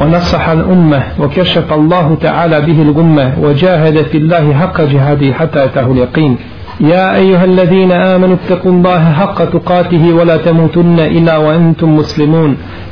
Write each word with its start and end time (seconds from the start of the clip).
ونصح 0.00 0.48
الأمة 0.48 1.02
وكشف 1.20 1.72
الله 1.72 2.16
تعالى 2.20 2.60
به 2.60 2.82
الغمة 2.82 3.32
وجاهد 3.42 4.02
في 4.02 4.18
الله 4.18 4.54
حق 4.54 4.80
جهاده 4.80 5.32
حتى 5.32 5.64
أتاه 5.64 5.92
اليقين. 5.92 6.36
يا 6.80 7.16
أيها 7.16 7.44
الذين 7.44 7.92
آمنوا 7.92 8.36
اتقوا 8.36 8.72
الله 8.72 9.12
حق 9.12 9.44
تقاته 9.44 10.12
ولا 10.12 10.36
تموتن 10.36 11.00
إلا 11.00 11.36
وأنتم 11.36 11.96
مسلمون. 11.96 12.56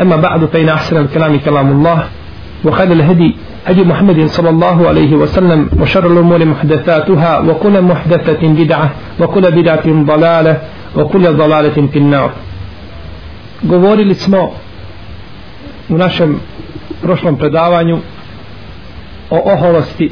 أما 0.00 0.16
بعد 0.16 0.44
فإن 0.44 0.68
أحسن 0.68 0.96
الكلام 0.96 1.38
كلام 1.38 1.70
الله 1.70 2.04
وخير 2.64 2.92
الهدي 2.92 3.34
هدي 3.66 3.82
محمد 3.82 4.26
صلى 4.26 4.50
الله 4.50 4.88
عليه 4.88 5.14
وسلم 5.14 5.68
وشر 5.80 6.06
الأمور 6.06 6.44
محدثاتها 6.44 7.38
وكل 7.38 7.82
محدثة 7.82 8.48
بدعة 8.48 8.90
وكل 9.20 9.50
بدعة 9.50 9.86
ضلالة 9.86 10.58
وكل 10.96 11.22
ضلالة 11.22 11.86
في 11.92 11.98
النار 11.98 12.30
govorili 13.62 14.14
smo 14.14 14.50
u 15.88 15.98
našem 15.98 16.40
prošlom 17.02 17.36
predavanju 17.36 17.98
o 19.30 19.42
oholosti 19.44 20.10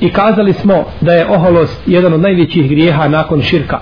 i 0.00 0.10
kazali 0.12 0.52
smo 0.52 0.84
da 1.00 1.12
je 1.12 1.26
oholost 1.26 1.80
jedan 1.86 2.12
od 2.12 2.20
najvećih 2.20 2.68
grijeha 2.68 3.08
nakon 3.08 3.42
širka 3.42 3.80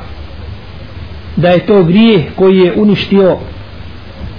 da 1.36 1.48
je 1.48 1.66
to 1.66 1.82
grijeh 1.82 2.22
koji 2.36 2.58
je 2.58 2.74
uništio 2.76 3.36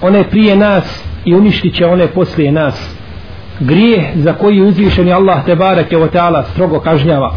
one 0.02 0.24
prije 0.24 0.56
nas 0.56 1.02
i 1.24 1.34
uništit 1.34 1.74
će 1.74 1.86
one 1.86 2.06
poslije 2.06 2.52
nas. 2.52 2.90
Grijeh 3.60 4.04
za 4.14 4.32
koji 4.32 4.62
uzvišeni 4.62 5.12
Allah 5.12 5.44
te 5.44 5.54
barake 5.54 5.98
o 5.98 6.06
teala 6.06 6.44
strogo 6.52 6.80
kažnjava. 6.80 7.34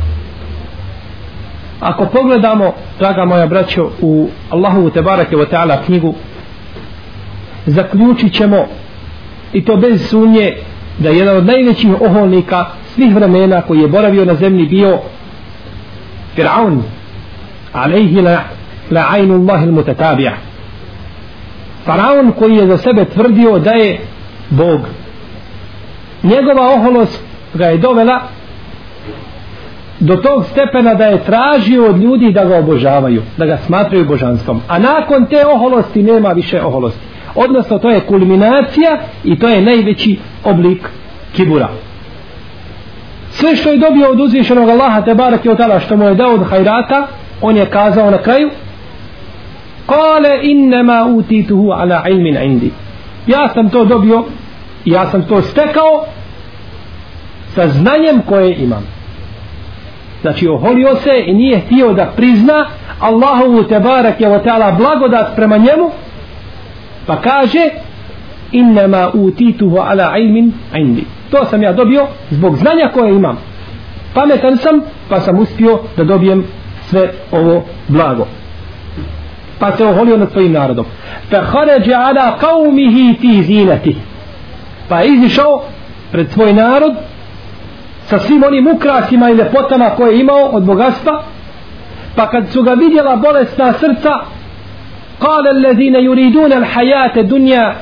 Ako 1.80 2.06
pogledamo 2.06 2.74
draga 3.00 3.26
moja 3.26 3.48
braćo 3.48 3.90
u 4.02 4.30
Allahu 4.50 4.90
te 4.90 5.02
barake 5.02 5.38
o 5.38 5.46
teala 5.46 5.82
knjigu 5.86 6.16
zaključit 7.66 8.34
ćemo 8.34 8.66
i 9.54 9.66
to 9.66 9.78
bez 9.78 10.10
sumnje 10.10 10.54
da 10.98 11.10
je 11.10 11.18
jedan 11.18 11.38
od 11.38 11.46
najvećih 11.46 12.02
oholnika 12.02 12.66
svih 12.96 13.16
vremena 13.16 13.62
koji 13.62 13.80
je 13.80 13.88
boravio 13.88 14.26
na 14.26 14.36
zemlji 14.36 14.66
bio 14.66 15.00
Fir'aun 16.38 16.82
alejhi 17.74 18.22
la, 18.22 18.38
la 18.92 19.06
ajnu 19.10 19.34
Allahi 19.34 19.66
il 19.66 19.72
mutatabija 19.72 20.49
Faraon 21.86 22.32
koji 22.40 22.56
je 22.56 22.68
za 22.68 22.78
sebe 22.78 23.06
tvrdio 23.06 23.60
da 23.60 23.72
je 23.72 24.00
Bog. 24.50 24.80
Njegova 26.24 26.74
oholost 26.74 27.24
ga 27.54 27.66
je 27.66 27.78
dovela 27.78 28.22
do 30.00 30.16
tog 30.16 30.46
stepena 30.46 30.94
da 30.94 31.06
je 31.06 31.24
tražio 31.24 31.86
od 31.90 31.98
ljudi 31.98 32.32
da 32.32 32.46
ga 32.46 32.58
obožavaju, 32.58 33.22
da 33.38 33.46
ga 33.46 33.58
smatraju 33.66 34.06
božanstvom. 34.06 34.62
A 34.68 34.80
nakon 34.80 35.26
te 35.26 35.46
oholosti 35.46 36.04
nema 36.04 36.30
više 36.30 36.62
oholosti. 36.62 37.00
Odnosno 37.36 37.80
to 37.80 37.90
je 37.90 38.00
kulminacija 38.00 38.98
i 39.24 39.40
to 39.40 39.48
je 39.48 39.62
najveći 39.62 40.18
oblik 40.44 40.90
kibura. 41.36 41.70
Sve 43.32 43.56
što 43.56 43.70
je 43.70 43.78
dobio 43.78 44.10
od 44.10 44.20
uzvišenog 44.20 44.70
Allaha 44.70 45.02
te 45.02 45.16
barak 45.16 45.46
je 45.46 45.52
od 45.52 45.82
što 45.86 45.98
mu 45.98 46.06
je 46.06 46.16
dao 46.16 46.34
od 46.34 46.50
hajrata 46.50 47.08
on 47.42 47.58
je 47.58 47.66
kazao 47.66 48.12
na 48.12 48.18
kraju 48.18 48.50
kale 49.90 50.40
innema 50.44 51.06
utituhu 51.06 51.72
ala 51.72 52.04
ilmin 52.10 52.38
indi. 52.44 52.72
Ja 53.28 53.50
sam 53.54 53.70
to 53.70 53.86
dobio 53.86 54.24
ja 54.86 55.12
sam 55.12 55.22
to 55.22 55.42
stekao 55.42 56.06
sa 57.56 57.68
znanjem 57.68 58.22
koje 58.26 58.56
imam. 58.56 58.84
Znači 60.22 60.48
oholio 60.48 60.96
se 60.96 61.24
i 61.26 61.34
nije 61.34 61.60
htio 61.60 61.94
da 61.94 62.12
prizna 62.16 62.66
Allahovu 63.00 63.64
tebarak 63.64 64.22
je 64.22 64.28
ta'ala 64.28 64.78
blagodat 64.78 65.36
prema 65.36 65.58
njemu 65.58 65.92
pa 67.06 67.22
kaže 67.22 67.70
innama 68.52 69.10
utituhu 69.14 69.78
ala 69.78 70.18
ilmin 70.18 70.54
indi. 70.76 71.04
To 71.32 71.46
sam 71.46 71.64
ja 71.64 71.74
dobio 71.74 72.08
zbog 72.30 72.56
znanja 72.56 72.90
koje 72.94 73.16
imam. 73.16 73.38
Pametan 74.14 74.58
sam 74.58 74.82
pa 75.10 75.20
sam 75.20 75.40
uspio 75.40 75.80
da 75.98 76.04
dobijem 76.04 76.44
sve 76.90 77.12
ovo 77.32 77.64
blago 77.88 78.28
pa 79.59 79.77
se 79.77 79.85
oholio 79.85 80.17
nad 80.17 80.33
svojim 80.33 80.53
narodom 80.53 80.87
fa 81.31 81.41
kharaja 81.41 82.01
ala 82.01 82.39
qaumihi 82.41 83.15
fi 83.21 83.43
zinati 83.43 83.97
pa 84.89 85.01
je 85.01 85.15
izišao 85.15 85.63
pred 86.13 86.31
svoj 86.31 86.53
narod 86.53 86.95
sa 88.07 88.19
svim 88.19 88.45
onim 88.45 88.67
ukrasima 88.67 89.31
i 89.31 89.35
lepotama 89.35 89.91
koje 89.91 90.13
je 90.13 90.21
imao 90.21 90.45
od 90.53 90.63
bogatstva 90.63 91.23
pa 92.17 92.31
kad 92.31 92.49
su 92.49 92.63
ga 92.63 92.73
vidjela 92.73 93.17
bolesna 93.17 93.73
srca 93.73 94.21
قال 95.21 95.49
الذين 95.49 95.95
يريدون 95.95 96.53
الحياة 96.53 97.13
الدنيا 97.17 97.77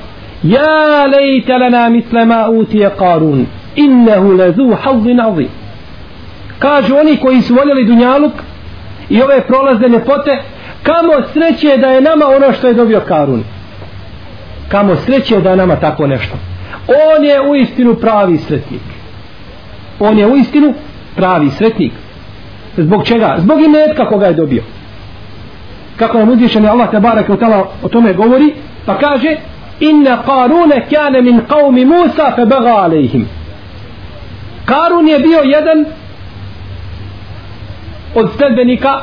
يا 0.44 1.06
ليت 1.06 1.50
لنا 1.50 1.88
مثل 1.88 2.22
ما 2.22 2.34
أوتي 2.34 2.86
قارون 2.86 3.46
إنه 3.78 4.34
لذو 4.34 4.76
حظ 4.76 5.08
عظيم 5.20 5.48
kažu 6.58 6.96
oni 6.96 7.16
koji 7.16 7.42
su 7.42 7.54
voljeli 7.54 7.84
dunjaluk 7.84 8.32
i 9.10 9.22
ove 9.22 9.40
prolazne 9.40 9.88
ljepote 9.88 10.42
kamo 10.87 11.27
sreće 11.33 11.77
da 11.77 11.87
je 11.87 12.01
nama 12.01 12.25
ono 12.27 12.53
što 12.53 12.67
je 12.67 12.73
dobio 12.73 13.01
Karun. 13.07 13.43
Kamo 14.67 14.95
sreće 14.95 15.41
da 15.41 15.49
je 15.49 15.55
nama 15.55 15.75
tako 15.75 16.07
nešto. 16.07 16.35
On 16.87 17.25
je 17.25 17.41
u 17.41 17.55
istinu 17.55 17.95
pravi 17.95 18.37
sretnik. 18.37 18.81
On 19.99 20.19
je 20.19 20.27
u 20.27 20.35
istinu 20.35 20.73
pravi 21.15 21.49
sretnik. 21.49 21.93
Zbog 22.77 23.05
čega? 23.05 23.35
zbog 23.37 23.61
imetka 23.61 24.09
koga 24.09 24.25
je 24.25 24.33
dobio. 24.33 24.63
Kako 25.97 26.17
nam 26.17 26.29
uzvišeni 26.29 26.67
Allah 26.67 26.91
te 26.91 26.99
barake 26.99 27.31
o 27.83 27.89
tome 27.89 28.13
govori 28.13 28.53
pa 28.85 28.97
kaže 28.97 29.35
inna 29.79 30.17
Karune 30.25 30.85
kane 30.89 31.21
min 31.21 31.41
qavmi 31.49 31.85
Musa 31.85 32.31
fe 32.35 32.45
baga 32.45 32.75
alejhim 32.75 33.27
Karun 34.65 35.07
je 35.07 35.19
bio 35.19 35.39
jedan 35.39 35.85
od 38.15 38.29
sledbenika 38.37 39.01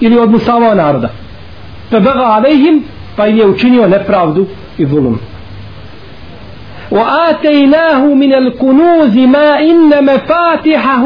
ili 0.00 0.18
od 0.18 0.30
Musava 0.30 0.74
naroda 0.74 1.08
fe 1.90 2.00
baga 2.00 2.24
alejhim 2.24 2.82
pa 3.16 3.26
im 3.26 3.36
je 3.36 3.46
učinio 3.46 3.88
nepravdu 3.88 4.46
i 4.78 4.86
zulum 4.86 5.18
وآتيناه 6.90 8.14
من 8.14 8.34
الكنوز 8.34 9.16
ما 9.16 9.58
إن 9.60 10.04
مفاتحه 10.04 11.04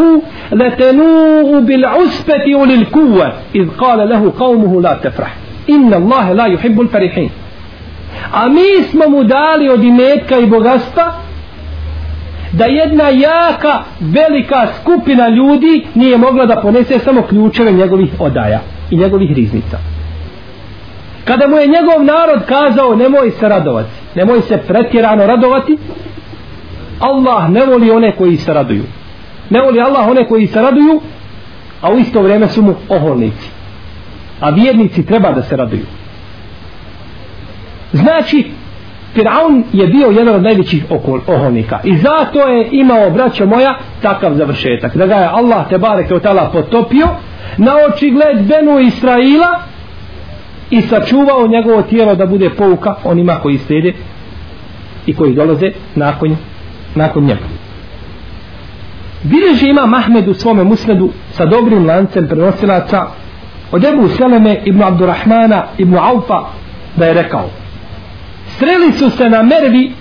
لتنوء 0.52 1.60
بالعسبة 1.60 2.56
وللكوة 2.56 3.32
إذ 3.54 3.68
قال 3.78 4.08
له 4.08 4.32
قومه 4.38 4.82
لا 4.82 4.98
تفرح 5.04 5.36
إن 5.70 5.94
الله 5.94 6.32
لا 6.32 6.46
يحب 6.46 6.80
الفرحين 6.80 7.30
a 8.32 8.48
mi 8.48 8.82
smo 8.90 9.08
mu 9.08 9.24
dali 9.24 9.68
od 9.68 9.84
imetka 9.84 10.38
i 10.38 10.46
bogatstva 10.46 11.12
da 12.52 12.64
jedna 12.64 13.08
jaka 13.08 13.82
velika 14.00 14.66
skupina 14.80 15.28
ljudi 15.28 15.86
nije 15.94 16.16
mogla 16.16 16.46
da 16.46 16.60
ponese 16.60 16.98
samo 16.98 17.22
ključeve 17.22 17.72
njegovih 17.72 18.08
odaja 18.18 18.60
i 18.89 18.97
njegovih 18.97 19.31
riznica. 19.35 19.77
Kada 21.25 21.47
mu 21.47 21.57
je 21.57 21.67
njegov 21.67 22.03
narod 22.05 22.45
kazao 22.45 22.95
nemoj 22.95 23.31
se 23.31 23.49
radovati 23.49 24.05
nemoj 24.15 24.41
se 24.41 24.57
pretjerano 24.67 25.27
radovati 25.27 25.77
Allah 26.99 27.49
ne 27.49 27.65
voli 27.65 27.91
one 27.91 28.15
koji 28.15 28.37
se 28.37 28.53
raduju. 28.53 28.83
Ne 29.49 29.61
voli 29.61 29.81
Allah 29.81 30.07
one 30.07 30.27
koji 30.27 30.47
se 30.47 30.61
raduju 30.61 31.01
a 31.81 31.91
u 31.91 31.99
isto 31.99 32.21
vrijeme 32.21 32.47
su 32.47 32.61
mu 32.61 32.75
oholnici. 32.89 33.49
A 34.39 34.49
vjernici 34.49 35.05
treba 35.05 35.31
da 35.31 35.43
se 35.43 35.55
raduju. 35.55 35.85
Znači 37.93 38.51
Firaun 39.15 39.63
je 39.73 39.87
bio 39.87 40.07
jedan 40.07 40.35
od 40.35 40.43
najvećih 40.43 40.85
okol, 40.89 41.19
oholnika 41.27 41.79
i 41.83 41.97
zato 41.97 42.47
je 42.47 42.67
imao, 42.71 43.09
braćo 43.09 43.45
moja, 43.45 43.77
takav 44.01 44.33
završetak. 44.33 44.97
Da 44.97 45.05
ga 45.05 45.15
je 45.15 45.27
Allah 45.27 45.69
te 45.69 45.77
bareke 45.77 46.15
od 46.15 46.21
tala 46.21 46.49
potopio 46.53 47.07
na 47.57 47.73
očigled 47.89 48.41
Benu 48.41 48.79
Israila 48.79 49.59
i 50.69 50.81
sačuvao 50.81 51.47
njegovo 51.47 51.81
tijelo 51.81 52.15
da 52.15 52.25
bude 52.25 52.49
pouka 52.49 52.95
onima 53.03 53.35
koji 53.35 53.57
slijede 53.57 53.93
i 55.05 55.15
koji 55.15 55.33
dolaze 55.33 55.71
nakon, 55.95 56.35
nakon 56.95 57.23
njega. 57.23 57.45
Bileži 59.23 59.69
ima 59.69 59.85
Mahmed 59.85 60.27
u 60.27 60.33
svome 60.33 60.63
musnedu 60.63 61.09
sa 61.31 61.45
dobrim 61.45 61.85
lancem 61.85 62.27
prenosilaca 62.27 63.05
od 63.71 63.83
Ebu 63.83 64.07
Seleme 64.07 64.61
ibn 64.65 64.83
Abdurrahmana 64.83 65.63
ibn 65.77 65.97
Aufa 65.97 66.41
da 66.95 67.05
je 67.05 67.13
rekao 67.13 67.49
sreli 68.57 68.93
su 68.93 69.09
se 69.09 69.29
na 69.29 69.43
mervi 69.43 69.91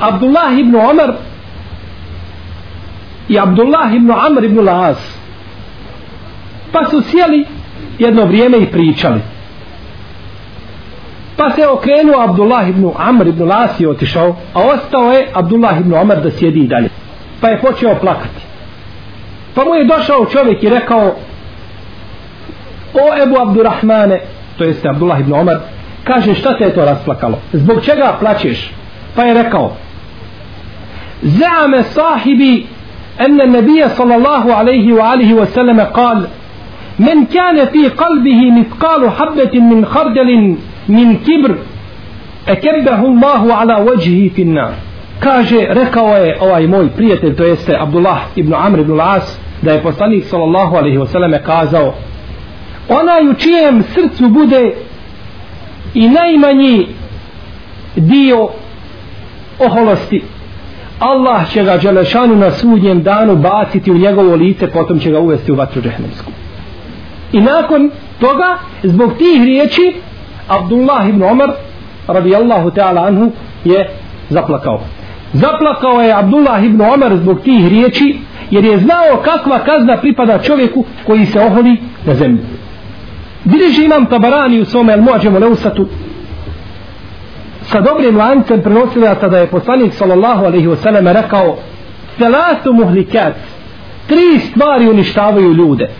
Abdullah 0.00 0.58
ibn 0.58 0.76
Omar 0.76 1.14
i 3.28 3.38
Abdullah 3.38 3.94
ibn 3.94 4.10
Amr 4.10 4.44
ibn 4.44 4.60
Laas 4.60 4.98
pa 6.72 6.84
su 6.90 7.02
sjeli 7.02 7.46
jedno 7.98 8.24
vrijeme 8.24 8.58
i 8.58 8.66
pričali. 8.66 9.20
Pa 11.36 11.50
se 11.50 11.66
okrenuo 11.66 12.20
Abdullah 12.20 12.68
ibn 12.68 12.90
Amr 12.98 13.26
ibn 13.26 13.48
Laas 13.48 13.80
i 13.80 13.86
otišao 13.86 14.36
a 14.54 14.60
ostao 14.62 15.12
je 15.12 15.28
Abdullah 15.34 15.80
ibn 15.80 15.94
Omar 15.94 16.20
da 16.20 16.30
sjedi 16.30 16.60
i 16.60 16.66
dalje. 16.66 16.88
Pa 17.40 17.48
je 17.48 17.60
počeo 17.60 17.94
plakati. 18.00 18.42
Pa 19.54 19.64
mu 19.64 19.74
je 19.74 19.84
došao 19.84 20.26
čovjek 20.26 20.62
i 20.62 20.68
rekao 20.68 21.14
o 22.94 23.22
Ebu 23.22 23.40
Abdurrahmane 23.40 24.20
to 24.58 24.64
jeste 24.64 24.88
Abdullah 24.88 25.20
ibn 25.20 25.32
Omar 25.32 25.58
kaže 26.03 26.33
šta 26.33 26.57
te 26.57 26.63
je 26.63 26.73
to 26.73 26.85
rasplakalo 26.85 27.37
zbog 27.53 27.85
čega 27.85 28.17
plaćeš 28.19 28.71
pa 29.15 29.23
je 29.23 29.33
rekao 29.33 29.75
zame 31.21 31.83
sahibi 31.83 32.65
أن 33.19 33.41
النبي 33.41 33.89
صلى 33.89 34.15
الله 34.15 34.53
عليه 34.53 34.93
وآله 34.93 35.33
وسلم 35.33 35.79
قال 35.79 36.27
من 36.99 37.25
كان 37.25 37.65
في 37.65 37.87
قلبه 37.87 38.51
مثقال 38.51 39.11
حبة 39.11 39.59
من 39.59 39.85
خردل 39.85 40.55
من 40.89 41.17
كبر 41.17 41.55
أكبه 42.47 43.01
الله 43.05 43.53
على 43.53 43.75
وجهه 43.75 44.29
في 44.35 44.41
النار 44.41 44.73
kaže 45.19 45.67
rekao 45.69 46.17
je 46.17 46.37
ovaj 46.41 46.67
moj 46.67 46.89
prijatelj 46.89 47.35
to 47.35 47.43
jeste 47.43 47.77
Abdullah 47.79 48.19
ibn 48.35 48.53
Amr 48.53 48.79
ibn 48.79 48.93
Las 48.93 49.39
da 49.61 49.71
je 49.71 49.81
poslanik 49.81 50.25
sallallahu 50.25 50.75
alaihi 50.75 50.97
wasallam 50.97 51.43
kazao 51.45 51.93
onaj 52.89 53.29
u 53.29 53.33
čijem 53.33 53.83
srcu 53.83 54.27
bude 54.27 54.73
i 55.94 56.08
najmanji 56.08 56.86
dio 57.96 58.48
oholosti. 59.58 60.22
Allah 60.98 61.50
će 61.52 61.62
ga 61.62 61.76
Đelešanu 61.76 62.36
na 62.36 62.50
sudnjem 62.50 63.02
danu 63.02 63.36
baciti 63.36 63.90
u 63.90 63.98
njegovo 63.98 64.34
lice 64.34 64.66
potom 64.66 64.98
će 64.98 65.10
ga 65.10 65.18
uvesti 65.18 65.52
u 65.52 65.54
vatru 65.54 65.82
džehnemsku 65.82 66.30
i 67.34 67.40
nakon 67.40 67.90
toga 68.20 68.58
zbog 68.82 69.12
tih 69.18 69.42
riječi 69.42 69.94
Abdullah 70.48 71.08
ibn 71.08 71.22
Omar 71.22 71.50
radijallahu 72.06 72.70
ta'ala 72.70 73.06
anhu 73.06 73.32
je 73.64 73.88
zaplakao. 74.28 74.80
Zaplakao 75.32 76.00
je 76.00 76.12
Abdullah 76.12 76.64
ibn 76.64 76.80
Omar 76.80 77.16
zbog 77.16 77.40
tih 77.40 77.68
riječi 77.68 78.18
jer 78.50 78.64
je 78.64 78.78
znao 78.78 79.16
kakva 79.24 79.58
kazna 79.58 79.96
pripada 79.96 80.38
čovjeku 80.38 80.84
koji 81.06 81.26
se 81.26 81.40
oholi 81.40 81.76
na 82.06 82.14
zemlju 82.14 82.42
Bileži 83.44 83.84
imam 83.84 84.06
Tabarani 84.06 84.60
u 84.60 84.64
svome 84.64 84.92
Al-Muađemu 84.92 85.40
Leusatu. 85.40 85.86
Sa 87.62 87.80
dobrim 87.80 88.16
lancem 88.16 88.62
prenosilaca 88.62 89.28
da 89.28 89.38
je 89.38 89.46
poslanik 89.46 89.94
sallallahu 89.94 90.44
alaihi 90.44 90.66
wa 90.66 90.76
sallam 90.82 91.08
rekao 91.08 91.56
Selatu 92.18 92.72
muhlikat. 92.72 93.34
Tri 94.06 94.38
stvari 94.50 94.88
uništavaju 94.88 95.52
ljude. 95.52 95.90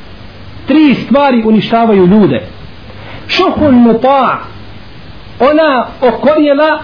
Tri 0.66 0.94
stvari 0.94 1.42
uništavaju 1.46 2.06
ljude. 2.06 2.40
Šuhun 3.28 3.74
muta. 3.74 4.38
Ona 5.40 5.86
okorjela 6.00 6.78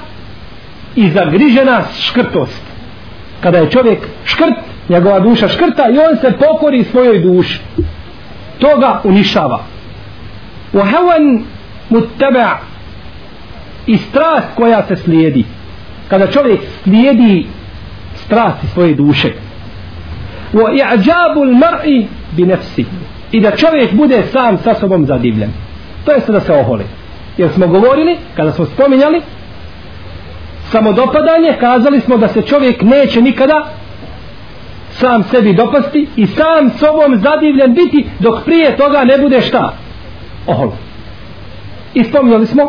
i 0.97 1.11
zagrižena 1.11 1.83
škrtost. 1.99 2.63
Kada 3.41 3.59
je 3.59 3.71
čovjek 3.71 3.99
škrt 4.25 4.55
njegova 4.89 5.21
duša 5.21 5.49
škrta 5.49 5.89
i 5.91 5.99
on 5.99 6.17
se 6.21 6.39
pokori 6.39 6.85
svojoj 6.85 7.19
duši. 7.19 7.61
Toga 8.59 9.01
uništava. 9.05 9.65
وهوى 10.74 11.44
متبع 11.92 12.58
i 13.88 13.98
strast 13.98 14.48
koja 14.56 14.84
se 14.88 14.96
slijedi 14.96 15.46
kada 16.10 16.28
čovjek 16.28 16.60
slijedi 16.84 17.46
strasti 18.16 18.68
svoje 18.68 18.94
duše 18.94 19.32
wa 20.54 20.74
i'jabu 20.74 21.42
al-mar'i 21.42 22.06
bi 22.32 22.46
nafsi 22.46 22.86
i 23.32 23.40
da 23.40 23.52
čovjek 23.52 23.94
bude 23.94 24.24
sam 24.32 24.58
sa 24.58 24.74
sobom 24.74 25.06
zadivljen 25.06 25.50
to 26.06 26.12
jest 26.12 26.30
da 26.30 26.40
se 26.40 26.54
oholi 26.54 26.84
jer 27.38 27.50
smo 27.50 27.68
govorili 27.68 28.18
kada 28.36 28.52
smo 28.52 28.66
spominjali 28.66 29.22
samodopadanje 30.72 31.54
kazali 31.60 32.00
smo 32.00 32.18
da 32.18 32.28
se 32.28 32.42
čovjek 32.42 32.82
neće 32.82 33.22
nikada 33.22 33.66
sam 34.92 35.24
sebi 35.24 35.54
dopasti 35.54 36.08
i 36.16 36.28
sam 36.28 36.70
sobom 36.80 37.18
zadivljen 37.18 37.74
biti 37.74 38.06
dok 38.20 38.44
prije 38.46 38.78
toga 38.78 39.04
ne 39.04 39.18
bude 39.18 39.42
šta 39.42 39.79
Oholo. 40.47 40.73
I 41.95 42.05
spominjali 42.05 42.47
smo 42.47 42.63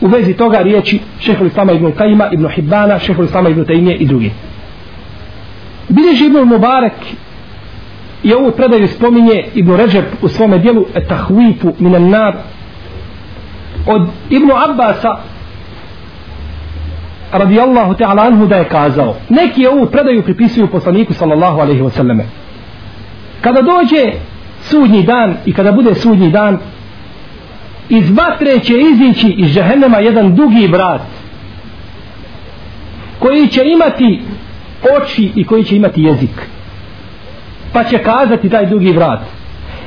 u 0.00 0.06
vezi 0.06 0.34
toga 0.34 0.58
riječi 0.58 1.00
šehol 1.20 1.46
Islama 1.46 1.72
ibn 1.72 1.92
Kajima, 1.92 2.28
ibn 2.32 2.48
Hibbana, 2.48 2.98
šehol 2.98 3.24
Islama 3.24 3.48
ibn 3.48 3.64
Tajimije 3.64 3.96
i 3.96 4.06
drugi. 4.06 4.32
Bilježi 5.88 6.26
ibn 6.26 6.38
Mubarak 6.38 6.92
i 8.22 8.32
ovu 8.32 8.50
predaju 8.50 8.88
spominje 8.88 9.44
ibn 9.54 9.76
Ređeb 9.76 10.04
u 10.22 10.28
svome 10.28 10.58
dijelu 10.58 10.86
Tahwifu 11.08 11.72
minan 11.78 12.10
nar 12.10 12.34
od 13.86 14.08
ibn 14.30 14.50
Abbasa 14.50 15.16
radijallahu 17.32 17.94
ta'ala 17.94 18.26
anhu 18.26 18.46
da 18.46 18.56
je 18.56 18.64
kazao 18.64 19.14
neki 19.28 19.66
ovu 19.66 19.86
predaju 19.86 20.22
pripisuju 20.22 20.66
poslaniku 20.66 21.14
sallallahu 21.14 21.60
alaihi 21.60 21.82
wa 21.82 21.90
sallame 21.90 22.24
kada 23.40 23.62
dođe 23.62 24.12
sudnji 24.62 25.02
dan 25.02 25.36
i 25.46 25.52
kada 25.52 25.72
bude 25.72 25.94
sudnji 25.94 26.30
dan 26.30 26.58
iz 27.88 28.10
vatre 28.10 28.58
će 28.58 28.74
izići 28.78 29.28
iz 29.28 29.48
žehennema 29.48 29.98
jedan 29.98 30.34
dugi 30.34 30.68
brat 30.68 31.00
koji 33.18 33.48
će 33.48 33.62
imati 33.64 34.22
oči 34.96 35.32
i 35.34 35.44
koji 35.44 35.64
će 35.64 35.76
imati 35.76 36.02
jezik. 36.02 36.48
Pa 37.72 37.84
će 37.84 37.98
kazati 37.98 38.50
taj 38.50 38.66
dugi 38.66 38.92
vrat 38.92 39.20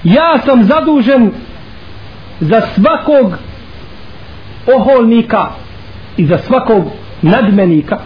ja 0.04 0.40
sam 0.46 0.64
zadužen 0.64 1.32
za 2.40 2.62
svakog 2.76 3.38
oholnika 4.76 5.48
i 6.18 6.26
za 6.26 6.38
svakog 6.38 6.84
nadmenika 7.22 8.00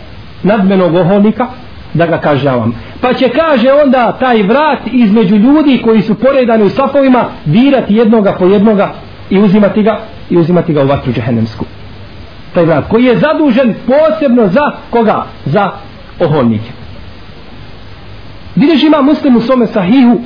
nadmenog 0.43 0.95
oholnika 0.95 1.47
da 1.93 2.05
ga 2.05 2.17
kažavam 2.17 2.73
pa 3.01 3.13
će 3.13 3.29
kaže 3.29 3.71
onda 3.85 4.11
taj 4.11 4.43
vrat 4.43 4.79
između 4.91 5.35
ljudi 5.35 5.81
koji 5.83 6.01
su 6.01 6.15
poredani 6.15 6.63
u 6.63 6.69
safovima 6.69 7.25
dirati 7.45 7.95
jednoga 7.95 8.35
po 8.39 8.45
jednoga 8.45 8.93
i 9.29 9.39
uzimati 9.39 9.83
ga 9.83 9.99
i 10.29 10.37
uzimati 10.37 10.73
ga 10.73 10.83
u 10.83 10.87
vatru 10.87 11.13
džehennemsku. 11.13 11.65
Taj 12.53 12.65
vrat 12.65 12.89
koji 12.89 13.05
je 13.05 13.17
zadužen 13.17 13.75
posebno 13.87 14.47
za 14.47 14.71
koga? 14.89 15.25
za 15.45 15.71
oholnike. 16.19 16.71
Vidiš 18.55 18.83
ima 18.83 19.01
muslim 19.01 19.35
u 19.35 19.41
svome 19.41 19.67
sahihu 19.67 20.21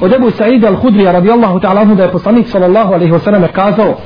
od 0.00 0.12
Ebu 0.12 0.30
Sa'ida 0.30 0.68
al-Hudrija 0.68 1.12
radijallahu 1.12 1.60
ta'ala 1.60 1.94
da 1.94 2.02
je 2.02 2.12
poslanik 2.12 2.48
sallallahu 2.48 2.94
alaihi 2.94 3.12
wa 3.12 3.20
sallam 3.24 3.44
kazao 3.52 3.98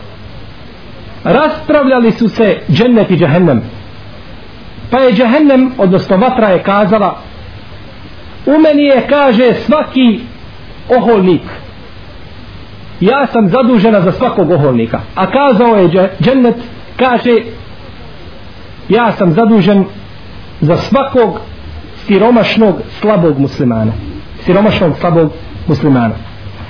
raspravljali 1.24 2.12
su 2.12 2.28
se 2.28 2.58
džennet 2.70 3.10
i 3.10 3.16
džehennem 3.16 3.62
pa 4.90 4.98
je 4.98 5.12
džehennem 5.12 5.72
odnosno 5.78 6.16
vatra 6.16 6.48
je 6.48 6.62
kazala 6.62 7.18
u 8.46 8.50
meni 8.50 8.82
je 8.82 9.06
kaže 9.08 9.54
svaki 9.54 10.20
oholnik. 10.88 11.42
Ja 13.00 13.26
sam 13.26 13.48
zadužena 13.48 14.00
za 14.00 14.12
svakog 14.12 14.50
oholnika. 14.50 15.00
A 15.14 15.26
kazao 15.26 15.76
je 15.76 16.10
džennet 16.20 16.56
kaže 16.96 17.36
ja 18.88 19.12
sam 19.12 19.32
zadužen 19.32 19.84
za 20.60 20.76
svakog 20.76 21.40
siromašnog 22.06 22.74
slabog 23.00 23.38
muslimana. 23.38 23.92
Siromašnog 24.44 24.96
slabog 25.00 25.32
muslimana. 25.66 26.14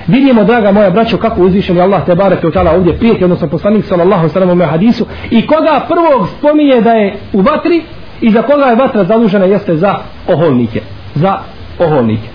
Vidimo 0.07 0.43
draga 0.43 0.71
moja 0.71 0.89
braćo 0.89 1.17
kako 1.17 1.41
uzvišen 1.41 1.75
je 1.75 1.83
Allah 1.83 2.05
te 2.05 2.15
barek 2.15 2.39
utala 2.43 2.51
tala 2.53 2.77
ovdje 2.77 2.97
prijeti 2.97 3.23
odnosno 3.23 3.47
poslanik 3.47 3.85
sallallahu 3.85 4.29
sallam 4.29 4.61
u 4.61 4.65
hadisu 4.65 5.05
i 5.31 5.47
koga 5.47 5.85
prvog 5.87 6.27
spominje 6.37 6.81
da 6.81 6.91
je 6.91 7.15
u 7.33 7.41
vatri 7.41 7.81
i 8.21 8.31
za 8.31 8.41
koga 8.41 8.65
je 8.65 8.75
vatra 8.75 9.03
zadužena 9.03 9.45
jeste 9.45 9.77
za 9.77 9.95
oholnike 10.27 10.81
za 11.15 11.37
oholnike 11.79 12.27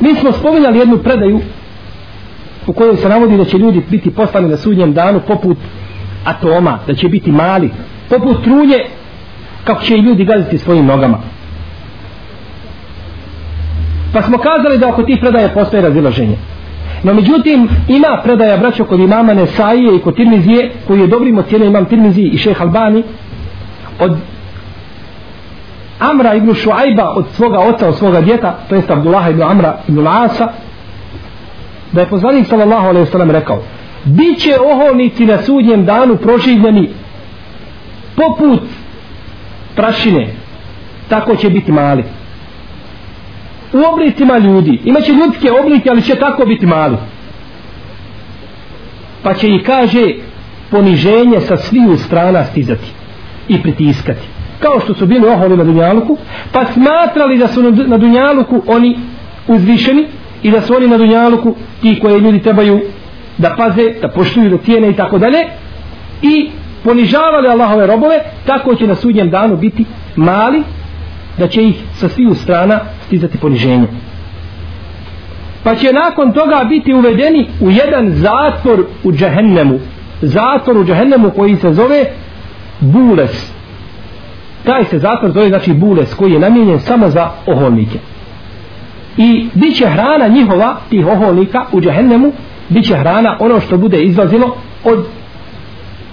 mi 0.00 0.14
smo 0.14 0.32
spominjali 0.32 0.78
jednu 0.78 0.98
predaju 0.98 1.40
u 2.66 2.72
kojoj 2.72 2.96
se 2.96 3.08
navodi 3.08 3.36
da 3.36 3.44
će 3.44 3.58
ljudi 3.58 3.82
biti 3.90 4.10
poslani 4.10 4.48
na 4.48 4.56
sudnjem 4.56 4.92
danu 4.92 5.20
poput 5.26 5.56
atoma, 6.24 6.78
da 6.86 6.94
će 6.94 7.08
biti 7.08 7.32
mali, 7.32 7.70
poput 8.08 8.44
trunje, 8.44 8.78
kako 9.64 9.82
će 9.82 9.94
i 9.94 10.00
ljudi 10.00 10.24
gaziti 10.24 10.58
svojim 10.58 10.86
nogama. 10.86 11.18
Pa 14.12 14.22
smo 14.22 14.38
kazali 14.38 14.78
da 14.78 14.88
oko 14.88 15.02
tih 15.02 15.18
predaja 15.20 15.48
postoje 15.48 15.82
razilaženje. 15.82 16.36
No 17.02 17.14
međutim, 17.14 17.68
ima 17.88 18.20
predaja 18.24 18.56
braćo 18.56 18.84
kod 18.84 19.00
imama 19.00 19.34
Nesaije 19.34 19.96
i 19.96 19.98
kod 19.98 20.16
Tirmizije, 20.16 20.72
koji 20.86 21.00
je 21.00 21.06
dobrim 21.06 21.38
ocjenio 21.38 21.66
imam 21.66 21.84
Tirmizije 21.84 22.28
i 22.28 22.38
šeh 22.38 22.62
Albani, 22.62 23.02
od 24.00 24.16
Amra 25.98 26.34
ibn 26.34 26.54
Šuajba 26.54 27.08
od 27.16 27.26
svoga 27.36 27.58
oca, 27.58 27.88
od 27.88 27.98
svoga 27.98 28.20
djeta, 28.20 28.58
to 28.68 28.74
jest 28.74 28.90
Abdullah 28.90 29.30
ibn 29.30 29.42
Amra 29.42 29.78
ibn 29.88 30.06
Asa, 30.06 30.52
da 31.92 32.00
je 32.00 32.08
poslanik 32.08 32.46
sallallahu 32.46 32.86
alaihi 32.86 33.06
wasallam 33.06 33.30
rekao, 33.30 33.62
bit 34.04 34.38
će 34.38 34.60
oholnici 34.60 35.26
na 35.26 35.42
sudnjem 35.42 35.84
danu 35.84 36.16
proživljeni 36.16 36.88
poput 38.16 38.60
prašine, 39.76 40.28
tako 41.08 41.36
će 41.36 41.50
biti 41.50 41.72
mali. 41.72 42.04
U 43.72 43.92
oblicima 43.92 44.38
ljudi, 44.38 44.80
imaće 44.84 45.12
ljudske 45.12 45.52
oblike, 45.60 45.90
ali 45.90 46.02
će 46.02 46.14
tako 46.14 46.46
biti 46.46 46.66
mali. 46.66 46.96
Pa 49.22 49.34
će 49.34 49.48
i 49.48 49.62
kaže 49.62 50.14
poniženje 50.70 51.40
sa 51.40 51.56
sviju 51.56 51.96
strana 51.96 52.44
stizati 52.44 52.99
i 53.50 53.62
pritiskati 53.62 54.26
kao 54.60 54.80
što 54.80 54.94
su 54.94 55.06
bili 55.06 55.28
oholi 55.28 55.56
na 55.56 55.64
Dunjaluku, 55.64 56.16
pa 56.52 56.64
smatrali 56.64 57.38
da 57.38 57.48
su 57.48 57.62
na 57.62 57.98
Dunjaluku 57.98 58.62
oni 58.66 58.98
uzvišeni 59.48 60.06
i 60.42 60.50
da 60.50 60.60
su 60.60 60.74
oni 60.76 60.88
na 60.88 60.98
Dunjaluku 60.98 61.54
ti 61.82 61.98
koje 62.02 62.20
ljudi 62.20 62.42
trebaju 62.42 62.80
da 63.38 63.54
paze, 63.56 63.94
da 64.02 64.08
poštuju, 64.08 64.50
da 64.50 64.58
tijene 64.58 64.90
i 64.90 64.96
tako 64.96 65.18
dalje 65.18 65.38
i 66.22 66.50
ponižavali 66.84 67.48
Allahove 67.48 67.86
robove, 67.86 68.18
tako 68.46 68.74
će 68.74 68.86
na 68.86 68.94
sudnjem 68.94 69.30
danu 69.30 69.56
biti 69.56 69.84
mali, 70.16 70.62
da 71.38 71.48
će 71.48 71.62
ih 71.62 71.82
sa 71.94 72.08
sviju 72.08 72.34
strana 72.34 72.80
stizati 73.06 73.38
poniženje. 73.38 73.86
Pa 75.64 75.74
će 75.74 75.92
nakon 75.92 76.32
toga 76.32 76.64
biti 76.68 76.94
uvedeni 76.94 77.48
u 77.60 77.70
jedan 77.70 78.10
zatvor 78.10 78.84
u 79.04 79.12
džehennemu. 79.12 79.78
Zatvor 80.22 80.78
u 80.78 80.84
džehennemu 80.84 81.30
koji 81.30 81.56
se 81.56 81.72
zove 81.72 82.04
Bules. 82.80 83.52
Taj 84.64 84.84
se 84.84 84.98
zatvor 84.98 85.32
zove 85.32 85.48
znači 85.48 85.72
bules 85.72 86.14
koji 86.14 86.32
je 86.32 86.38
namijenjen 86.38 86.80
samo 86.80 87.10
za 87.10 87.30
oholnike. 87.46 87.98
I 89.16 89.48
bit 89.54 89.76
će 89.76 89.86
hrana 89.86 90.28
njihova 90.28 90.76
tih 90.90 91.06
oholnika 91.06 91.64
u 91.72 91.80
džehennemu 91.80 92.32
bit 92.68 92.86
će 92.86 92.96
hrana 92.96 93.36
ono 93.40 93.60
što 93.60 93.78
bude 93.78 94.02
izlazilo 94.02 94.56
od 94.84 95.06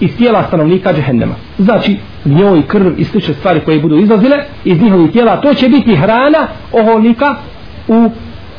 iz 0.00 0.16
tijela 0.16 0.44
stanovnika 0.48 0.92
džehennema. 0.92 1.34
Znači 1.58 1.96
njoj 2.24 2.62
krv 2.66 2.92
i 2.96 3.04
slične 3.04 3.34
stvari 3.34 3.60
koje 3.64 3.80
budu 3.80 3.98
izlazile 3.98 4.36
iz 4.64 4.82
njihovih 4.82 5.12
tijela 5.12 5.40
to 5.40 5.54
će 5.54 5.68
biti 5.68 5.96
hrana 5.96 6.46
oholnika 6.72 7.34
u, 7.88 8.10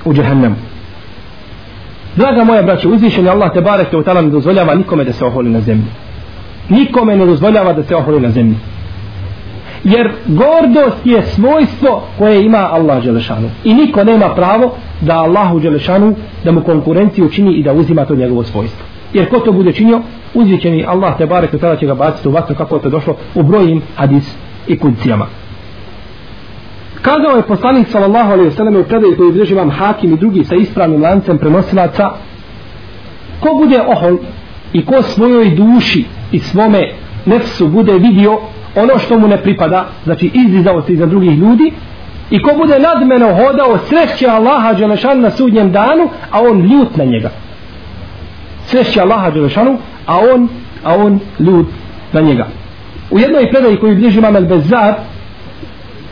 u 0.06 0.14
džehennemu. 0.14 0.56
Draga 2.16 2.44
moja 2.44 2.62
braća, 2.62 2.90
uzvišen 2.90 3.26
je 3.26 3.32
Allah 3.32 3.54
te 3.54 3.62
barek 3.62 3.90
te 3.90 3.98
utala 3.98 4.22
ne 4.22 4.30
dozvoljava 4.30 4.76
nikome 4.76 5.04
da 5.04 5.14
se 5.14 5.26
oholi 5.26 5.50
na 5.50 5.62
zemlji. 5.62 5.88
Nikome 6.70 7.16
ne 7.16 7.26
dozvoljava 7.26 7.74
da 7.74 7.84
se 7.84 7.96
oholi 7.96 8.20
na 8.20 8.30
zemlji. 8.30 8.56
Jer 9.84 10.12
gordost 10.28 11.06
je 11.06 11.22
svojstvo 11.24 12.04
koje 12.18 12.46
ima 12.46 12.70
Allah 12.72 13.04
Đelešanu. 13.04 13.50
I 13.64 13.74
niko 13.74 14.04
nema 14.04 14.30
pravo 14.36 14.76
da 15.02 15.18
Allahu 15.18 15.60
Đelešanu 15.60 16.16
da 16.44 16.52
mu 16.52 16.62
konkurenciju 16.62 17.30
čini 17.30 17.54
i 17.54 17.64
da 17.64 17.74
uzima 17.74 18.06
to 18.06 18.16
njegovo 18.16 18.44
svojstvo. 18.44 18.86
Jer 19.14 19.30
ko 19.30 19.40
to 19.40 19.52
bude 19.52 19.74
činio 19.74 20.02
uzvićeni 20.34 20.86
Allah 20.88 21.18
te 21.18 21.26
barek 21.26 21.52
tada 21.52 21.76
će 21.76 21.86
ga 21.86 21.94
baciti 21.94 22.28
u 22.28 22.32
vatru 22.32 22.56
kako 22.56 22.76
je 22.76 22.82
to 22.82 22.90
došlo 22.90 23.16
u 23.36 23.44
brojim 23.44 23.82
hadis 23.96 24.36
i 24.68 24.80
kudcijama 24.80 25.26
kazao 27.02 27.38
je 27.38 27.42
poslanik 27.42 27.88
sallallahu 27.88 28.32
alaihi 28.32 28.52
sallam 28.52 28.76
u 28.76 28.84
predaju 28.84 29.18
koji 29.18 29.34
drži 29.34 29.56
vam 29.56 29.72
hakim 29.72 30.14
i 30.14 30.18
drugi 30.18 30.44
sa 30.44 30.56
ispravnim 30.56 31.02
lancem 31.02 31.38
prenosilaca 31.38 32.10
ko 33.40 33.50
bude 33.58 33.82
ohol 33.82 34.18
i 34.74 34.86
ko 34.86 35.02
svojoj 35.02 35.50
duši 35.50 36.06
i 36.32 36.40
svome 36.40 36.92
nefsu 37.26 37.68
bude 37.68 37.94
vidio 37.94 38.40
ono 38.76 39.00
što 39.00 39.20
mu 39.20 39.28
ne 39.28 39.38
pripada, 39.38 39.86
znači 40.04 40.32
izdizao 40.34 40.82
se 40.82 40.94
iza 40.94 41.06
drugih 41.06 41.38
ljudi 41.38 41.74
i 42.30 42.42
ko 42.42 42.52
bude 42.58 42.80
nadmeno 42.80 43.36
hodao 43.36 43.78
sreće 43.78 44.28
Allaha 44.28 44.74
Đelešanu 44.74 45.22
na 45.22 45.30
sudnjem 45.30 45.72
danu, 45.72 46.10
a 46.32 46.42
on 46.42 46.62
ljut 46.62 46.98
na 46.98 47.04
njega. 47.04 47.30
Sreće 48.66 49.02
Allaha 49.02 49.30
Đelešanu, 49.30 49.78
a 50.06 50.20
on, 50.34 50.48
a 50.84 50.96
on 50.96 51.20
ljut 51.40 51.68
na 52.14 52.22
njega. 52.22 52.48
U 53.12 53.20
jednoj 53.20 53.52
predaji 53.52 53.80
koju 53.80 53.96
bliži 53.96 54.22
Mamel 54.22 54.46
Bezar, 54.46 54.94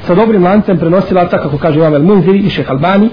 sa 0.08 0.16
dobrim 0.16 0.44
lancem 0.44 0.78
prenosila 0.78 1.30
ta, 1.30 1.38
kako 1.38 1.58
kaže 1.58 1.80
Mamel 1.80 2.04
Munziri 2.04 2.40
i 2.40 2.50
Šeh 2.50 2.72
Albani, 2.72 3.10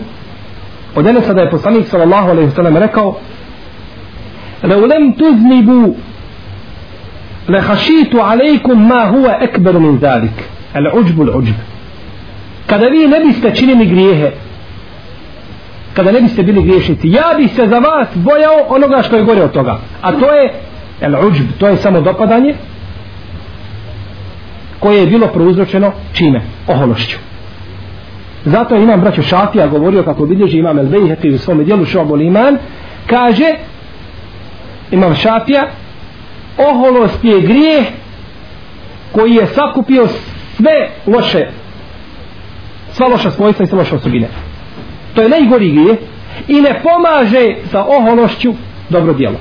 od 0.97 1.07
Enesa 1.07 1.35
da 1.35 1.41
je 1.41 1.51
poslanik 1.51 1.87
sallallahu 1.87 2.31
alaihi 2.31 2.51
sallam 2.51 2.77
rekao, 2.77 3.17
Leulem 4.63 5.13
tuznibu 5.13 5.95
lehašitu 7.49 8.21
alejkum 8.21 8.87
ma 8.87 9.11
huwa 9.13 9.45
ekber 9.45 9.81
min 9.81 9.99
zalik. 9.99 10.45
Ala 10.75 10.91
uđbul 10.95 11.31
uđb. 11.37 11.55
Kada 12.67 12.87
vi 12.87 13.07
ne 13.09 13.21
biste 13.21 13.55
činili 13.55 13.87
grijehe 13.87 14.31
kada 15.95 16.13
ne 16.13 16.21
biste 16.21 16.43
bili 16.43 16.63
griješnici 16.63 17.09
ja 17.11 17.35
bi 17.37 17.49
se 17.49 17.67
za 17.67 17.79
vas 17.79 18.09
bojao 18.15 18.67
onoga 18.69 19.03
što 19.03 19.17
je 19.17 19.25
gore 19.25 19.43
od 19.43 19.53
toga. 19.53 19.79
A 20.03 20.13
to 20.13 20.33
je 20.33 20.53
el 21.01 21.27
uđb 21.27 21.45
to 21.59 21.69
je 21.69 21.77
samo 21.77 22.01
dopadanje 22.01 22.55
koje 24.79 25.01
je 25.01 25.07
bilo 25.07 25.27
prouzročeno 25.27 25.93
čime? 26.13 26.41
ohološću. 26.69 27.17
Zato 28.45 28.77
imam 28.77 29.01
braću 29.01 29.23
Šafija 29.23 29.67
govorio 29.67 30.03
kako 30.03 30.27
bilježi 30.27 30.59
imam 30.59 30.79
El 30.79 30.87
Bejheti 30.87 31.31
u 31.31 31.39
svom 31.39 31.65
dijelu 31.65 31.85
Šobol 31.85 32.21
Iman 32.21 32.59
kaže 33.07 33.55
imam 34.91 35.15
Šafija 35.15 35.69
oholost 36.59 37.25
je 37.25 37.41
grijeh 37.41 37.85
koji 39.13 39.35
je 39.35 39.47
sakupio 39.47 40.09
sve 40.57 40.91
loše 41.07 41.47
sva 42.93 43.09
loša 43.09 43.31
svojstva 43.31 43.65
i 43.65 43.67
sve 43.67 43.79
loše 43.79 43.95
osobine 43.95 44.29
to 45.15 45.23
je 45.23 45.29
najgori 45.29 45.71
grijeh 45.71 45.99
i 46.49 46.61
ne 46.61 46.81
pomaže 46.83 47.55
sa 47.71 47.85
ohološću 47.85 48.55
dobro 48.91 49.13
djelo 49.13 49.37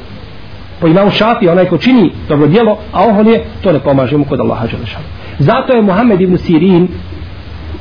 po 0.80 0.88
imamu 0.88 1.12
šafi 1.12 1.48
onaj 1.48 1.66
ko 1.66 1.78
čini 1.78 2.12
dobro 2.30 2.48
djelo 2.48 2.78
a 2.92 3.04
ohol 3.08 3.28
je 3.28 3.44
to 3.62 3.72
ne 3.72 3.80
pomaže 3.80 4.18
mu 4.18 4.26
kod 4.26 4.40
Allaha 4.40 4.68
Đelešanu 4.68 5.06
zato 5.40 5.74
je 5.74 5.82
Muhammed 5.82 6.22
ibn 6.22 6.38
Sirin 6.38 6.88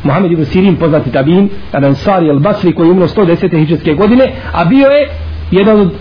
Muhammed 0.02 0.32
ibn 0.32 0.44
Sirin 0.44 0.76
poznati 0.76 1.12
tabin 1.12 1.48
Ansari 1.72 2.30
al-Basri 2.30 2.74
koji 2.74 2.86
je 2.86 2.92
umro 2.92 3.08
110. 3.08 3.58
hijđarske 3.58 3.94
godine 3.94 4.32
a 4.52 4.64
bio 4.64 4.86
je 4.88 5.08
jedan 5.50 5.80
od 5.80 5.92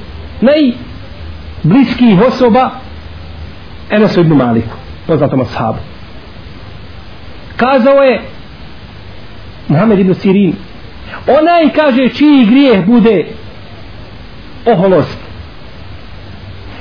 najbliskijih 0.42 2.22
osoba 2.28 2.70
Enes 3.92 4.18
ibn 4.18 4.34
Maliku, 4.34 4.76
poznatom 5.08 5.42
ashabu. 5.42 5.80
Kazao 7.58 8.04
je 8.04 8.22
Muhammed 9.68 10.00
ibn 10.00 10.14
Sirin, 10.14 10.56
onaj 11.28 11.70
kaže 11.76 12.10
čiji 12.10 12.46
grijeh 12.46 12.86
bude 12.86 13.26
oholost. 14.66 15.18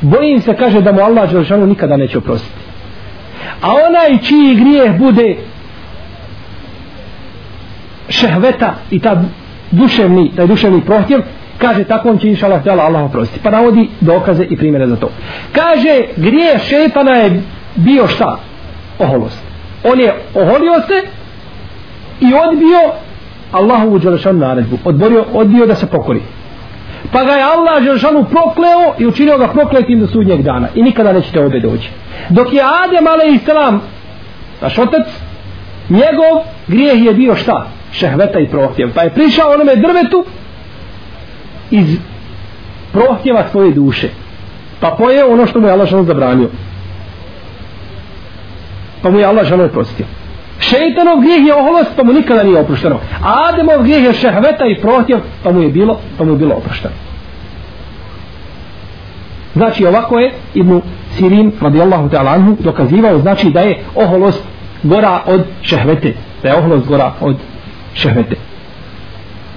Bojim 0.01 0.41
se, 0.41 0.55
kaže, 0.57 0.81
da 0.81 0.93
mu 0.93 1.01
Allah 1.01 1.33
Đelšanu 1.33 1.67
nikada 1.67 1.97
neće 1.97 2.19
oprostiti. 2.19 2.61
A 3.63 3.75
onaj 3.89 4.19
čiji 4.23 4.55
grijeh 4.55 4.99
bude 4.99 5.37
šehveta 8.09 8.75
i 8.91 9.01
ta 9.01 9.23
duševni, 9.71 10.31
taj 10.37 10.47
duševni 10.47 10.81
prohtjev, 10.81 11.21
kaže 11.61 11.85
tako 11.85 12.11
on 12.11 12.19
će 12.19 12.29
inša 12.29 12.47
Allah 12.47 12.61
htjela 12.61 12.83
Allah 12.83 13.05
oprosti. 13.05 13.41
Pa 13.43 13.51
navodi 13.51 13.89
dokaze 14.01 14.45
i 14.51 14.57
primjere 14.57 14.87
za 14.87 14.97
to. 14.97 15.11
Kaže 15.53 16.03
grije 16.17 16.59
šetana 16.59 17.11
je 17.11 17.43
bio 17.77 18.07
šta? 18.07 18.39
Oholost. 18.99 19.39
On 19.85 20.01
je 20.01 20.15
oholio 20.35 20.75
se 20.87 21.09
i 22.21 22.35
odbio 22.35 22.93
Allahovu 23.53 23.99
Đelešanu 23.99 24.39
naredbu. 24.39 24.79
Odborio, 24.85 25.25
odbio 25.33 25.67
da 25.67 25.75
se 25.75 25.87
pokori. 25.87 26.21
Pa 27.13 27.25
ga 27.25 27.33
je 27.33 27.43
Allah 27.43 27.85
Đelešanu 27.85 28.25
prokleo 28.25 28.95
i 28.99 29.07
učinio 29.07 29.39
ga 29.39 29.49
prokletim 29.49 30.01
do 30.01 30.07
sudnjeg 30.07 30.43
dana. 30.43 30.69
I 30.75 30.83
nikada 30.83 31.13
nećete 31.13 31.41
ovdje 31.41 31.61
doći. 31.61 31.91
Dok 32.29 32.53
je 32.53 32.63
Adem 32.85 33.07
a.s. 33.07 33.47
naš 34.63 34.79
otac 34.79 35.07
njegov 35.89 36.45
grijeh 36.67 37.05
je 37.05 37.15
bio 37.15 37.35
šta? 37.35 37.67
Šehveta 37.93 38.39
i 38.39 38.49
prohtjev. 38.49 38.95
Pa 38.95 39.03
je 39.03 39.11
prišao 39.11 39.51
onome 39.51 39.77
drvetu 39.77 40.25
iz 41.71 41.99
prohtjeva 42.93 43.45
svoje 43.51 43.73
duše. 43.73 44.09
Pa 44.81 44.91
poje 44.99 45.25
ono 45.25 45.47
što 45.47 45.61
mu 45.61 45.67
je 45.67 45.73
Allah 45.73 45.89
žalno 45.89 46.05
zabranio. 46.05 46.49
Pa 49.03 49.11
mu 49.11 49.19
je 49.19 49.25
Allah 49.25 49.47
žalno 49.47 49.65
oprostio. 49.65 50.07
Šeitanov 50.59 51.21
grijeh 51.21 51.47
je 51.47 51.55
oholost 51.55 51.91
pa 51.97 52.03
mu 52.05 52.13
nikada 52.13 52.43
nije 52.43 52.59
oprošteno. 52.59 52.99
A 53.23 53.49
Ademov 53.49 53.83
grijeh 53.83 54.05
je 54.05 54.13
šehveta 54.13 54.67
i 54.67 54.81
prohtjev 54.81 55.19
pa 55.43 55.53
mu 55.53 55.63
je 55.63 55.69
bilo 55.69 55.99
pa 56.19 56.25
mu 56.25 56.33
je 56.33 56.39
bilo 56.39 56.55
oprošteno. 56.55 56.95
Znači 59.55 59.87
ovako 59.87 60.19
je 60.19 60.33
Ibn 60.55 60.81
Sirin 61.19 61.53
radijallahu 61.61 62.09
ta'ala 62.09 62.35
anhu 62.35 62.57
dokazivao 62.61 63.19
znači 63.19 63.51
da 63.51 63.61
je 63.61 63.83
oholost 63.95 64.43
gora 64.83 65.21
od 65.27 65.45
šehvete. 65.63 66.15
Da 66.43 66.49
je 66.49 66.57
oholost 66.57 66.87
gora 66.87 67.13
od 67.21 67.37
šehvete. 67.95 68.50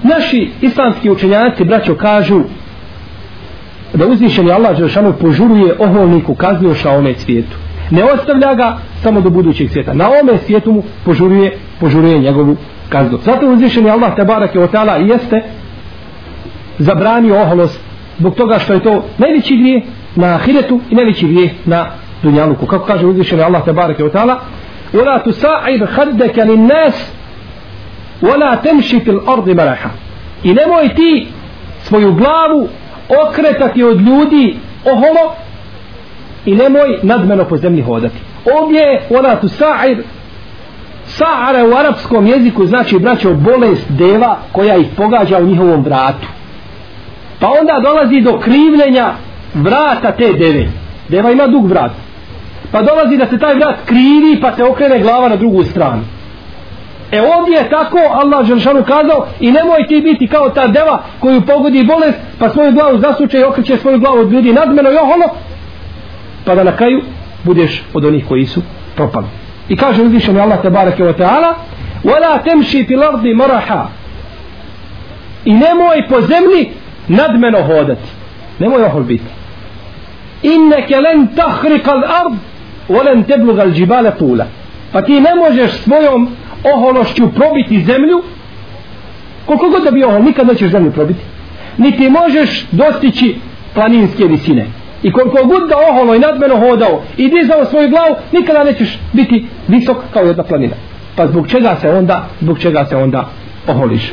Naši 0.04 0.50
islamski 0.60 1.10
učenjaci, 1.10 1.64
braćo, 1.64 1.94
kažu 1.94 2.40
da 3.94 4.06
uzvišeni 4.06 4.52
Allah 4.52 4.78
Đelšanu 4.78 5.12
požuruje 5.20 5.74
oholniku 5.78 6.34
kaznu 6.34 6.68
još 6.68 6.84
na 6.84 6.90
ome 6.90 7.14
svijetu. 7.14 7.56
Ne 7.90 8.04
ostavlja 8.04 8.54
ga 8.54 8.76
samo 9.02 9.20
do 9.20 9.30
budućeg 9.30 9.70
svijeta. 9.70 9.94
Na 9.94 10.08
ome 10.08 10.38
svijetu 10.38 10.72
mu 10.72 10.82
požuruje, 11.04 11.56
požuruje 11.80 12.18
njegovu 12.18 12.56
kaznu. 12.88 13.18
Zato 13.24 13.46
uzvišeni 13.46 13.90
Allah 13.90 14.16
Tebarak 14.16 14.54
je 14.54 14.64
otala 14.64 14.98
i 14.98 15.08
jeste 15.08 15.42
zabranio 16.78 17.42
oholost 17.42 17.80
zbog 18.18 18.34
toga 18.34 18.58
što 18.58 18.72
je 18.72 18.82
to 18.82 19.04
najveći 19.18 19.56
grije 19.56 19.82
na 20.16 20.34
ahiretu 20.34 20.80
i 20.90 20.94
najveći 20.94 21.26
grije 21.26 21.54
na 21.64 21.86
dunjaluku. 22.22 22.66
Kako 22.66 22.84
kaže 22.84 23.06
uzvišeni 23.06 23.42
Allah 23.42 23.64
Tebarak 23.64 23.98
je 23.98 24.04
otala 24.04 24.40
Ula 24.92 25.18
tu 25.18 25.32
sa'id 25.32 25.82
haddeke 25.96 26.44
li 26.44 26.56
nas 26.56 27.12
ولا 28.21 28.55
تمشي 28.55 28.99
في 28.99 29.11
الأرض 29.11 29.49
مرحا 29.49 29.89
i 30.43 30.53
nemoj 30.53 30.89
ti 30.95 31.27
svoju 31.83 32.13
glavu 32.13 32.67
okretati 33.27 33.83
od 33.83 34.01
ljudi 34.01 34.55
oholo 34.85 35.33
i 36.45 36.55
nemoj 36.55 36.99
nadmeno 37.03 37.43
po 37.43 37.57
zemlji 37.57 37.81
hodati 37.81 38.15
ovdje 38.61 38.79
je 38.79 39.01
ona 39.09 39.35
tu 39.35 39.47
sa'ir 39.47 39.97
sa'ara 41.07 41.65
u 41.71 41.73
arapskom 41.73 42.27
jeziku 42.27 42.65
znači 42.65 42.99
braćo 42.99 43.33
bolest 43.33 43.85
deva 43.89 44.37
koja 44.51 44.75
ih 44.75 44.87
pogađa 44.97 45.37
u 45.37 45.45
njihovom 45.45 45.83
vratu 45.83 46.27
pa 47.39 47.47
onda 47.47 47.79
dolazi 47.83 48.21
do 48.21 48.39
krivljenja 48.39 49.13
vrata 49.53 50.11
te 50.11 50.33
deve 50.33 50.67
deva 51.09 51.31
ima 51.31 51.47
dug 51.47 51.67
vrat 51.67 51.91
pa 52.71 52.81
dolazi 52.81 53.17
da 53.17 53.27
se 53.27 53.39
taj 53.39 53.55
vrat 53.55 53.75
krivi 53.85 54.41
pa 54.41 54.55
se 54.55 54.63
okrene 54.63 54.99
glava 54.99 55.29
na 55.29 55.35
drugu 55.35 55.63
stranu 55.63 56.01
E 57.12 57.22
ovdje 57.22 57.56
je 57.56 57.70
tako 57.70 57.98
Allah 58.12 58.46
Želšanu 58.46 58.84
kazao 58.84 59.26
i 59.40 59.50
nemoj 59.50 59.86
ti 59.88 60.00
biti 60.00 60.26
kao 60.26 60.48
ta 60.48 60.66
deva 60.66 61.02
koju 61.20 61.40
pogodi 61.40 61.84
bolest 61.84 62.18
pa 62.38 62.48
svoju 62.50 62.72
glavu 62.72 62.98
zasuče 62.98 63.38
i 63.40 63.44
okreće 63.44 63.76
svoju 63.76 63.98
glavu 63.98 64.18
od 64.20 64.32
ljudi 64.32 64.52
nadmeno 64.52 64.90
i 64.90 64.96
oholo 64.96 65.24
pa 66.44 66.54
da 66.54 66.64
na 66.64 66.76
kraju 66.76 67.02
budeš 67.44 67.82
od 67.94 68.04
onih 68.04 68.24
koji 68.28 68.46
su 68.46 68.62
propali. 68.96 69.26
I 69.68 69.76
kaže 69.76 70.02
uzvišeni 70.02 70.40
Allah 70.40 70.62
te 70.62 70.70
barake 70.70 71.02
wa 71.02 71.14
ta'ala 71.18 71.54
وَلَا 72.04 72.36
تَمْشِي 72.36 72.84
فِي 72.84 72.96
لَرْضِ 72.96 73.24
مَرَحَا 73.26 73.86
I 75.44 75.52
nemoj 75.52 76.08
po 76.08 76.20
zemlji 76.20 76.70
nadmeno 77.08 77.62
hodati. 77.62 78.08
Nemoj 78.58 78.84
ohol 78.84 79.02
biti. 79.02 79.24
إِنَّكَ 80.44 80.90
لَنْ 80.92 81.36
تَحْرِقَ 81.36 81.88
الْأَرْضِ 81.88 82.36
وَلَنْ 82.88 83.26
تَبْلُغَ 83.26 83.62
الْجِبَالَ 83.62 84.12
طُولَ 84.18 84.44
Pa 84.92 85.02
ti 85.02 85.20
ne 85.20 85.34
možeš 85.34 85.72
svojom 85.72 86.28
ohološću 86.64 87.30
probiti 87.30 87.84
zemlju 87.84 88.22
koliko 89.46 89.68
god 89.68 89.84
da 89.84 89.90
bi 89.90 90.04
ohol 90.04 90.22
nikad 90.22 90.46
nećeš 90.46 90.70
zemlju 90.70 90.92
probiti. 90.92 91.20
Niti 91.78 92.10
možeš 92.10 92.66
dostići 92.70 93.36
planinske 93.74 94.24
visine. 94.24 94.66
I 95.02 95.12
koliko 95.12 95.46
god 95.46 95.68
da 95.68 95.76
oholo 95.90 96.14
i 96.14 96.18
nadmeno 96.18 96.56
hodao 96.56 97.02
i 97.16 97.30
dizao 97.30 97.64
svoju 97.64 97.90
glavu 97.90 98.16
nikada 98.32 98.64
nećeš 98.64 98.98
biti 99.12 99.46
visok 99.68 99.96
kao 100.12 100.22
jedna 100.22 100.42
planina. 100.42 100.74
Pa 101.16 101.26
zbog 101.26 101.48
čega 101.48 101.76
se 101.80 101.90
onda 101.90 102.26
zbog 102.40 102.58
čega 102.58 102.84
se 102.84 102.96
onda 102.96 103.28
oholiš? 103.66 104.12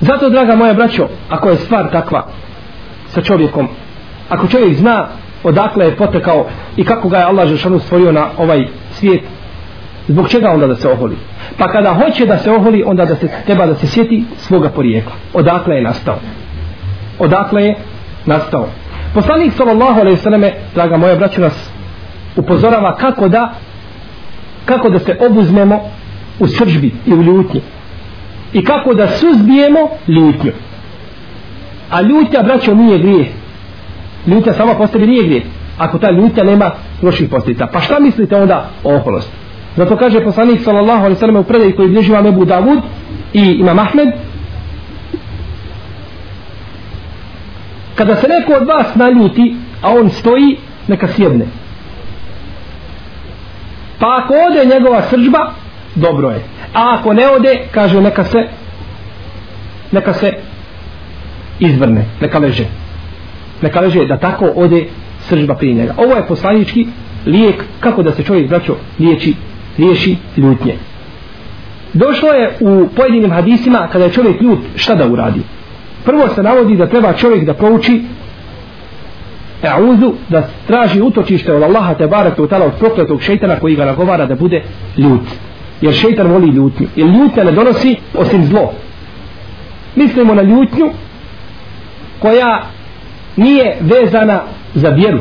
Zato 0.00 0.30
draga 0.30 0.56
moja 0.56 0.74
braćo 0.74 1.08
ako 1.28 1.48
je 1.48 1.56
stvar 1.56 1.90
takva 1.90 2.26
sa 3.08 3.22
čovjekom 3.22 3.68
ako 4.28 4.48
čovjek 4.48 4.76
zna 4.76 5.08
odakle 5.44 5.84
je 5.84 5.96
potekao 5.96 6.46
i 6.76 6.84
kako 6.84 7.08
ga 7.08 7.16
je 7.16 7.24
Allah 7.24 7.48
Žešanu 7.48 7.78
stvorio 7.78 8.12
na 8.12 8.28
ovaj 8.38 8.66
svijet 8.92 9.22
Zbog 10.08 10.28
čega 10.28 10.50
onda 10.50 10.66
da 10.66 10.76
se 10.76 10.88
oholi? 10.88 11.16
Pa 11.58 11.68
kada 11.68 11.94
hoće 11.94 12.26
da 12.26 12.38
se 12.38 12.50
oholi, 12.50 12.82
onda 12.86 13.04
da 13.04 13.16
se 13.16 13.28
treba 13.46 13.66
da 13.66 13.74
se 13.74 13.86
sjeti 13.86 14.24
svoga 14.36 14.68
porijekla. 14.68 15.12
Odakle 15.34 15.76
je 15.76 15.82
nastao? 15.82 16.18
Odakle 17.18 17.62
je 17.62 17.74
nastao? 18.26 18.68
Poslanik 19.14 19.52
sallallahu 19.52 20.00
alejhi 20.00 20.16
ve 20.16 20.22
selleme, 20.22 20.52
draga 20.74 20.96
moja 20.96 21.16
braćo 21.16 21.40
nas 21.40 21.70
upozorava 22.36 22.96
kako 22.96 23.28
da 23.28 23.52
kako 24.64 24.90
da 24.90 24.98
se 24.98 25.18
obuzmemo 25.30 25.80
u 26.38 26.46
sržbi 26.46 26.94
i 27.06 27.14
u 27.14 27.22
ljutnji. 27.22 27.60
I 28.52 28.64
kako 28.64 28.94
da 28.94 29.08
suzbijemo 29.08 29.88
ljutnju. 30.08 30.52
A 31.90 32.02
ljutnja, 32.02 32.42
braćo, 32.42 32.74
nije 32.74 32.98
grije. 32.98 33.32
Ljutnja 34.26 34.52
sama 34.52 34.74
po 34.74 34.86
sebi 34.86 35.06
nije 35.06 35.24
grije. 35.24 35.42
Ako 35.78 35.98
ta 35.98 36.10
ljutnja 36.10 36.44
nema 36.44 36.70
loših 37.02 37.28
posljedica. 37.28 37.66
Pa 37.72 37.80
šta 37.80 38.00
mislite 38.00 38.36
onda 38.36 38.68
o 38.84 38.94
oholosti? 38.94 39.45
Zato 39.76 39.96
kaže 39.96 40.24
poslanik 40.24 40.60
sallallahu 40.60 40.98
alejhi 40.98 41.14
ve 41.14 41.20
sellem 41.20 41.36
u 41.36 41.44
predaji 41.44 41.72
koji 41.72 41.88
bliži 41.88 42.12
vam 42.12 42.26
Abu 42.26 42.44
Davud 42.44 42.78
i 43.32 43.42
Imam 43.42 43.78
Ahmed 43.78 44.08
Kada 47.96 48.16
se 48.16 48.28
neko 48.28 48.52
od 48.52 48.66
vas 48.66 48.94
naljuti, 48.94 49.56
a 49.82 49.90
on 49.90 50.10
stoji, 50.10 50.56
neka 50.88 51.08
sjedne. 51.08 51.46
Pa 53.98 54.06
ako 54.22 54.34
ode 54.34 54.74
njegova 54.74 55.02
sržba, 55.02 55.50
dobro 55.94 56.30
je. 56.30 56.40
A 56.74 56.96
ako 56.98 57.12
ne 57.12 57.28
ode, 57.28 57.58
kaže 57.70 58.00
neka 58.00 58.24
se 58.24 58.38
neka 59.92 60.12
se 60.12 60.32
izvrne, 61.58 62.04
neka 62.20 62.38
leže. 62.38 62.64
Neka 63.62 63.80
leže 63.80 64.04
da 64.04 64.16
tako 64.16 64.52
ode 64.56 64.84
sržba 65.20 65.54
prije 65.54 65.74
njega. 65.74 65.94
Ovo 65.96 66.16
je 66.16 66.26
poslanički 66.26 66.86
lijek 67.26 67.64
kako 67.80 68.02
da 68.02 68.12
se 68.12 68.22
čovjek 68.22 68.48
braćo 68.48 68.76
liječi 68.98 69.34
riješi 69.78 70.16
ljutnje. 70.36 70.74
Došlo 71.92 72.28
je 72.28 72.56
u 72.60 72.88
pojedinim 72.96 73.30
hadisima 73.30 73.88
kada 73.92 74.04
je 74.04 74.12
čovjek 74.12 74.40
ljut 74.40 74.58
šta 74.76 74.94
da 74.94 75.06
uradi. 75.06 75.40
Prvo 76.04 76.28
se 76.34 76.42
navodi 76.42 76.76
da 76.76 76.86
treba 76.86 77.12
čovjek 77.12 77.44
da 77.44 77.54
prouči 77.54 78.02
E'uzu 79.62 80.12
da 80.28 80.48
traži 80.66 81.00
utočište 81.02 81.54
od 81.54 81.62
Allaha 81.62 81.94
te 81.94 82.06
barak 82.06 82.38
od 82.38 82.52
od 82.52 82.72
prokletog 82.78 83.22
šeitana 83.22 83.56
koji 83.56 83.76
ga 83.76 83.84
nagovara 83.84 84.26
da 84.26 84.34
bude 84.34 84.62
ljut. 84.96 85.22
Jer 85.80 85.94
šeitan 85.94 86.26
voli 86.26 86.48
ljutnju. 86.48 86.86
Jer 86.96 87.08
ljutnja 87.08 87.44
ne 87.44 87.52
donosi 87.52 87.96
osim 88.14 88.44
zlo. 88.46 88.72
Mislimo 89.96 90.34
na 90.34 90.42
ljutnju 90.42 90.90
koja 92.18 92.66
nije 93.36 93.76
vezana 93.80 94.42
za 94.74 94.88
vjeru. 94.88 95.20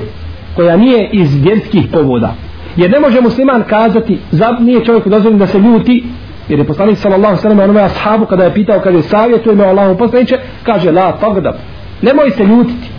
Koja 0.56 0.78
nije 0.78 1.10
iz 1.12 1.44
vjerskih 1.44 1.84
povoda. 1.92 2.36
Jer 2.76 2.92
ne 2.92 3.00
može 3.00 3.22
musliman 3.22 3.64
kazati, 3.70 4.20
za, 4.32 4.58
nije 4.60 4.86
čovjek 4.86 5.08
dozvoljeno 5.08 5.46
da 5.46 5.48
se 5.48 5.60
ljuti, 5.60 6.04
jer 6.50 6.60
je 6.60 6.68
poslanik 6.68 6.98
sallallahu 6.98 7.42
sallam 7.42 7.60
onome 7.60 7.82
ashabu 7.82 8.26
kada 8.26 8.44
je 8.44 8.54
pitao, 8.54 8.80
kaže 8.80 9.02
savjetuje 9.02 9.56
me 9.56 9.64
Allahu 9.64 9.98
poslaniče, 9.98 10.40
kaže 10.64 10.92
la 10.92 11.12
tagdab, 11.12 11.56
nemoj 12.02 12.32
se 12.32 12.44
ljutiti. 12.44 12.90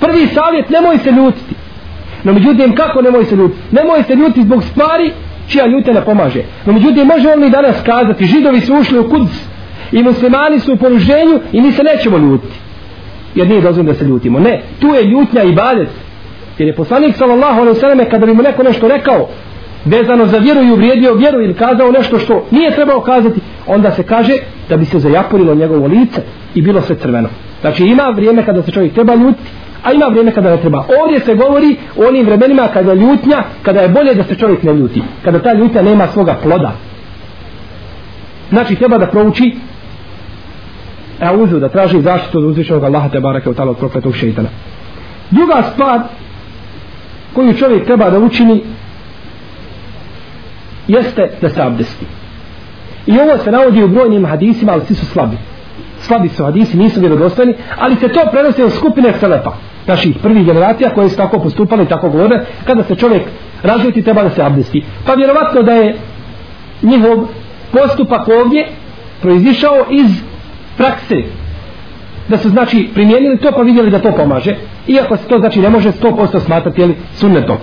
Prvi 0.00 0.26
savjet, 0.26 0.70
nemoj 0.70 0.98
se 0.98 1.10
ljutiti. 1.10 1.54
No 2.24 2.32
međutim, 2.32 2.74
kako 2.74 3.02
nemoj 3.02 3.24
se 3.24 3.36
ljutiti? 3.36 3.60
Nemoj 3.70 4.02
se 4.02 4.14
ljutiti 4.14 4.42
zbog 4.42 4.64
stvari 4.64 5.10
čija 5.48 5.66
ljute 5.66 5.94
ne 5.94 6.04
pomaže. 6.04 6.42
No 6.66 6.72
međutim, 6.72 7.06
može 7.06 7.28
on 7.28 7.40
li 7.40 7.50
danas 7.50 7.76
kazati, 7.84 8.26
židovi 8.26 8.60
su 8.60 8.74
ušli 8.74 8.98
u 8.98 9.10
kudz 9.10 9.30
i 9.92 10.02
muslimani 10.02 10.60
su 10.60 10.72
u 10.72 10.76
poruženju 10.76 11.40
i 11.52 11.60
mi 11.60 11.72
se 11.72 11.82
nećemo 11.82 12.18
ljutiti. 12.18 12.54
Jer 13.34 13.48
nije 13.48 13.60
dozvoljeno 13.60 13.92
da 13.92 13.98
se 13.98 14.04
ljutimo. 14.04 14.38
Ne, 14.40 14.62
tu 14.80 14.86
je 14.86 15.04
ljutnja 15.04 15.42
i 15.42 15.52
badet. 15.52 15.88
Jer 16.60 16.68
je 16.68 16.74
poslanik 16.74 17.16
sallallahu 17.16 17.60
alaihi 17.60 17.80
sallam 17.80 17.98
kada 18.10 18.26
bi 18.26 18.34
mu 18.34 18.42
neko 18.42 18.62
nešto 18.62 18.88
rekao 18.88 19.28
vezano 19.84 20.26
za 20.26 20.38
vjeru 20.38 20.62
i 20.62 20.72
uvrijedio 20.72 21.14
vjeru 21.14 21.40
ili 21.42 21.54
kazao 21.54 21.92
nešto 21.92 22.18
što 22.18 22.44
nije 22.50 22.74
trebao 22.74 23.00
kazati, 23.00 23.40
onda 23.66 23.90
se 23.90 24.02
kaže 24.02 24.34
da 24.68 24.76
bi 24.76 24.84
se 24.84 24.98
zajapurilo 24.98 25.54
njegovo 25.54 25.86
lice 25.86 26.22
i 26.54 26.62
bilo 26.62 26.80
sve 26.80 26.96
crveno. 26.96 27.28
Znači 27.60 27.84
ima 27.84 28.02
vrijeme 28.16 28.44
kada 28.44 28.62
se 28.62 28.70
čovjek 28.70 28.94
treba 28.94 29.14
ljutiti, 29.14 29.50
a 29.84 29.92
ima 29.92 30.06
vrijeme 30.06 30.32
kada 30.32 30.50
ne 30.50 30.56
treba. 30.56 30.84
Ovdje 31.02 31.20
se 31.20 31.34
govori 31.34 31.76
o 31.96 32.08
onim 32.08 32.26
vremenima 32.26 32.68
kada 32.72 32.94
ljutnja, 32.94 33.42
kada 33.62 33.80
je 33.80 33.88
bolje 33.88 34.14
da 34.14 34.24
se 34.24 34.34
čovjek 34.34 34.62
ne 34.62 34.74
ljuti. 34.74 35.02
Kada 35.24 35.38
ta 35.38 35.52
ljutnja 35.52 35.82
nema 35.82 36.06
svoga 36.06 36.36
ploda. 36.42 36.72
Znači 38.50 38.76
treba 38.76 38.98
da 38.98 39.06
prouči 39.06 39.54
a 41.20 41.32
uzu 41.32 41.58
da 41.58 41.68
traži 41.68 42.00
zaštitu 42.00 42.38
od 42.38 42.44
uzvišenog 42.44 42.84
Allaha 42.84 43.08
te 43.08 43.20
barake 43.20 43.50
od 43.50 43.76
prokletog 43.78 44.16
šeitana. 44.16 44.48
Druga 45.30 45.62
stvar 45.72 46.00
koju 47.34 47.54
čovjek 47.54 47.86
treba 47.86 48.10
da 48.10 48.18
učini 48.18 48.62
jeste 50.88 51.30
da 51.40 51.48
se 51.48 51.62
abdesti. 51.62 52.06
I 53.06 53.18
ovo 53.18 53.38
se 53.44 53.50
navodi 53.50 53.82
u 53.82 53.88
brojnim 53.88 54.26
hadisima, 54.26 54.72
ali 54.72 54.82
svi 54.86 54.94
su 54.94 55.06
slabi. 55.06 55.36
Slabi 56.00 56.28
su 56.28 56.44
hadisi, 56.44 56.76
nisu 56.76 57.00
vjerodostojni, 57.00 57.54
ali 57.78 57.96
se 57.96 58.08
to 58.08 58.20
prenose 58.30 58.64
u 58.64 58.70
skupine 58.70 59.12
selepa 59.20 59.56
naših 59.86 60.16
prvih 60.22 60.46
generacija 60.46 60.94
koje 60.94 61.08
su 61.08 61.16
tako 61.16 61.38
postupali, 61.38 61.88
tako 61.88 62.10
govore, 62.10 62.44
kada 62.64 62.82
se 62.82 62.94
čovjek 62.94 63.22
razvijeti 63.62 64.02
treba 64.02 64.22
da 64.22 64.30
se 64.30 64.42
abdesti. 64.42 64.84
Pa 65.06 65.14
vjerovatno 65.14 65.62
da 65.62 65.72
je 65.72 65.96
njihov 66.82 67.26
postupak 67.72 68.28
ovdje 68.28 68.68
proizišao 69.22 69.86
iz 69.90 70.10
prakse 70.76 71.16
da 72.28 72.38
su 72.38 72.48
znači 72.48 72.88
primijenili 72.94 73.38
to 73.38 73.52
pa 73.56 73.62
vidjeli 73.62 73.90
da 73.90 73.98
to 73.98 74.12
pomaže 74.12 74.56
iako 74.90 75.16
se 75.16 75.22
to 75.28 75.38
znači 75.38 75.60
ne 75.60 75.70
može 75.70 75.92
100% 75.92 76.40
smatrati 76.40 76.80
jeli, 76.80 76.96
sunnetom. 77.14 77.56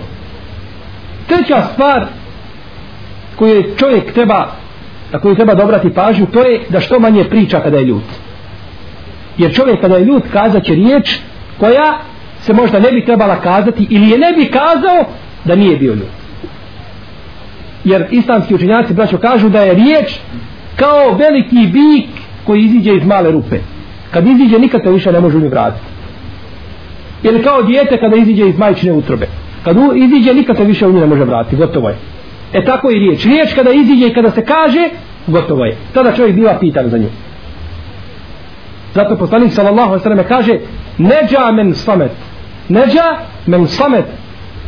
Treća 1.26 1.62
stvar 1.72 2.06
koju 3.36 3.64
čovjek 3.76 4.12
treba 4.12 4.46
na 5.12 5.18
koju 5.18 5.34
treba 5.34 5.54
dobrati 5.54 5.94
pažnju 5.94 6.26
to 6.26 6.42
je 6.42 6.60
da 6.68 6.80
što 6.80 6.98
manje 6.98 7.24
priča 7.24 7.60
kada 7.60 7.78
je 7.78 7.84
ljut. 7.84 8.04
Jer 9.38 9.54
čovjek 9.54 9.80
kada 9.80 9.96
je 9.96 10.04
ljut 10.04 10.22
kazat 10.32 10.64
će 10.64 10.74
riječ 10.74 11.18
koja 11.58 11.98
se 12.40 12.52
možda 12.52 12.80
ne 12.80 12.92
bi 12.92 13.04
trebala 13.04 13.36
kazati 13.40 13.86
ili 13.90 14.10
je 14.10 14.18
ne 14.18 14.32
bi 14.32 14.44
kazao 14.44 15.04
da 15.44 15.56
nije 15.56 15.76
bio 15.76 15.94
ljut. 15.94 16.18
Jer 17.84 18.06
islamski 18.10 18.54
učenjaci 18.54 18.94
braćo 18.94 19.18
kažu 19.18 19.48
da 19.48 19.62
je 19.62 19.74
riječ 19.74 20.18
kao 20.76 21.16
veliki 21.18 21.66
bik 21.72 22.10
koji 22.44 22.62
iziđe 22.62 22.94
iz 22.94 23.04
male 23.04 23.30
rupe. 23.30 23.58
Kad 24.10 24.26
iziđe 24.26 24.58
nikad 24.58 24.82
te 24.82 24.90
više 24.90 25.12
ne 25.12 25.20
može 25.20 25.36
u 25.36 25.40
nju 25.40 25.48
vratiti. 25.48 25.97
Jer 27.22 27.44
kao 27.44 27.62
dijete 27.62 27.96
kada 27.96 28.16
iziđe 28.16 28.48
iz 28.48 28.58
majčine 28.58 28.92
utrobe 28.92 29.26
kad 29.64 29.76
u, 29.76 29.92
iziđe 29.94 30.34
nikad 30.34 30.56
se 30.56 30.64
više 30.64 30.86
u 30.86 30.92
nju 30.92 31.00
ne 31.00 31.06
može 31.06 31.24
vratiti 31.24 31.56
gotovo 31.56 31.88
je. 31.88 31.96
E 32.52 32.64
tako 32.64 32.90
i 32.90 32.98
riječ. 32.98 33.24
Riječ 33.24 33.54
kada 33.54 33.70
iziđe 33.70 34.06
i 34.06 34.14
kada 34.14 34.30
se 34.30 34.44
kaže 34.44 34.88
gotovo 35.26 35.64
je. 35.64 35.76
Tada 35.94 36.12
čovjek 36.12 36.36
biva 36.36 36.58
pitan 36.60 36.88
za 36.88 36.98
nju. 36.98 37.08
Zato 38.94 39.16
poslanik 39.16 39.52
sallallahu 39.52 39.88
alejhi 39.88 39.98
ve 39.98 40.02
selleme 40.02 40.24
kaže 40.28 40.58
neđa 40.98 41.50
men 41.52 41.74
samet. 41.74 42.10
Neđa 42.68 43.16
men 43.46 43.66
samet. 43.66 44.04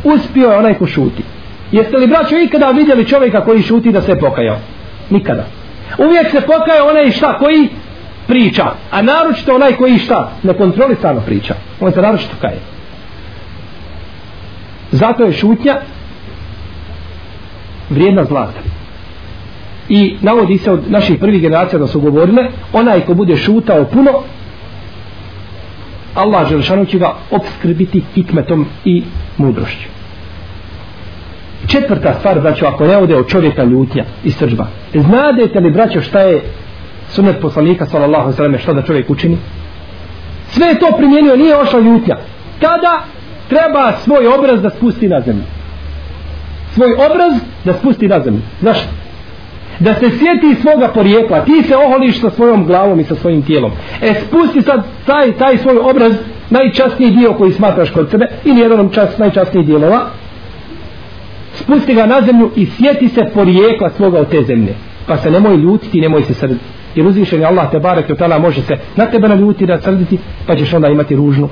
Uspio 0.03 0.49
je 0.49 0.57
onaj 0.57 0.73
ko 0.73 0.85
šuti. 0.85 1.23
Jeste 1.71 1.97
li 1.97 2.07
braćo 2.07 2.37
ikada 2.37 2.71
vidjeli 2.71 3.07
čovjeka 3.07 3.45
koji 3.45 3.61
šuti 3.61 3.91
da 3.91 4.01
se 4.01 4.19
pokajao? 4.19 4.57
Nikada. 5.09 5.45
Uvijek 5.97 6.31
se 6.31 6.41
pokaje 6.41 6.81
onaj 6.81 7.11
šta 7.11 7.37
koji 7.37 7.69
priča. 8.31 8.65
A 8.91 9.01
naročito 9.01 9.55
onaj 9.55 9.73
koji 9.75 9.97
šta? 9.99 10.31
Ne 10.43 10.53
kontrolisano 10.53 11.21
priča. 11.21 11.55
On 11.79 11.91
se 11.91 12.01
naročito 12.01 12.35
kaje. 12.41 12.59
Zato 14.91 15.23
je 15.23 15.33
šutnja 15.33 15.75
vrijedna 17.89 18.23
zlata. 18.25 18.59
I 19.89 20.15
navodi 20.21 20.57
se 20.57 20.71
od 20.71 20.91
naših 20.91 21.19
prvih 21.19 21.41
generacija 21.41 21.79
da 21.79 21.87
su 21.87 21.99
govorile 21.99 22.47
onaj 22.73 23.01
ko 23.01 23.13
bude 23.13 23.37
šutao 23.37 23.85
puno 23.85 24.11
Allah 26.15 26.49
Želešanu 26.49 26.85
će 26.85 26.99
ga 26.99 27.13
obskrbiti 27.31 28.03
hikmetom 28.15 28.65
i 28.85 29.03
mudrošću. 29.37 29.87
Četvrta 31.67 32.13
stvar 32.19 32.39
braćo 32.39 32.65
ako 32.65 32.87
ne 32.87 32.97
ode 32.97 33.15
od 33.15 33.27
čovjeka 33.27 33.63
ljutnja 33.63 34.03
i 34.23 34.31
sržba 34.31 34.67
znadete 34.93 35.59
li 35.59 35.71
braćo 35.71 36.01
šta 36.01 36.19
je 36.19 36.41
sunet 37.11 37.41
poslanika 37.41 37.85
sallallahu 37.85 38.33
alaihi 38.37 38.63
šta 38.63 38.73
da 38.73 38.81
čovjek 38.81 39.09
učini? 39.09 39.37
Sve 40.49 40.67
je 40.67 40.79
to 40.79 40.87
primijenio 40.97 41.35
nije 41.35 41.57
ošla 41.57 41.79
ljutnja. 41.79 42.17
Kada 42.59 43.03
treba 43.49 43.91
svoj 44.03 44.27
obraz 44.27 44.61
da 44.61 44.69
spusti 44.69 45.07
na 45.07 45.21
zemlju? 45.21 45.43
Svoj 46.73 46.93
obraz 46.93 47.33
da 47.65 47.73
spusti 47.73 48.07
na 48.07 48.19
zemlju. 48.19 48.41
Zašto? 48.61 48.87
Da 49.79 49.93
se 49.93 50.09
sjeti 50.09 50.61
svoga 50.61 50.87
porijekla. 50.87 51.45
Ti 51.45 51.63
se 51.67 51.75
oholiš 51.75 52.21
sa 52.21 52.29
svojom 52.29 52.65
glavom 52.65 52.99
i 52.99 53.03
sa 53.03 53.15
svojim 53.15 53.41
tijelom. 53.41 53.71
E 54.01 54.13
spusti 54.27 54.61
sad 54.61 54.83
taj, 55.05 55.31
taj 55.31 55.57
svoj 55.57 55.77
obraz 55.77 56.13
najčasniji 56.49 57.11
dio 57.11 57.33
koji 57.33 57.51
smatraš 57.51 57.89
kod 57.89 58.09
sebe 58.11 58.27
ili 58.43 58.59
jedan 58.59 58.89
čas 58.89 59.17
najčasnijih 59.17 59.67
dijelova. 59.67 60.05
Spusti 61.53 61.93
ga 61.93 62.05
na 62.05 62.21
zemlju 62.21 62.51
i 62.55 62.65
sjeti 62.65 63.09
se 63.09 63.25
porijekla 63.33 63.89
svoga 63.89 64.19
od 64.19 64.29
te 64.29 64.43
zemlje. 64.43 64.75
Pa 65.07 65.17
se 65.17 65.31
nemoj 65.31 65.55
ljutiti 65.55 66.01
nemoj 66.01 66.23
se 66.23 66.33
srditi 66.33 66.80
jer 66.95 67.07
uzvišen 67.07 67.39
je 67.39 67.45
Allah 67.45 67.71
te 67.71 67.79
barek 67.79 68.09
i 68.09 68.15
tala 68.15 68.39
može 68.39 68.61
se 68.61 68.77
na 68.95 69.05
tebe 69.05 69.27
naljuti 69.27 69.65
da 69.65 69.81
srditi 69.81 70.17
pa 70.47 70.55
ćeš 70.55 70.73
onda 70.73 70.87
imati 70.87 71.15
ružnu 71.15 71.49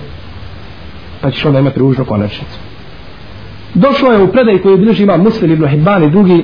pa 1.21 1.31
ćeš 1.31 1.45
onda 1.45 1.59
imati 1.59 1.79
ružnu 1.79 2.05
konačnicu. 2.05 2.59
Došlo 3.73 4.11
je 4.11 4.21
u 4.21 4.31
predaj 4.31 4.57
koji 4.57 4.77
bilježi 4.77 5.03
ima 5.03 5.17
Muslim 5.17 5.51
ibn 5.51 5.67
Hibban 5.67 6.03
i 6.03 6.09
drugi 6.09 6.43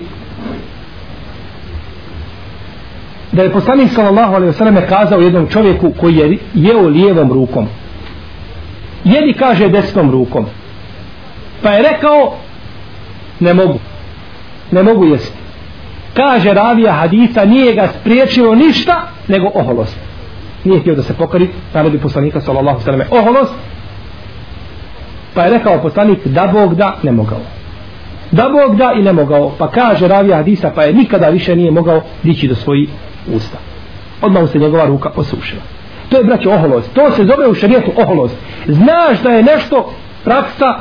da 3.31 3.43
je 3.43 3.51
poslanik 3.51 3.91
sallallahu 3.91 4.36
alaihi 4.36 4.53
wasallam 4.53 4.88
kazao 4.89 5.19
jednom 5.19 5.47
čovjeku 5.47 5.91
koji 5.99 6.15
je 6.15 6.38
jeo 6.53 6.88
lijevom 6.88 7.34
rukom. 7.34 7.67
Jedi 9.03 9.34
kaže 9.34 9.69
desnom 9.69 10.12
rukom. 10.12 10.45
Pa 11.63 11.71
je 11.71 11.81
rekao 11.91 12.34
ne 13.39 13.53
mogu 13.53 13.79
ne 14.71 14.84
mogu 14.84 15.05
jesti 15.05 15.44
kaže 16.15 16.54
ravija 16.54 16.91
hadisa 16.91 17.45
nije 17.45 17.73
ga 17.73 17.88
spriječilo 17.99 18.56
ništa 18.56 19.01
nego 19.28 19.51
oholost. 19.54 19.97
Nije 20.63 20.80
htio 20.80 20.95
da 20.95 21.04
se 21.04 21.13
pokori 21.13 21.49
narodi 21.73 21.97
poslanika 21.97 22.41
sallallahu 22.41 22.82
sallam 22.82 23.01
oholost. 23.12 23.54
Pa 25.34 25.43
je 25.43 25.49
rekao 25.49 25.82
poslanik 25.82 26.28
da 26.28 26.47
Bog 26.47 26.75
da 26.75 26.97
ne 27.04 27.12
mogao. 27.12 27.39
Da 28.32 28.49
Bog 28.49 28.78
da 28.78 28.93
i 28.99 29.01
ne 29.01 29.13
mogao. 29.13 29.51
Pa 29.58 29.67
kaže 29.67 30.08
ravija 30.08 30.38
hadisa 30.38 30.71
pa 30.75 30.84
je 30.84 30.93
nikada 30.93 31.30
više 31.30 31.56
nije 31.56 31.71
mogao 31.71 32.01
dići 32.23 32.47
do 32.47 32.56
svojih 32.56 32.89
usta. 33.36 33.58
Odmah 34.21 34.49
se 34.51 34.60
njegova 34.60 34.86
ruka 34.86 35.10
osušila. 35.15 35.62
To 36.10 36.17
je 36.17 36.23
braće 36.23 36.49
oholost. 36.49 36.93
To 36.93 37.12
se 37.12 37.25
zove 37.25 37.47
u 37.47 37.54
šarijetu 37.54 37.91
oholost. 37.95 38.36
Znaš 38.67 39.19
da 39.23 39.30
je 39.30 39.43
nešto 39.43 39.93
praksa 40.23 40.75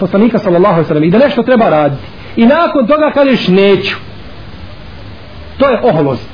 poslanika 0.00 0.38
sallallahu 0.38 0.84
sallam 0.84 1.04
i 1.04 1.10
da 1.10 1.18
nešto 1.18 1.42
treba 1.42 1.68
raditi. 1.68 2.02
I 2.36 2.46
nakon 2.46 2.86
toga 2.86 3.10
kažeš 3.14 3.48
neću 3.48 3.96
to 5.58 5.68
je 5.68 5.80
oholost. 5.82 6.28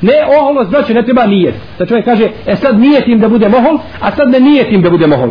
Ne 0.00 0.26
oholost 0.38 0.70
znači 0.70 0.94
ne 0.94 1.04
treba 1.04 1.26
nijet. 1.26 1.54
Da 1.78 1.86
čovjek 1.86 2.04
kaže 2.04 2.28
e 2.46 2.56
sad 2.56 2.80
nijetim 2.80 3.20
da 3.20 3.28
bude 3.28 3.48
mohol 3.48 3.78
a 4.00 4.10
sad 4.10 4.30
ne 4.30 4.40
nijetim 4.40 4.82
da 4.82 4.90
bude 4.90 5.06
mohol 5.06 5.30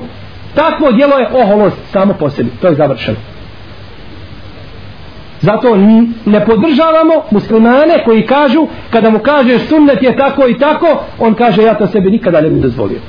takvo 0.56 0.92
djelo 0.92 1.18
je 1.18 1.28
oholost 1.34 1.78
samo 1.92 2.14
po 2.14 2.30
sebi. 2.30 2.50
To 2.62 2.68
je 2.68 2.76
završeno. 2.76 3.18
Zato 5.42 5.76
ne 6.26 6.46
podržavamo 6.46 7.14
muslimane 7.32 8.04
koji 8.06 8.28
kažu 8.28 8.68
kada 8.92 9.10
mu 9.10 9.20
kaže 9.20 9.60
sunnet 9.60 10.04
je 10.04 10.18
tako 10.18 10.48
i 10.48 10.58
tako 10.58 11.04
on 11.20 11.34
kaže 11.34 11.62
ja 11.62 11.74
to 11.74 11.88
sebi 11.88 12.12
nikada 12.12 12.42
ne 12.42 12.50
bi 12.50 12.60
dozvolio. 12.60 13.00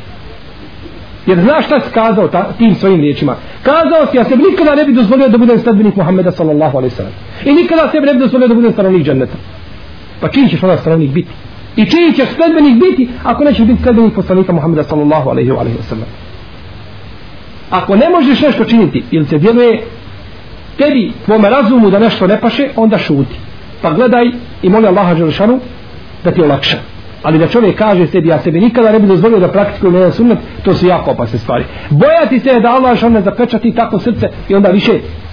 Jer 1.27 1.41
znaš 1.41 1.67
šta 1.67 1.81
si 1.81 1.93
kazao 1.95 2.29
ta, 2.29 2.53
tim 2.59 2.75
svojim 2.75 3.01
riječima? 3.01 3.37
Kazao 3.63 4.07
si 4.11 4.17
ja 4.17 4.25
sebi 4.25 4.43
nikada 4.51 4.75
ne 4.75 4.85
bi 4.85 4.93
dozvolio 4.93 5.29
da 5.29 5.39
budem 5.39 5.59
sledbenik 5.59 5.97
Muhammeda 5.97 6.31
sallallahu 6.31 6.79
alaihi 6.79 6.95
sallam. 6.95 7.13
I 7.45 7.53
nikada 7.53 7.89
sebi 7.93 8.07
ne 8.07 8.15
bi 8.15 8.21
dozvolio 8.21 8.49
da 8.49 8.55
budem 8.55 8.73
stanovnik 8.73 9.07
dženneta 9.07 9.37
pa 10.23 10.29
čiji 10.29 10.49
ćeš 10.49 10.63
onda 10.63 10.77
stanovnik 10.77 11.11
biti? 11.11 11.31
I 11.77 11.85
čiji 11.85 12.13
ćeš 12.17 12.29
sledbenik 12.37 12.75
biti 12.75 13.09
ako 13.25 13.45
nećeš 13.45 13.67
biti 13.67 13.83
sledbenik 13.83 14.15
poslanika 14.15 14.53
Muhammeda 14.53 14.83
sallallahu 14.83 15.31
alaihi 15.31 15.51
wa 15.51 15.83
sallam? 15.83 16.07
Ako 17.71 17.97
ne 17.97 18.09
možeš 18.11 18.41
nešto 18.41 18.65
činiti 18.65 19.03
ili 19.11 19.27
se 19.27 19.39
djeluje 19.39 19.83
tebi 20.79 21.13
tvome 21.25 21.51
razumu 21.51 21.91
da 21.91 21.99
nešto 21.99 22.27
ne 22.27 22.41
paše 22.41 22.69
onda 22.77 22.99
šuti. 22.99 23.37
Pa 23.83 23.91
gledaj 23.91 24.31
i 24.63 24.69
moli 24.69 24.87
Allaha 24.87 25.15
Đelšanu 25.15 25.59
da 26.25 26.31
ti 26.31 26.43
olakša 26.43 26.77
ali 27.23 27.39
da 27.39 27.47
čovjek 27.47 27.79
kaže 27.79 28.07
sebi 28.07 28.29
ja 28.29 28.39
sebi 28.39 28.61
nikada 28.61 28.93
ne 28.93 28.99
bi 28.99 29.07
dozvolio 29.07 29.39
da 29.39 29.49
praktikujem 29.49 29.95
jedan 29.95 30.13
sunnet 30.13 30.39
to 30.65 30.75
su 30.75 30.87
jako 30.87 31.11
opasne 31.11 31.39
stvari. 31.39 31.65
Bojati 31.91 32.41
se 32.41 32.61
da 32.61 32.71
Allah 32.71 32.97
što 32.97 33.09
ne 33.09 33.21
zapečati 33.21 33.75
tako 33.75 33.99
srce 33.99 34.29
i 34.49 34.55
onda 34.55 34.69
više 34.69 34.93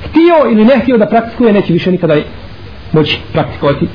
htio 0.10 0.52
ili 0.52 0.66
ne 0.66 0.80
htio 0.80 0.98
da 0.98 1.06
praktikuje 1.06 1.54
neće 1.54 1.74
više 1.74 1.92
nikada 1.92 2.16
moći 2.92 3.20
praktikovati 3.34 3.88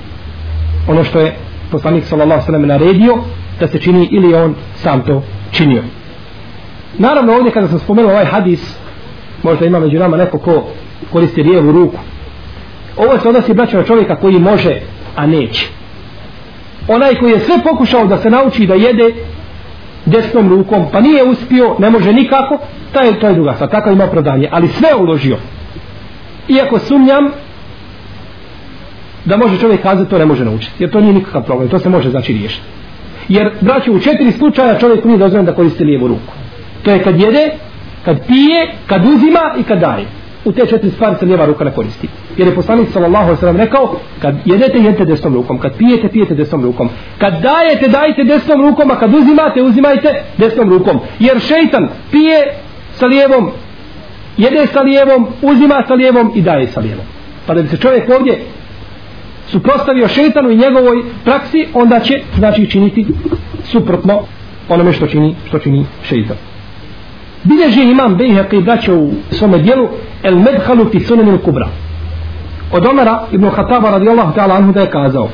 ono 0.89 1.05
što 1.05 1.21
je 1.21 1.37
poslanik 1.71 2.05
sallallahu 2.05 2.47
sallam 2.47 2.67
naredio 2.67 3.19
da 3.61 3.69
se 3.69 3.81
čini 3.81 4.09
ili 4.11 4.35
on 4.35 4.55
sam 4.77 5.03
to 5.03 5.23
činio. 5.51 5.83
Naravno 6.99 7.33
ovdje 7.33 7.53
kada 7.53 7.69
sam 7.69 7.79
spomenuo 7.79 8.11
ovaj 8.11 8.25
hadis 8.25 8.77
možda 9.43 9.67
ima 9.67 9.81
među 9.81 9.99
nama 9.99 10.17
neko 10.17 10.39
ko 10.39 10.65
koristi 11.13 11.43
lijevu 11.43 11.73
ruku. 11.73 11.99
Ovo 12.97 13.19
se 13.19 13.29
odnosi 13.29 13.55
braća 13.55 13.77
na 13.77 13.85
čovjeka 13.85 14.17
koji 14.17 14.39
može 14.39 14.81
a 15.17 15.27
neće. 15.27 15.67
Onaj 16.89 17.15
koji 17.15 17.33
je 17.33 17.41
sve 17.41 17.55
pokušao 17.65 18.07
da 18.07 18.19
se 18.19 18.31
nauči 18.31 18.67
da 18.67 18.75
jede 18.75 19.15
desnom 20.07 20.49
rukom 20.49 20.87
pa 20.93 21.01
nije 21.01 21.25
uspio 21.25 21.77
ne 21.79 21.91
može 21.91 22.13
nikako 22.13 22.59
taj, 22.93 23.13
to 23.21 23.29
je 23.29 23.35
druga 23.35 23.55
stvar. 23.55 23.71
Kakav 23.71 23.93
ima 23.93 24.07
prodanje 24.07 24.49
ali 24.53 24.69
sve 24.69 24.95
uložio. 24.95 25.37
Iako 26.49 26.79
sumnjam 26.79 27.31
da 29.25 29.37
može 29.37 29.59
čovjek 29.59 29.83
kazati 29.83 30.11
to 30.11 30.19
ne 30.19 30.27
može 30.27 30.45
naučiti 30.45 30.75
jer 30.79 30.91
to 30.91 31.01
nije 31.01 31.13
nikakav 31.13 31.45
problem 31.45 31.69
to 31.69 31.79
se 31.79 31.89
može 31.89 32.11
znači 32.11 32.33
riješiti. 32.33 32.67
Jer 33.29 33.51
braći 33.61 33.91
u 33.91 34.01
četiri 34.01 34.33
slučaja 34.33 34.79
čovjek 34.79 35.05
nije 35.05 35.19
dozvoljeno 35.19 35.51
da 35.51 35.57
koristi 35.57 35.85
lijevu 35.85 36.09
ruku. 36.09 36.33
To 36.83 36.91
je 36.91 37.03
kad 37.03 37.21
jede 37.21 37.51
kad 38.05 38.27
pije 38.27 38.75
kad 38.87 39.05
uzima 39.07 39.55
i 39.59 39.63
kad 39.63 39.81
daje. 39.81 40.07
U 40.45 40.53
te 40.53 40.67
četiri 40.67 40.91
stvari 40.91 41.17
se 41.19 41.27
lijeva 41.27 41.47
ruka 41.47 41.65
ne 41.65 41.71
koristi. 41.71 42.09
Jer 42.37 42.49
je 42.49 42.55
poslanik 42.55 42.89
sallallahu 42.93 43.25
alejhi 43.25 43.37
ve 43.37 43.41
sellem 43.41 43.57
rekao 43.57 43.97
kad 44.23 44.35
jedete 44.45 44.79
jedete 44.79 45.05
desnom 45.05 45.35
rukom 45.35 45.59
kad 45.59 45.77
pijete 45.77 46.09
pijete 46.09 46.35
desnom 46.35 46.65
rukom. 46.65 46.89
Kad 47.19 47.33
dajete 47.43 47.89
dajte 47.89 48.25
desnom 48.25 48.61
rukom 48.69 48.91
a 48.91 48.99
kad 48.99 49.15
uzimate 49.15 49.63
uzimajte 49.63 50.23
desnom 50.37 50.71
rukom. 50.71 51.01
Jer 51.19 51.41
šejtan 51.41 51.89
pije 52.11 52.55
sa 52.95 53.07
lijevom 53.07 53.51
jede 54.37 54.67
sa 54.67 54.81
lijevom 54.81 55.27
uzima 55.43 55.85
sa 55.89 55.95
lijevom 55.95 56.33
i 56.35 56.43
daje 56.43 56.67
sa 56.67 56.81
lijevom. 56.81 57.05
Pa 57.47 57.55
da 57.55 57.63
bi 57.63 57.69
se 57.69 57.77
čovjek 57.77 58.11
ovdje 58.11 58.45
suprostavio 59.47 60.09
šetanu 60.09 60.51
i 60.51 60.57
njegovoj 60.57 61.03
praksi, 61.25 61.67
onda 61.75 62.01
će 62.01 62.21
znači 62.39 62.71
činiti 62.71 63.07
suprotno 63.65 64.21
onome 64.69 64.93
što 64.93 65.07
čini, 65.07 65.35
što 65.49 65.59
čini 65.59 65.87
šeitan. 66.09 66.37
Bilježi 67.45 67.83
imam 67.83 68.19
Bejheqi 68.19 68.65
braća 68.65 68.95
u 68.95 69.11
svome 69.31 69.59
dijelu 69.59 69.89
El 70.23 70.39
Medhalu 70.39 70.85
fi 70.91 71.01
sunanim 71.01 71.39
kubra. 71.39 71.69
Od 72.73 72.87
Omara 72.87 73.23
ibn 73.33 73.51
Khattaba 73.51 73.91
radijallahu 73.91 74.33
ta'ala 74.35 74.57
anhu 74.57 74.73
da 74.73 74.81
je 74.81 74.91
kazao 74.91 75.29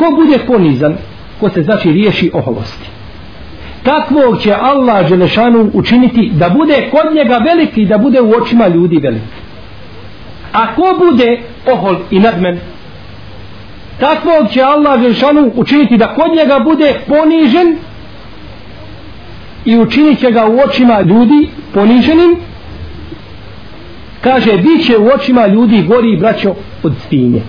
ko 0.00 0.10
bude 0.16 0.38
ponizan 0.46 0.94
ko 1.40 1.48
se 1.48 1.62
znači 1.62 1.92
riješi 1.92 2.30
oholosti 2.34 2.88
takvog 3.82 4.40
će 4.42 4.54
Allah 4.60 5.08
Želešanu 5.08 5.70
učiniti 5.72 6.30
da 6.34 6.48
bude 6.50 6.88
kod 6.90 7.14
njega 7.14 7.36
veliki 7.36 7.86
da 7.86 7.98
bude 7.98 8.20
u 8.20 8.30
očima 8.42 8.68
ljudi 8.68 8.98
veliki 8.98 9.40
a 10.52 10.74
ko 10.74 10.82
bude 10.98 11.40
ohol 11.66 11.96
i 12.10 12.18
nadmen. 12.18 12.58
Takvog 14.00 14.50
će 14.52 14.62
Allah 14.62 15.00
Želšanu 15.00 15.52
učiniti 15.54 15.96
da 15.96 16.14
kod 16.14 16.36
njega 16.36 16.58
bude 16.58 16.94
ponižen 17.08 17.76
i 19.64 19.78
učinit 19.78 20.20
će 20.20 20.30
ga 20.30 20.46
u 20.46 20.58
očima 20.58 21.00
ljudi 21.00 21.48
poniženim. 21.74 22.36
Kaže 24.20 24.56
bit 24.56 24.86
će 24.86 24.98
u 24.98 25.06
očima 25.14 25.46
ljudi 25.46 25.82
gori 25.82 26.16
braćo 26.16 26.54
od 26.82 26.92
svinje. 27.08 27.42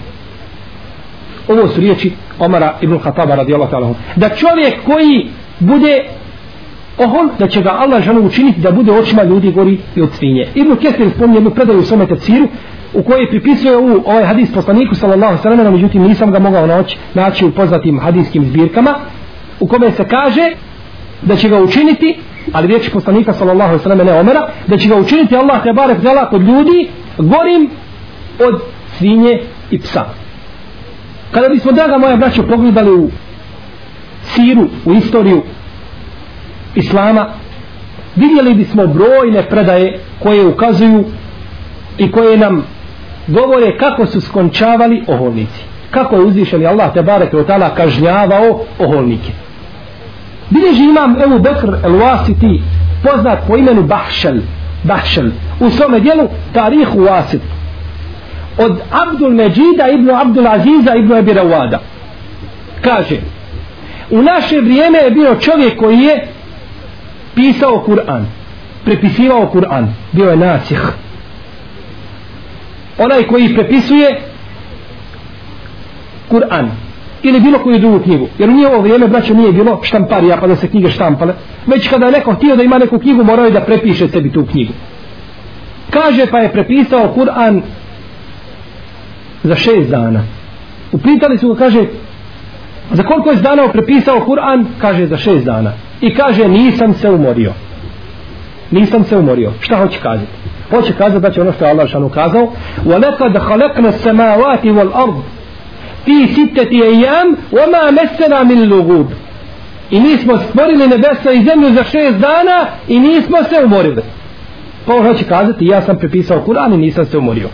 Ovo 1.48 1.68
su 1.68 1.82
riječi 1.82 2.12
Omara 2.40 2.78
ibn 2.82 3.00
Khattaba 3.00 3.36
radijallahu 3.36 3.72
ta'ala 3.72 3.94
da 4.16 4.30
čovjek 4.30 4.74
koji 4.86 5.28
bude 5.60 6.06
ohol 7.04 7.30
da 7.40 7.48
će 7.48 7.62
ga 7.62 7.70
Allah 7.70 8.04
žanu 8.04 8.22
učiniti 8.22 8.62
da 8.62 8.72
bude 8.72 8.92
očima 8.92 9.24
ljudi 9.24 9.52
gori 9.52 9.78
i 9.96 10.02
od 10.02 10.10
svinje. 10.14 10.48
Ibn 10.56 10.76
Kesir 10.76 11.10
spominje 11.16 11.38
jednu 11.38 11.50
predaju 11.50 11.80
u 11.80 11.84
svome 11.84 12.08
tefsiru 12.08 12.48
u 12.94 13.04
kojoj 13.04 13.30
pripisuje 13.30 13.78
u 13.78 14.04
ovaj 14.06 14.24
hadis 14.26 14.54
poslaniku 14.54 14.96
sallallahu 14.96 15.44
sallam 15.44 15.74
međutim 15.74 16.04
nisam 16.04 16.32
ga 16.32 16.40
mogao 16.40 16.68
naći, 16.68 16.98
naći 17.14 17.46
u 17.46 17.52
poznatim 17.52 18.00
hadiskim 18.00 18.46
zbirkama 18.46 18.96
u 19.60 19.68
kome 19.68 19.92
se 19.92 20.08
kaže 20.08 20.52
da 21.22 21.36
će 21.36 21.50
ga 21.50 21.62
učiniti 21.62 22.18
ali 22.54 22.68
riječ 22.68 22.90
poslanika 22.90 23.34
sallallahu 23.34 23.80
sallam 23.80 23.98
ne 24.08 24.14
omera 24.14 24.48
da 24.68 24.78
će 24.78 24.90
ga 24.90 24.96
učiniti 24.96 25.36
Allah 25.36 25.64
te 25.64 25.74
barek 25.74 26.00
zela 26.00 26.30
kod 26.30 26.42
ljudi 26.42 26.88
gorim 27.18 27.70
od 28.40 28.62
svinje 28.98 29.40
i 29.72 29.80
psa. 29.80 30.06
Kada 31.32 31.50
bismo 31.50 31.72
draga 31.72 31.98
moja 31.98 32.16
braćo 32.16 32.44
pogledali 32.44 32.92
u 32.92 33.10
siru, 34.24 34.68
u 34.86 34.94
istoriju 34.94 35.44
islama 36.76 37.28
vidjeli 38.16 38.54
bismo 38.54 38.88
brojne 38.88 39.44
predaje 39.44 40.00
koje 40.20 40.46
ukazuju 40.46 41.04
i 41.98 42.12
koje 42.12 42.38
nam 42.38 42.64
govore 43.28 43.78
kako 43.78 44.06
su 44.06 44.22
skončavali 44.22 45.04
oholnici. 45.08 45.64
Kako 45.92 46.16
je 46.16 46.22
uzvišeni 46.22 46.66
Allah 46.66 46.94
te 46.94 47.02
barek 47.02 47.34
od 47.34 47.48
tala 47.48 47.76
kažnjavao 47.76 48.66
oholnike. 48.80 49.32
Bilježi 50.50 50.84
imam 50.84 51.22
Ebu 51.22 51.40
Bekr 51.40 51.70
el 51.84 51.92
Wasiti 51.92 52.62
poznat 53.04 53.40
po 53.48 53.58
imenu 53.58 53.84
Bahšel 53.84 54.36
Bahšel. 54.84 55.30
U 55.60 55.70
svome 55.70 56.00
dijelu 56.00 56.28
Tarih 56.54 56.88
Wasit. 56.96 57.40
Od 58.58 58.80
Abdul 58.92 59.30
Međida 59.30 59.88
ibn 59.94 60.10
Abdul 60.10 60.48
Aziza 60.48 60.96
ibn 60.96 61.14
Ebi 61.14 61.34
Rawada. 61.34 61.78
Kaže 62.82 63.16
u 64.10 64.22
naše 64.22 64.60
vrijeme 64.62 65.00
je 65.00 65.12
bio 65.12 65.36
čovjek 65.36 65.78
koji 65.80 66.00
je 66.00 66.28
pisao 67.36 67.84
Kur'an 67.86 68.26
prepisivao 68.86 69.50
Kur'an 69.54 69.88
bio 70.12 70.30
je 70.30 70.38
nasih 70.38 70.82
onaj 72.98 73.24
koji 73.24 73.54
prepisuje 73.54 74.22
Kur'an 76.30 76.70
ili 77.24 77.40
bilo 77.40 77.60
koju 77.60 77.80
drugu 77.80 78.00
knjigu 78.00 78.28
jer 78.40 78.50
u 78.50 78.54
njihovo 78.54 78.82
vrijeme 78.82 79.08
braćo 79.08 79.34
nije 79.34 79.52
bilo 79.52 79.80
štamparija 79.84 80.38
pa 80.38 80.48
da 80.48 80.56
se 80.56 80.68
knjige 80.68 80.90
štampale. 80.90 81.34
Već 81.68 81.90
kada 81.90 82.06
je 82.06 82.12
neko 82.12 82.34
htio 82.34 82.56
da 82.56 82.64
ima 82.64 82.78
neku 82.78 83.00
knjigu 83.00 83.24
morao 83.24 83.46
je 83.46 83.52
da 83.52 83.62
prepiše 83.62 84.08
sebi 84.08 84.32
tu 84.32 84.46
knjigu. 84.46 84.74
Kaže 85.90 86.26
pa 86.32 86.40
je 86.40 86.52
prepisao 86.52 87.14
Kur'an 87.16 87.62
za 89.44 89.56
šest 89.56 89.90
dana. 89.90 90.24
Upitali 90.92 91.38
su 91.38 91.54
ga 91.54 91.60
kaže 91.60 91.86
za 92.92 93.04
koliko 93.04 93.30
je 93.30 93.36
dana 93.36 93.68
prepisao 93.68 94.26
Kur'an? 94.28 94.66
Kaže 94.82 95.08
za 95.08 95.18
šest 95.18 95.46
dana 95.46 95.74
i 96.01 96.15
kaže 96.15 96.49
nisam 96.49 96.95
se 96.95 97.11
umorio 97.11 97.53
nisam 98.71 99.05
se 99.05 99.17
umorio 99.17 99.53
šta 99.61 99.77
hoće 99.77 99.99
kazati 100.03 100.33
hoće 100.71 100.93
kazati 100.93 101.23
da 101.23 101.31
će 101.31 101.41
ono 101.41 101.53
što 101.53 101.65
je 101.65 101.71
Allah 101.71 101.89
šanu 101.89 102.09
kazao 102.09 102.53
وَلَكَدْ 102.85 103.39
خَلَقْنَ 103.39 103.87
السَّمَاوَاتِ 103.87 104.65
وَالْأَرْضِ 104.65 105.21
fi 106.05 106.35
sitteti 106.35 106.83
ejam 106.83 107.37
oma 107.51 107.91
mesena 107.91 108.45
min 108.45 108.69
lugub 108.69 109.07
i 109.91 110.01
mi 110.01 110.17
smo 110.17 110.39
stvorili 110.39 110.89
nebesa 110.89 111.33
i 111.33 111.45
zemlju 111.45 111.71
za 111.75 111.85
šest 111.85 112.19
dana 112.19 112.67
i 112.89 113.01
nismo 113.01 113.37
se 113.43 113.65
umorili 113.65 114.03
pa 114.87 114.95
on 114.95 115.07
hoće 115.07 115.25
kazati 115.25 115.67
ja 115.67 115.83
sam 115.83 115.99
prepisao 115.99 116.45
Kur'an 116.47 116.75
i 116.75 116.77
nisam 116.77 117.07
se 117.07 117.19
umorio 117.19 117.49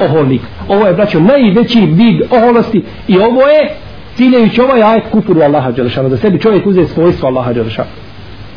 oholnik 0.00 0.40
ovo 0.68 0.86
je 0.86 0.94
braćo 0.94 1.20
najveći 1.20 1.80
vid 1.80 2.22
oholosti 2.30 2.84
i 3.08 3.18
ovo 3.18 3.46
je 3.46 3.76
ciljajući 4.15 4.61
ovaj 4.61 4.83
ajet 4.83 5.03
kufuru 5.11 5.41
Allaha 5.41 5.71
Đelešanu 5.71 6.09
da 6.09 6.17
sebi 6.17 6.39
čovjek 6.39 6.65
uze 6.65 6.85
svojstvo 6.85 7.27
Allaha 7.27 7.53
Đelešanu. 7.53 7.89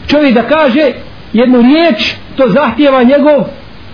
Čovjek 0.06 0.34
da 0.34 0.42
kaže 0.42 0.92
jednu 1.32 1.62
riječ 1.62 2.14
to 2.36 2.48
zahtjeva 2.48 3.02
njegov 3.02 3.44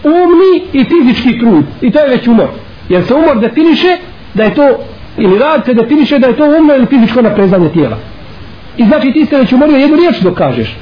umni 0.05 0.63
i 0.73 0.85
fizički 0.85 1.39
trud. 1.41 1.65
I 1.81 1.91
to 1.91 2.01
je 2.01 2.09
već 2.09 2.27
umor. 2.27 2.49
Jer 2.89 3.05
se 3.05 3.15
umor 3.15 3.41
definiše 3.41 3.97
da 4.35 4.45
je 4.45 4.55
to 4.55 4.79
ili 5.19 5.39
rad 5.39 5.65
se 5.65 5.75
definiše 5.75 6.19
da 6.19 6.27
je 6.27 6.37
to 6.37 6.45
umno 6.45 6.75
ili 6.75 6.87
fizičko 6.87 7.23
naprezanje 7.23 7.69
tijela. 7.69 7.97
I 8.77 8.85
znači 8.85 9.13
ti 9.13 9.27
se 9.27 9.37
već 9.37 9.53
umorio 9.53 9.77
jednu 9.77 9.97
riječ 9.97 10.21
dok 10.21 10.39
kažeš. 10.39 10.77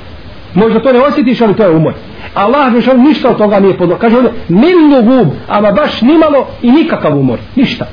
Možda 0.54 0.80
to 0.80 0.92
ne 0.92 1.00
osjetiš 1.00 1.40
ali 1.40 1.56
to 1.56 1.62
je 1.62 1.70
umor. 1.70 1.94
Allah 2.34 2.70
Đelešanu 2.70 3.02
ništa 3.02 3.30
od 3.30 3.38
toga 3.38 3.60
nije 3.60 3.78
podlo. 3.78 3.96
Kaže 3.96 4.18
ono, 4.18 4.30
milnu 4.48 5.02
gub 5.02 5.28
ama 5.48 5.72
baš 5.72 6.00
nimalo 6.02 6.46
i 6.62 6.70
nikakav 6.70 7.18
umor. 7.18 7.38
Ništa 7.56 7.86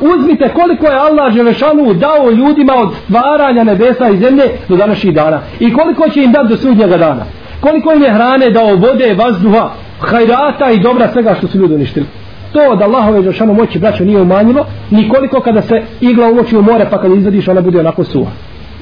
uzmite 0.00 0.48
koliko 0.48 0.86
je 0.86 0.98
Allah 0.98 1.32
Želešanu 1.34 1.94
dao 1.94 2.30
ljudima 2.30 2.74
od 2.74 2.94
stvaranja 3.04 3.64
nebesa 3.64 4.08
i 4.08 4.16
zemlje 4.16 4.44
do 4.68 4.76
današnjih 4.76 5.14
dana. 5.14 5.40
I 5.60 5.72
koliko 5.72 6.08
će 6.08 6.22
im 6.22 6.32
dati 6.32 6.48
do 6.48 6.56
sudnjega 6.56 6.96
dana. 6.96 7.24
Koliko 7.60 7.92
im 7.92 8.02
je 8.02 8.12
hrane 8.12 8.50
dao 8.50 8.76
vode, 8.76 9.14
vazduha 9.14 9.70
hajrata 10.00 10.70
i 10.70 10.80
dobra 10.80 11.08
svega 11.12 11.34
što 11.34 11.46
su 11.46 11.58
ljudi 11.58 11.74
uništili. 11.74 12.06
To 12.52 12.60
od 12.70 12.82
Allahove 12.82 13.22
Želešanu 13.22 13.54
moći 13.54 13.78
braćo 13.78 14.04
nije 14.04 14.20
umanjilo 14.20 14.66
nikoliko 14.90 15.40
kada 15.40 15.62
se 15.62 15.82
igla 16.00 16.30
umoći 16.30 16.56
u 16.56 16.62
more 16.62 16.86
pa 16.90 17.00
kada 17.00 17.14
izvadiš 17.14 17.48
ona 17.48 17.60
bude 17.60 17.80
onako 17.80 18.04
suha. 18.04 18.30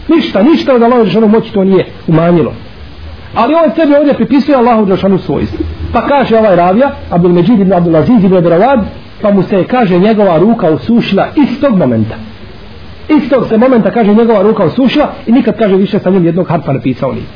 Ništa, 0.08 0.42
ništa 0.42 0.74
od 0.74 0.82
Allahove 0.82 1.04
Želešanu 1.04 1.28
moći 1.28 1.52
to 1.52 1.64
nije 1.64 1.86
umanjilo. 2.06 2.52
Ali 3.34 3.54
on 3.54 3.70
sebi 3.76 3.94
ovdje 3.94 4.14
pripisuje 4.14 4.56
Allahu 4.56 4.84
Đelšanu 4.84 5.18
svojstvo. 5.18 5.58
Pa 5.92 6.06
kaže 6.06 6.38
ovaj 6.38 6.56
ravija 6.56 6.90
Abdul 7.10 7.32
Međid 7.32 7.60
ibn 7.60 7.72
Abdul 7.72 7.96
Aziz 7.96 8.24
ibn 8.24 8.36
Abdulawad 8.36 8.80
pa 9.24 9.30
mu 9.30 9.42
se 9.42 9.64
kaže 9.64 9.98
njegova 9.98 10.38
ruka 10.38 10.70
usušila 10.70 11.28
istog 11.36 11.76
momenta 11.76 12.14
istog 13.08 13.46
se 13.48 13.58
momenta 13.58 13.90
kaže 13.90 14.14
njegova 14.14 14.42
ruka 14.42 14.64
usušila 14.64 15.12
i 15.26 15.32
nikad 15.32 15.58
kaže 15.58 15.76
više 15.76 15.98
sa 15.98 16.10
njim 16.10 16.24
jednog 16.24 16.48
harfa 16.48 16.72
napisao 16.72 17.12
nije 17.12 17.26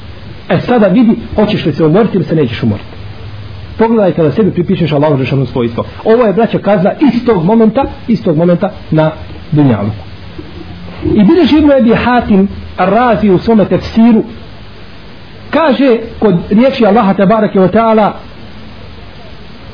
e 0.48 0.60
sada 0.60 0.86
vidi 0.86 1.16
hoćeš 1.36 1.66
li 1.66 1.72
se 1.72 1.84
umoriti 1.84 2.16
ili 2.16 2.24
se 2.24 2.34
nećeš 2.34 2.62
umoriti 2.62 2.98
pogledaj 3.78 4.12
kada 4.12 4.32
sebi 4.32 4.50
pripišeš 4.50 4.92
Allahu 4.92 5.16
Žešanu 5.16 5.46
svojstvo. 5.46 5.84
Ovo 6.04 6.24
je 6.24 6.32
braća 6.32 6.58
kazna 6.58 6.92
istog 7.14 7.44
momenta, 7.44 7.84
istog 8.08 8.36
momenta 8.36 8.70
na 8.90 9.10
dunjalu. 9.52 9.90
I 11.14 11.24
bilježi 11.24 11.58
Ibn 11.58 11.72
Ebi 11.72 11.94
Hatim 11.94 12.48
razi 12.78 13.30
u 13.30 13.38
svome 13.38 13.64
tefsiru 13.64 14.22
kaže 15.50 15.96
kod 16.18 16.34
riječi 16.50 16.86
Allaha 16.86 17.14
Tebareke 17.14 17.58
wa 17.58 17.70
ta'ala 17.72 18.10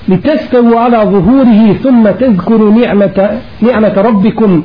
li 0.08 0.18
testavu 0.22 0.78
ala 0.78 1.06
zuhurihi 1.12 1.80
thumma 1.82 2.14
tezkuru 2.14 2.72
ni'meta, 2.72 3.30
ni'meta 3.62 4.02
rabbikum 4.02 4.64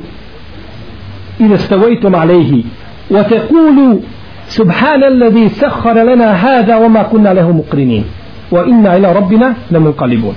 ila 1.39 1.57
stavajtum 1.57 2.15
alaihi 2.15 2.65
wa 3.09 3.23
tequlu 3.23 4.01
سبحان 4.45 5.03
الذي 5.03 5.49
سخر 5.57 5.97
لنا 6.03 6.31
هذا 6.31 6.75
وما 6.77 7.03
كنا 7.09 7.33
له 7.33 7.51
مقرنين 7.51 8.05
wa 8.51 8.65
inna 8.67 8.97
ila 8.97 9.13
rabbina 9.13 9.55
lamunqalibun 9.71 10.35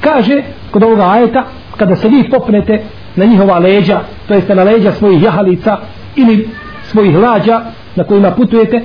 kaže 0.00 0.42
kod 0.70 0.82
ovoga 0.82 1.10
ajeta 1.10 1.44
kada 1.76 1.96
se 1.96 2.08
vi 2.08 2.30
popnete 2.30 2.82
na 3.16 3.24
njihova 3.24 3.58
leđa 3.58 4.00
to 4.28 4.34
jeste 4.34 4.54
na 4.54 4.62
leđa 4.62 4.92
svojih 4.92 5.22
jahalica 5.22 5.76
ili 6.16 6.48
svojih 6.82 7.16
lađa 7.16 7.60
na 7.96 8.04
kojima 8.04 8.30
putujete 8.30 8.82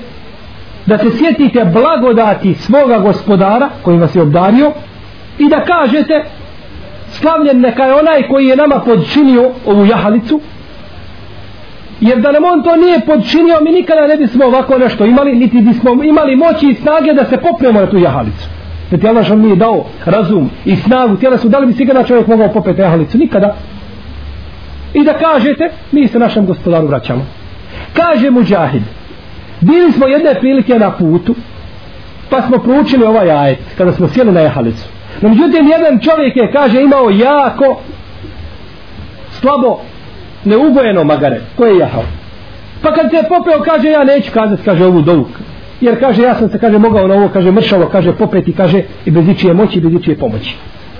da 0.85 0.97
se 0.97 1.09
sjetite 1.17 1.65
blagodati 1.65 2.53
svoga 2.53 2.99
gospodara 2.99 3.69
koji 3.81 3.97
vas 3.97 4.15
je 4.15 4.21
obdario 4.21 4.71
i 5.40 5.48
da 5.48 5.64
kažete 5.64 6.24
slavljen 7.10 7.60
neka 7.60 7.84
je 7.84 7.94
onaj 7.94 8.28
koji 8.28 8.46
je 8.46 8.56
nama 8.56 8.80
podčinio 8.84 9.50
ovu 9.66 9.84
jahalicu 9.86 10.40
jer 12.00 12.20
da 12.20 12.32
nam 12.32 12.44
on 12.44 12.62
to 12.62 12.76
nije 12.76 13.00
podčinio 13.00 13.60
mi 13.62 13.70
nikada 13.72 14.06
ne 14.06 14.16
bismo 14.16 14.44
ovako 14.44 14.78
nešto 14.78 15.04
imali 15.04 15.34
niti 15.34 15.60
bismo 15.60 16.04
imali 16.04 16.36
moći 16.36 16.68
i 16.68 16.74
snage 16.74 17.12
da 17.12 17.24
se 17.24 17.36
popnemo 17.36 17.80
na 17.80 17.86
tu 17.86 17.98
jahalicu. 17.98 18.48
Da 18.90 18.96
ti 18.96 19.08
Allah 19.08 19.30
nije 19.30 19.56
dao 19.56 19.84
razum 20.04 20.50
i 20.64 20.76
snagu 20.76 21.16
tijela 21.16 21.38
su 21.38 21.48
da 21.48 21.58
li 21.58 21.66
bi 21.66 21.72
sigurno 21.72 22.02
čovjek 22.04 22.26
mogao 22.26 22.48
popeti 22.48 22.80
jahalicu 22.80 23.18
nikada. 23.18 23.54
I 24.94 25.04
da 25.04 25.12
kažete 25.12 25.70
mi 25.92 26.08
se 26.08 26.18
našem 26.18 26.46
gospodaru 26.46 26.86
vraćamo. 26.86 27.26
Kaže 27.92 28.30
Muđahid 28.30 28.82
bili 29.60 29.92
smo 29.92 30.06
jedne 30.06 30.34
prilike 30.34 30.78
na 30.78 30.90
putu 30.90 31.34
pa 32.30 32.42
smo 32.42 32.58
proučili 32.58 33.04
ovaj 33.04 33.30
ajet 33.30 33.58
kada 33.78 33.92
smo 33.92 34.08
sjeli 34.08 34.32
na 34.32 34.40
jahalicu 34.40 34.99
no 35.20 35.28
međutim 35.28 35.68
jedan 35.68 36.00
čovjek 36.00 36.36
je 36.36 36.52
kaže 36.52 36.82
imao 36.82 37.10
jako 37.10 37.80
slabo 39.30 39.78
neugojeno 40.44 41.04
magare. 41.04 41.40
Koje 41.56 41.72
je 41.72 41.78
jahao? 41.78 42.04
Pa 42.82 42.92
kad 42.92 43.10
se 43.10 43.28
popeo 43.28 43.60
kaže 43.64 43.88
ja 43.88 44.04
neću 44.04 44.32
kazati 44.32 44.62
kaže 44.62 44.84
ovu 44.84 45.02
dovu 45.02 45.26
jer 45.80 46.00
kaže 46.00 46.22
ja 46.22 46.34
sam 46.34 46.48
se 46.48 46.58
kaže 46.58 46.78
mogao 46.78 47.08
na 47.08 47.14
ovo 47.14 47.28
kaže 47.28 47.50
mršavo 47.50 47.86
kaže 47.86 48.12
popeti 48.12 48.52
kaže 48.52 48.82
i 49.04 49.10
bez 49.10 49.28
ičije 49.28 49.54
moći 49.54 49.78
i 49.78 49.80
bez 49.82 49.92
ičije 49.92 50.18
pomoći. 50.18 50.56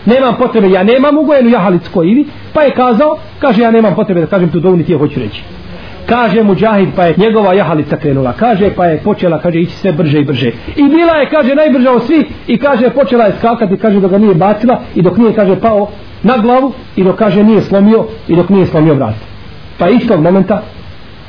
Nemam 0.07 0.37
potrebe 0.39 0.71
ja 0.71 0.83
nemam 0.83 1.19
ugojenu 1.19 1.51
jahalicu 1.51 1.91
koji 1.95 2.11
ili, 2.11 2.27
pa 2.53 2.63
je 2.63 2.71
kazao 2.71 3.19
kaže 3.39 3.63
ja 3.63 3.71
nemam 3.71 3.95
potrebe 3.95 4.21
da 4.21 4.27
kažem 4.27 4.49
tu 4.49 4.61
dovu 4.61 4.77
niti 4.77 4.93
je 4.93 4.99
hoću 4.99 5.21
reći 5.21 5.43
kaže 6.07 6.43
muđahid 6.43 6.89
pa 6.97 7.05
je 7.05 7.15
njegova 7.17 7.55
jahalica 7.55 7.97
krenula. 7.97 8.33
Kaže 8.33 8.71
pa 8.77 8.87
je 8.87 8.99
počela 8.99 9.39
kaže 9.39 9.61
ići 9.61 9.77
sve 9.77 9.93
brže 9.93 10.19
i 10.19 10.25
brže. 10.25 10.53
I 10.77 10.83
bila 10.83 11.13
je 11.13 11.31
kaže 11.31 11.55
najbrža 11.55 11.93
od 11.93 12.07
svih 12.07 12.27
i 12.47 12.59
kaže 12.59 12.91
počela 12.91 13.25
je 13.25 13.35
skakati 13.39 13.77
kaže 13.77 14.01
dok 14.01 14.11
ga 14.11 14.19
nije 14.19 14.35
bacila 14.35 14.81
i 14.95 15.03
dok 15.03 15.17
nije 15.17 15.35
kaže 15.35 15.61
pao 15.61 15.89
na 16.23 16.39
glavu 16.39 16.73
i 16.97 17.05
dok 17.05 17.17
kaže 17.17 17.43
nije 17.43 17.61
slomio 17.61 18.05
i 18.29 18.37
dok 18.37 18.49
nije 18.49 18.67
slomio 18.67 18.95
vrat. 18.95 19.15
Pa 19.79 19.89
istog 19.89 20.21
momenta 20.21 20.63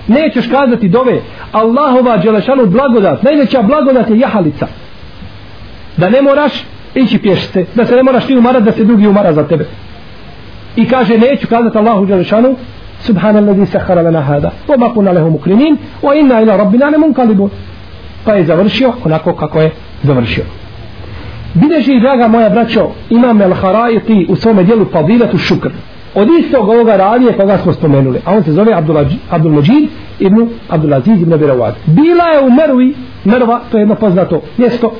nećeš 0.07 0.47
kazati 0.47 0.89
dove 0.89 1.21
Allahova 1.51 2.17
dželešanu 2.17 2.65
blagodat 2.65 3.23
najveća 3.23 3.61
blagodat 3.61 4.09
je 4.09 4.19
jahalica. 4.19 4.67
Da 5.97 6.09
ne 6.09 6.21
moraš 6.21 6.53
ići 6.95 7.17
pješice 7.17 7.65
da 7.75 7.85
se 7.85 7.95
ne 7.95 8.03
moraš 8.03 8.25
ti 8.25 8.37
umarati 8.37 8.65
da 8.65 8.71
se 8.71 8.83
drugi 8.83 9.07
umara 9.07 9.33
za 9.33 9.47
tebe. 9.47 9.65
I 10.75 10.87
kaže 10.87 11.17
neću 11.17 11.47
kazati 11.47 11.77
Allahu 11.77 12.07
dželešanu 12.07 12.55
سبحان 13.00 13.36
الذي 13.36 13.66
سخر 13.66 14.00
لنا 14.00 14.20
هذا 14.36 14.52
وما 14.68 14.88
كنا 14.88 15.10
له 15.10 15.28
مكرمين 15.28 15.76
وإنا 16.02 16.42
إلى 16.42 16.56
ربنا 16.56 16.84
لمنقلبون 16.84 17.50
pa 18.24 18.34
je 18.34 18.44
završio 18.44 18.92
onako 19.04 19.32
kako 19.32 19.60
je 19.60 19.70
završio 20.02 20.44
Bideži, 21.54 22.00
draga 22.00 22.28
moja 22.28 22.48
braćo, 22.50 22.88
imam 23.10 23.42
El 23.42 23.54
Haraiti 23.54 24.26
u 24.28 24.36
svome 24.36 24.64
dijelu 24.64 24.84
Fadilatu 24.92 25.38
Šukr. 25.38 25.70
Od 26.14 26.28
istog 26.40 26.68
ovoga 26.68 26.96
radije 26.96 27.32
koga 27.32 27.58
smo 27.58 27.72
spomenuli. 27.72 28.20
A 28.24 28.34
on 28.36 28.44
se 28.44 28.52
zove 28.52 28.72
Abdul 29.30 29.52
Majid 29.52 29.88
ibn 30.18 30.48
Abdulaziz 30.68 31.22
ibn 31.22 31.32
Birawad. 31.32 31.72
Bila 31.86 32.24
je 32.24 32.40
u 32.40 32.50
Mervi, 32.50 32.94
Merva, 33.24 33.60
to 33.70 33.76
je 33.76 33.80
jedno 33.80 33.94
poznato 33.94 34.40
mjesto 34.58 34.92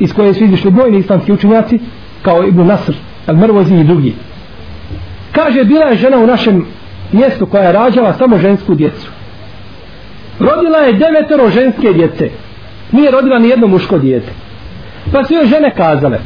iz 0.00 0.12
koje 0.12 0.34
su 0.34 0.44
izišli 0.44 0.70
bojni 0.70 0.98
islamski 0.98 1.32
učenjaci, 1.32 1.78
kao 2.22 2.46
Ibn 2.46 2.66
Nasr, 2.66 2.94
al 3.26 3.36
Mervozi 3.36 3.74
i 3.74 3.84
drugi. 3.84 4.14
Kaže, 5.32 5.64
bila 5.64 5.84
je 5.84 5.96
žena 5.96 6.18
u 6.18 6.26
našem 6.26 6.66
mjestu 7.11 7.45
koja 7.45 7.63
je 7.63 7.71
rađala 7.71 8.13
samo 8.13 8.37
žensku 8.37 8.75
djecu. 8.75 9.07
Rodila 10.39 10.77
je 10.77 10.93
devetero 10.93 11.49
ženske 11.49 11.93
djece. 11.93 12.29
Nije 12.91 13.11
rodila 13.11 13.39
ni 13.39 13.49
jedno 13.49 13.67
muško 13.67 13.97
djete. 13.97 14.31
Pa 15.11 15.23
su 15.23 15.33
joj 15.33 15.45
žene 15.45 15.73
kazale, 15.75 16.19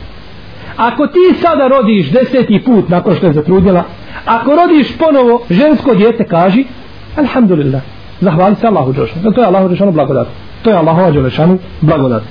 ako 0.78 1.08
ti 1.08 1.42
sada 1.42 1.68
rodiš 1.68 2.12
deseti 2.12 2.64
put 2.66 2.90
nakon 2.90 3.16
što 3.16 3.28
je 3.28 3.34
zatrudnjela, 3.34 3.84
ako 4.26 4.56
rodiš 4.56 4.98
ponovo 4.98 5.42
žensko 5.50 5.96
djete, 5.96 6.24
kaži, 6.24 6.66
alhamdulillah, 7.18 7.82
zahvali 8.22 8.56
se 8.56 8.68
Allahu 8.68 8.94
Đelešanu. 8.94 9.32
To 9.32 9.42
je 9.42 9.48
Allahu 9.48 9.68
Đelešanu 9.68 9.92
blagodat. 9.92 10.28
To 10.64 10.70
je 10.70 10.76
Allahu 10.76 11.12
Đelešanu 11.12 11.60
blagodat 11.82 12.24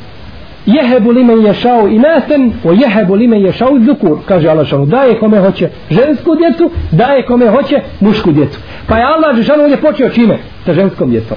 jehebu 0.67 1.11
limen 1.11 1.47
ješao 1.47 1.89
i 1.89 1.99
nasen 1.99 2.53
o 2.65 2.73
jehebu 2.73 3.15
limen 3.15 3.43
ješao 3.43 3.79
zukur 3.87 4.19
kaže 4.29 4.49
Allah 4.49 4.67
šanu 4.67 4.87
daje 4.87 5.19
kome 5.19 5.41
hoće 5.41 5.69
žensku 5.91 6.37
djecu 6.37 6.71
daje 6.91 7.27
kome 7.27 7.49
hoće 7.51 7.81
mušku 8.01 8.33
djecu. 8.33 8.59
Pa 8.87 8.97
je 8.97 9.05
Allah 9.05 9.37
Žešanu 9.37 9.63
ovdje 9.63 9.77
počeo 9.77 10.09
čime? 10.09 10.39
Sa 10.65 10.75
ženskom 10.75 11.11
djecom. 11.11 11.37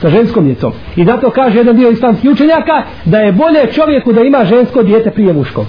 Sa 0.00 0.08
ženskom 0.08 0.44
djecom. 0.44 0.72
I 0.96 1.04
zato 1.04 1.30
kaže 1.30 1.58
jedan 1.58 1.76
dio 1.76 1.90
islamskih 1.90 2.30
učenjaka 2.30 2.82
da 3.04 3.18
je 3.18 3.32
bolje 3.32 3.72
čovjeku 3.72 4.12
da 4.12 4.20
ima 4.20 4.44
žensko 4.44 4.82
djete 4.82 5.10
prije 5.10 5.32
muškog. 5.32 5.66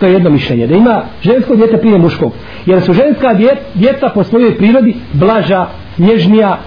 To 0.00 0.06
je 0.06 0.12
jedno 0.12 0.30
mišljenje 0.30 0.66
da 0.66 0.74
ima 0.74 1.02
žensko 1.22 1.56
djete 1.56 1.76
prije 1.76 1.98
muškog. 1.98 2.32
Jer 2.66 2.82
su 2.82 2.92
ženska 2.92 3.34
djeca 3.74 4.08
po 4.14 4.24
svojoj 4.24 4.56
prirodi 4.56 4.96
blaža, 5.12 5.66
nježnija. 5.98 6.58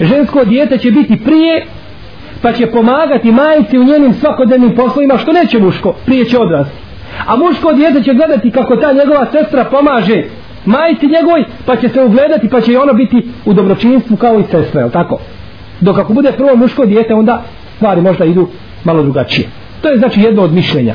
Žensko 0.00 0.44
djete 0.44 0.78
će 0.78 0.90
biti 0.90 1.16
prije 1.24 1.66
pa 2.42 2.52
će 2.52 2.66
pomagati 2.66 3.32
majici 3.32 3.78
u 3.78 3.84
njenim 3.84 4.14
svakodnevnim 4.14 4.74
poslovima 4.74 5.18
što 5.18 5.32
neće 5.32 5.58
muško, 5.58 5.94
prije 6.06 6.24
će 6.24 6.38
odrasti. 6.38 6.76
A 7.26 7.36
muško 7.36 7.72
djete 7.72 8.02
će 8.02 8.14
gledati 8.14 8.50
kako 8.50 8.76
ta 8.76 8.92
njegova 8.92 9.26
sestra 9.32 9.64
pomaže 9.64 10.22
majici 10.64 11.06
njegovoj, 11.06 11.44
pa 11.66 11.76
će 11.76 11.88
se 11.88 12.00
ugledati, 12.00 12.48
pa 12.48 12.60
će 12.60 12.72
i 12.72 12.76
ono 12.76 12.92
biti 12.92 13.28
u 13.44 13.52
dobročinstvu 13.52 14.16
kao 14.16 14.40
i 14.40 14.44
sestra, 14.50 14.80
jel 14.80 14.90
tako? 14.90 15.18
Dok 15.80 15.98
ako 15.98 16.12
bude 16.12 16.32
prvo 16.32 16.56
muško 16.56 16.86
djete, 16.86 17.14
onda 17.14 17.42
stvari 17.76 18.00
možda 18.00 18.24
idu 18.24 18.48
malo 18.84 19.02
drugačije. 19.02 19.48
To 19.82 19.88
je 19.88 19.98
znači 19.98 20.20
jedno 20.20 20.42
od 20.42 20.52
mišljenja. 20.52 20.94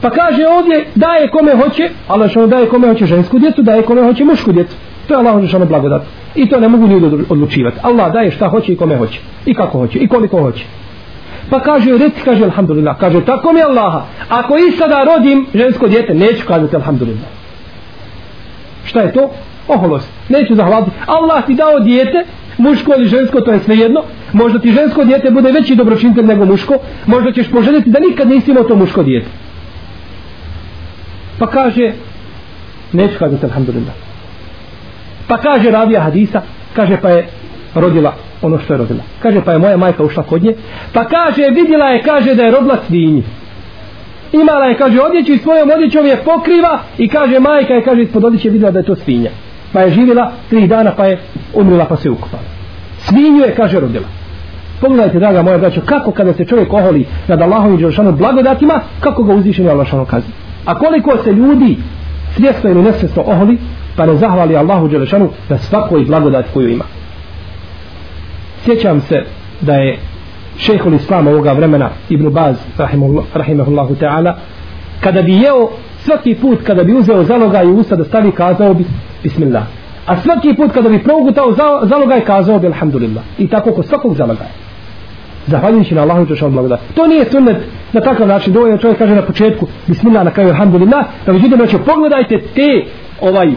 Pa 0.00 0.10
kaže 0.10 0.46
ovdje, 0.46 0.84
daje 0.94 1.30
kome 1.30 1.52
hoće, 1.56 1.90
ali 2.08 2.28
što 2.28 2.46
daje 2.46 2.68
kome 2.68 2.88
hoće 2.88 3.06
žensku 3.06 3.38
djecu, 3.38 3.62
daje 3.62 3.82
kome 3.82 4.02
hoće 4.02 4.24
mušku 4.24 4.52
djecu. 4.52 4.76
To 5.12 5.20
je 5.20 5.28
Allah 5.28 5.48
što 5.48 5.58
blagodat. 5.58 6.02
I 6.34 6.48
to 6.48 6.60
ne 6.60 6.68
mogu 6.68 6.86
ljudi 6.86 7.24
odlučivati. 7.28 7.78
Allah 7.82 8.12
daje 8.12 8.30
šta 8.30 8.48
hoće 8.48 8.72
i 8.72 8.76
kome 8.76 8.96
hoće. 8.96 9.20
I 9.46 9.54
kako 9.54 9.78
hoće. 9.78 9.98
I 9.98 10.08
koliko 10.08 10.42
hoće. 10.42 10.64
Pa 11.50 11.60
kaže, 11.60 11.90
reci, 11.98 12.20
kaže, 12.24 12.44
alhamdulillah. 12.44 12.98
Kaže, 12.98 13.20
tako 13.24 13.52
mi 13.52 13.62
Allaha. 13.62 14.02
Ako 14.28 14.56
i 14.56 14.72
sada 14.78 15.04
rodim 15.04 15.46
žensko 15.54 15.88
djete, 15.88 16.14
neću 16.14 16.46
kazati 16.46 16.76
alhamdulillah. 16.76 17.28
Šta 18.84 19.00
je 19.00 19.12
to? 19.12 19.30
Oholost. 19.68 20.08
Neću 20.28 20.54
zahvaliti. 20.54 20.90
Allah 21.06 21.46
ti 21.46 21.54
dao 21.54 21.80
djete, 21.80 22.24
muško 22.58 22.92
ili 22.96 23.08
žensko, 23.08 23.40
to 23.40 23.52
je 23.52 23.58
sve 23.58 23.76
jedno. 23.76 24.02
Možda 24.32 24.58
ti 24.58 24.72
žensko 24.72 25.04
djete 25.04 25.30
bude 25.30 25.52
veći 25.52 25.74
dobročinitelj 25.74 26.24
nego 26.24 26.44
muško. 26.44 26.74
Možda 27.06 27.32
ćeš 27.32 27.50
poželjeti 27.50 27.90
da 27.90 28.00
nikad 28.00 28.28
nisi 28.28 28.50
imao 28.50 28.64
to 28.64 28.76
muško 28.76 29.02
djete. 29.02 29.28
Pa 31.38 31.46
kaže, 31.46 31.92
neću 32.92 33.18
kazati 33.18 33.46
alhamdulillah. 33.46 34.11
Pa 35.32 35.38
kaže 35.38 35.70
ravija 35.70 36.00
hadisa, 36.00 36.40
kaže 36.76 36.96
pa 37.02 37.08
je 37.08 37.26
rodila 37.74 38.12
ono 38.42 38.58
što 38.58 38.74
je 38.74 38.78
rodila. 38.78 39.00
Kaže 39.22 39.40
pa 39.44 39.52
je 39.52 39.58
moja 39.58 39.76
majka 39.76 40.04
ušla 40.04 40.22
kod 40.22 40.42
nje, 40.42 40.54
pa 40.92 41.04
kaže 41.04 41.42
vidjela 41.54 41.86
je, 41.86 42.02
kaže 42.02 42.34
da 42.34 42.42
je 42.42 42.50
rodila 42.50 42.76
svinji. 42.86 43.22
Imala 44.32 44.66
je, 44.66 44.76
kaže, 44.76 45.00
odjeću 45.00 45.32
i 45.32 45.38
svojom 45.38 45.70
odjećom 45.70 46.06
je 46.06 46.16
pokriva 46.16 46.78
i 46.98 47.08
kaže 47.08 47.40
majka 47.40 47.74
je, 47.74 47.84
kaže, 47.84 48.02
ispod 48.02 48.24
odjeće 48.24 48.50
vidjela 48.50 48.72
da 48.72 48.78
je 48.78 48.84
to 48.84 48.96
svinja. 48.96 49.30
Pa 49.72 49.80
je 49.80 49.90
živjela 49.90 50.32
tri 50.50 50.66
dana 50.66 50.92
pa 50.96 51.06
je 51.06 51.18
umrila 51.54 51.84
pa 51.84 51.96
se 51.96 52.10
ukupala. 52.10 52.42
Svinju 52.98 53.42
je, 53.42 53.54
kaže, 53.54 53.80
rodila. 53.80 54.06
Pogledajte, 54.80 55.18
draga 55.18 55.42
moja 55.42 55.58
braćo, 55.58 55.80
kako 55.86 56.10
kada 56.10 56.32
se 56.32 56.44
čovjek 56.44 56.72
oholi 56.72 57.06
nad 57.28 57.40
Allahom 57.40 57.74
i 57.74 57.78
Đelšanu 57.78 58.12
blagodatima, 58.12 58.80
kako 59.00 59.22
ga 59.22 59.34
uzvišenje 59.34 59.70
Allah 59.70 59.88
šano 59.88 60.04
kazi. 60.04 60.28
A 60.64 60.78
koliko 60.78 61.16
se 61.24 61.32
ljudi 61.32 61.76
svjesno 62.36 62.70
ili 62.70 62.82
nesvjesno 62.82 63.22
oholi 63.26 63.58
pa 63.96 64.06
ne 64.06 64.16
zahvali 64.16 64.56
Allahu 64.56 64.88
Đelešanu 64.88 65.28
na 65.48 65.58
svakoj 65.58 66.04
blagodat 66.04 66.46
koju 66.54 66.68
ima. 66.68 66.84
Sjećam 68.64 69.00
se 69.00 69.24
da 69.60 69.74
je 69.74 69.98
šehol 70.58 70.94
Islama 70.94 71.30
ovoga 71.30 71.52
vremena 71.52 71.90
Ibn 72.08 72.28
Baz 72.28 72.56
rahimahullahu 73.34 73.94
ta'ala 73.94 74.34
kada 75.00 75.22
bi 75.22 75.32
jeo 75.32 75.68
svaki 75.98 76.34
put 76.34 76.58
kada 76.66 76.84
bi 76.84 76.94
uzeo 76.94 77.24
zaloga 77.24 77.62
i 77.62 77.66
usta 77.66 77.96
da 77.96 78.04
stavi 78.04 78.30
kazao 78.32 78.74
bi 78.74 78.84
Bismillah. 79.22 79.62
A 80.06 80.16
svaki 80.16 80.54
put 80.54 80.72
kada 80.72 80.88
bi 80.88 81.02
progutao 81.02 81.52
zalogaj 81.82 82.20
kazao 82.20 82.58
bi 82.58 82.66
Alhamdulillah. 82.66 83.22
I 83.38 83.48
tako 83.48 83.72
kod 83.72 83.86
svakog 83.86 84.14
zalogaja 84.14 84.50
Zahvaljujući 85.46 85.94
na 85.94 86.02
Allahu 86.02 86.24
Đelešanu 86.24 86.52
blagodat. 86.52 86.80
To 86.94 87.06
nije 87.06 87.24
sunnet 87.30 87.56
na 87.92 88.00
takav 88.00 88.28
način. 88.28 88.52
Dovoljno 88.52 88.78
čovjek 88.78 88.98
kaže 88.98 89.14
na 89.14 89.22
početku 89.22 89.66
Bismillah 89.86 90.24
na 90.24 90.30
kraju 90.30 90.48
Alhamdulillah. 90.48 91.06
Da 91.26 91.32
međutim, 91.32 91.56
znači, 91.56 91.76
pogledajte 91.86 92.38
te 92.54 92.84
ovaj 93.20 93.52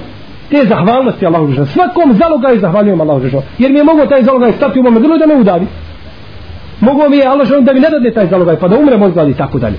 te 0.50 0.66
zahvalnosti 0.66 1.26
Allahu 1.26 1.48
Žešanu. 1.48 1.68
Svakom 1.68 2.14
zalogaju 2.14 2.60
zahvaljujem 2.60 3.02
Allahu 3.02 3.22
Žešanu. 3.22 3.44
Jer 3.58 3.72
mi 3.72 3.78
je 3.78 3.84
mogao 3.84 4.06
taj 4.06 4.24
zalogaj 4.24 4.52
stati 4.52 4.80
u 4.80 4.84
mome 4.84 5.00
grlu 5.00 5.18
da 5.18 5.26
me 5.26 5.36
udavi. 5.36 5.66
Mogao 6.80 7.10
mi 7.10 7.18
je 7.18 7.28
Allah 7.28 7.48
Žešanu 7.48 7.62
da 7.62 7.74
mi 7.74 7.80
ne 7.80 7.90
dadne 7.90 8.12
taj 8.12 8.28
zalogaj 8.28 8.56
pa 8.56 8.68
da 8.68 8.80
umrem 8.80 9.02
od 9.02 9.14
gladi 9.14 9.32
i 9.32 9.34
tako 9.34 9.60
dalje. 9.60 9.76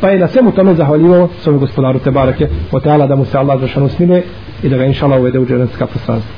Pa 0.00 0.08
je 0.08 0.18
na 0.18 0.28
svemu 0.28 0.52
tome 0.52 0.74
zahvaljivao 0.74 1.28
svome 1.42 1.58
gospodaru 1.58 1.98
Tebareke 1.98 2.48
o 2.72 2.80
teala 2.80 3.06
da 3.06 3.16
mu 3.16 3.24
se 3.24 3.38
Allah 3.38 3.60
Žešanu 3.60 3.88
smiluje 3.88 4.22
i 4.62 4.68
da 4.68 4.76
ga 4.76 4.84
inshallah 4.84 5.20
uvede 5.20 5.38
u 5.38 5.46
dženevska 5.46 5.86
poslanstva. 5.86 6.34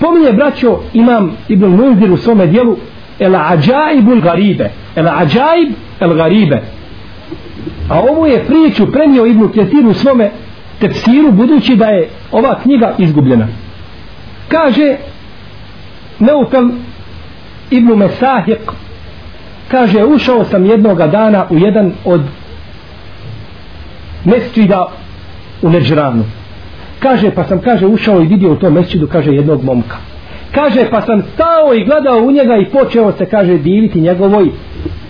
Pominje 0.00 0.32
braćo 0.32 0.78
imam 0.92 1.32
Ibn 1.48 1.66
Munzir 1.66 2.12
u 2.12 2.16
svome 2.16 2.46
dijelu 2.46 2.76
El 3.18 3.36
Ajaibul 3.36 4.20
Garibe. 4.20 4.70
El 4.96 5.08
Ajaib 5.08 5.72
El 6.00 6.14
Garibe. 6.14 6.62
A 7.90 8.00
ovo 8.00 8.26
je 8.26 8.44
priču 8.44 8.92
premio 8.92 9.26
Ibn 9.26 9.48
Kjetir 9.52 9.86
u 9.86 9.94
svome 9.94 10.30
tefsiru 10.80 11.32
budući 11.32 11.76
da 11.76 11.84
je 11.84 12.08
ova 12.32 12.58
knjiga 12.62 12.94
izgubljena. 12.98 13.46
Kaže 14.48 14.96
Neufel 16.18 16.68
Ibnu 17.70 17.96
Mesahik 17.96 18.60
kaže 19.70 20.04
ušao 20.04 20.44
sam 20.44 20.66
jednoga 20.66 21.06
dana 21.06 21.46
u 21.50 21.58
jedan 21.58 21.92
od 22.04 22.20
mesčida 24.24 24.86
u 25.62 25.70
Neđranu. 25.70 26.24
Kaže 26.98 27.30
pa 27.30 27.44
sam 27.44 27.58
kaže 27.58 27.86
ušao 27.86 28.20
i 28.20 28.26
vidio 28.26 28.52
u 28.52 28.56
tom 28.56 28.72
mesčidu 28.72 29.06
kaže 29.06 29.30
jednog 29.30 29.64
momka. 29.64 29.96
Kaže 30.54 30.90
pa 30.90 31.00
sam 31.00 31.22
stao 31.34 31.74
i 31.74 31.84
gledao 31.84 32.18
u 32.18 32.30
njega 32.30 32.56
i 32.56 32.64
počeo 32.64 33.12
se 33.12 33.26
kaže 33.26 33.58
diviti 33.58 34.00
njegovoj 34.00 34.50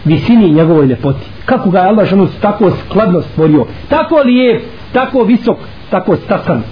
visini 0.04 0.52
njegovoj 0.52 0.86
ljepoti 0.86 1.26
kako 1.44 1.70
ga 1.70 1.78
je 1.78 1.86
Allah 1.86 2.08
žanu 2.08 2.28
tako 2.40 2.70
skladno 2.70 3.22
stvorio 3.22 3.66
tako 3.88 4.22
lijep, 4.24 4.62
tako 4.92 5.22
visok 5.24 5.56
tako 5.90 6.16
stasan 6.16 6.62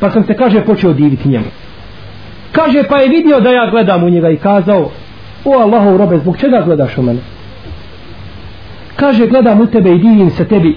pa 0.00 0.10
sam 0.10 0.24
se 0.24 0.34
kaže 0.34 0.64
počeo 0.64 0.92
diviti 0.92 1.28
njemu. 1.28 1.44
Kaže 2.52 2.82
pa 2.88 2.98
je 2.98 3.08
vidio 3.08 3.40
da 3.40 3.50
ja 3.50 3.70
gledam 3.70 4.04
u 4.04 4.10
njega 4.10 4.30
i 4.30 4.36
kazao 4.36 4.90
o 5.44 5.58
Allahov 5.58 5.96
robe 5.96 6.18
zbog 6.18 6.36
čega 6.36 6.62
gledaš 6.66 6.98
u 6.98 7.02
mene? 7.02 7.20
Kaže 8.96 9.26
gledam 9.26 9.60
u 9.60 9.66
tebe 9.66 9.90
i 9.90 9.98
divim 9.98 10.30
se 10.30 10.44
tebi 10.44 10.76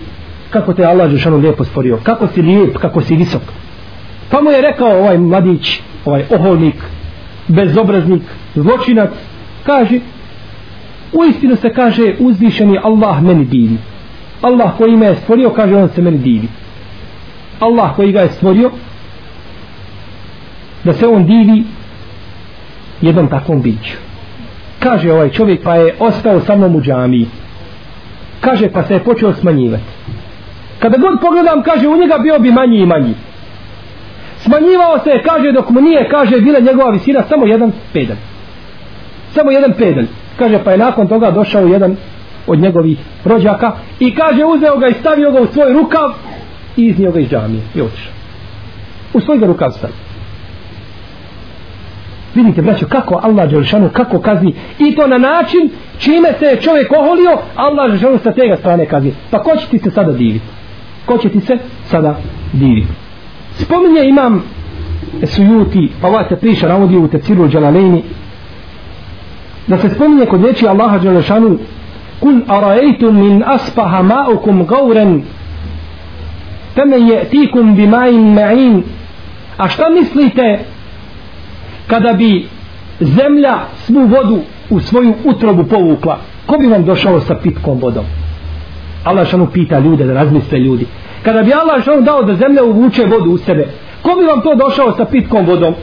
kako 0.50 0.74
te 0.74 0.86
Allah 0.86 1.10
Žešanu 1.10 1.38
lijepo 1.38 1.64
stvorio 1.64 2.00
kako 2.04 2.28
si 2.28 2.42
lijep, 2.42 2.78
kako 2.78 3.02
si 3.02 3.16
visok. 3.16 3.42
Pa 4.30 4.42
mu 4.42 4.52
je 4.52 4.62
rekao 4.62 5.00
ovaj 5.00 5.18
mladić 5.18 5.82
ovaj 6.06 6.24
oholnik 6.30 6.76
bezobraznik, 7.48 8.22
zločinac 8.56 9.10
kaže 9.64 10.00
u 11.14 11.24
istinu 11.24 11.56
se 11.56 11.74
kaže 11.74 12.14
uzvišeni 12.20 12.80
Allah 12.84 13.22
meni 13.22 13.46
divi 13.46 13.78
Allah 14.42 14.78
koji 14.78 14.96
me 14.96 15.06
je 15.06 15.16
stvorio 15.16 15.50
kaže 15.50 15.76
on 15.76 15.90
se 15.90 16.02
meni 16.02 16.18
divi. 16.18 16.48
Allah 17.60 17.96
koji 17.96 18.12
ga 18.12 18.22
je 18.22 18.30
stvorio 18.30 18.72
da 20.84 20.94
se 20.94 21.08
on 21.08 21.26
divi 21.26 21.64
jednom 23.02 23.28
takvom 23.28 23.62
biću. 23.62 23.98
Kaže 24.80 25.12
ovaj 25.12 25.30
čovjek 25.30 25.64
pa 25.64 25.76
je 25.76 25.96
ostao 26.00 26.40
sa 26.40 26.56
mnom 26.56 26.76
u 26.76 26.82
džamiji. 26.82 27.28
Kaže 28.42 28.70
pa 28.70 28.84
se 28.84 28.94
je 28.94 29.04
počeo 29.04 29.34
smanjivati. 29.34 29.84
Kada 30.80 30.98
god 30.98 31.20
pogledam 31.22 31.64
kaže 31.64 31.88
u 31.88 31.98
njega 31.98 32.18
bio 32.18 32.40
bi 32.40 32.52
manji 32.52 32.78
i 32.78 32.86
manji. 32.86 33.14
Smanjivao 34.40 35.00
se 35.04 35.22
kaže 35.26 35.52
dok 35.52 35.70
mu 35.70 35.82
nije 35.82 36.10
kaže 36.10 36.42
bila 36.42 36.60
njegova 36.60 36.90
visina 36.90 37.24
samo 37.30 37.46
jedan 37.46 37.72
pedalj. 37.94 38.18
Samo 39.34 39.52
jedan 39.52 39.74
pedalj. 39.78 40.08
Kaže 40.40 40.60
pa 40.64 40.72
je 40.72 40.78
nakon 40.78 41.08
toga 41.08 41.32
došao 41.32 41.68
jedan 41.68 41.96
od 42.48 42.60
njegovih 42.60 42.98
rođaka 43.26 43.72
i 44.00 44.16
kaže 44.16 44.46
uzeo 44.46 44.78
ga 44.78 44.88
i 44.88 44.94
stavio 44.94 45.32
ga 45.32 45.42
u 45.42 45.48
svoj 45.48 45.74
rukav 45.74 46.10
i 46.78 46.86
iznio 46.86 47.12
ga 47.12 47.20
iz 47.20 47.30
džamije 47.30 47.62
i 47.76 47.82
otišao. 47.82 48.14
U 49.14 49.22
svoj 49.22 49.38
ga 49.38 49.46
rukav 49.46 49.72
stavio. 49.72 49.96
Vidite 52.36 52.62
braćo 52.62 52.86
kako 52.86 53.20
Allah 53.24 53.50
Đelšanu 53.50 53.90
kako 53.94 54.20
kazni. 54.20 54.54
I 54.80 54.96
to 54.96 55.08
na 55.08 55.18
način 55.18 55.70
čime 55.98 56.34
se 56.40 56.62
čovjek 56.62 56.92
oholio 56.92 57.38
Allah 57.56 57.92
Đelšanu 57.92 58.18
sa 58.24 58.32
tega 58.32 58.58
strane 58.58 58.86
kazni. 58.86 59.14
Pa 59.32 59.44
ko 59.44 59.56
će 59.56 59.68
ti 59.68 59.80
se 59.80 59.92
sada 59.92 60.12
diviti 60.12 60.46
ko 61.08 61.18
će 61.18 61.30
ti 61.30 61.40
se 61.40 61.58
sada 61.90 62.16
diviti 62.54 62.94
spominje 63.60 64.10
imam 64.10 64.44
sujuti 65.24 65.90
pa 66.02 66.08
ovaj 66.08 66.26
se 66.30 66.36
priša 66.36 66.68
navodi 66.68 66.98
u 66.98 67.08
teciru 67.08 67.48
Đelalejni, 67.48 68.04
da 69.68 69.78
se 69.78 69.90
spominje 69.90 70.26
kod 70.26 70.46
reči 70.46 70.68
Allaha 70.68 70.98
Đelešanu 70.98 71.58
kul 72.20 72.42
araeitum 72.48 73.16
min 73.16 73.44
aspaha 73.46 74.04
ma'ukum 74.04 74.66
gauren. 74.66 75.24
Teme 76.76 76.98
je 76.98 77.26
tikum 77.30 77.76
bima'in 77.76 78.34
ma'in 78.34 78.84
a 79.58 79.68
šta 79.68 79.90
mislite 79.90 80.60
kada 81.88 82.14
bi 82.14 82.48
zemlja 83.00 83.58
svu 83.86 84.06
vodu 84.06 84.40
u 84.70 84.80
svoju 84.80 85.14
utrobu 85.26 85.64
povukla? 85.64 86.20
Ko 86.46 86.58
bi 86.58 86.68
vam 86.68 86.86
došao 86.86 87.20
sa 87.20 87.36
pitkom 87.36 87.80
vodom? 87.80 88.06
Allah 89.04 89.28
šanu 89.28 89.48
pita 89.54 89.80
ljude 89.80 90.06
da 90.06 90.14
razmisle 90.14 90.60
ljudi. 90.60 90.86
Kada 91.24 91.44
bi 91.44 91.54
Allah 91.54 91.84
šanu 91.84 92.02
dao 92.02 92.24
da 92.24 92.34
zemlja 92.34 92.64
uvuče 92.64 93.06
vodu 93.06 93.32
u 93.32 93.38
sebe 93.38 93.68
ko 94.02 94.20
bi 94.20 94.26
vam 94.26 94.42
to 94.42 94.56
došao 94.56 94.92
sa 94.92 95.06
pitkom 95.06 95.46
vodom? 95.46 95.74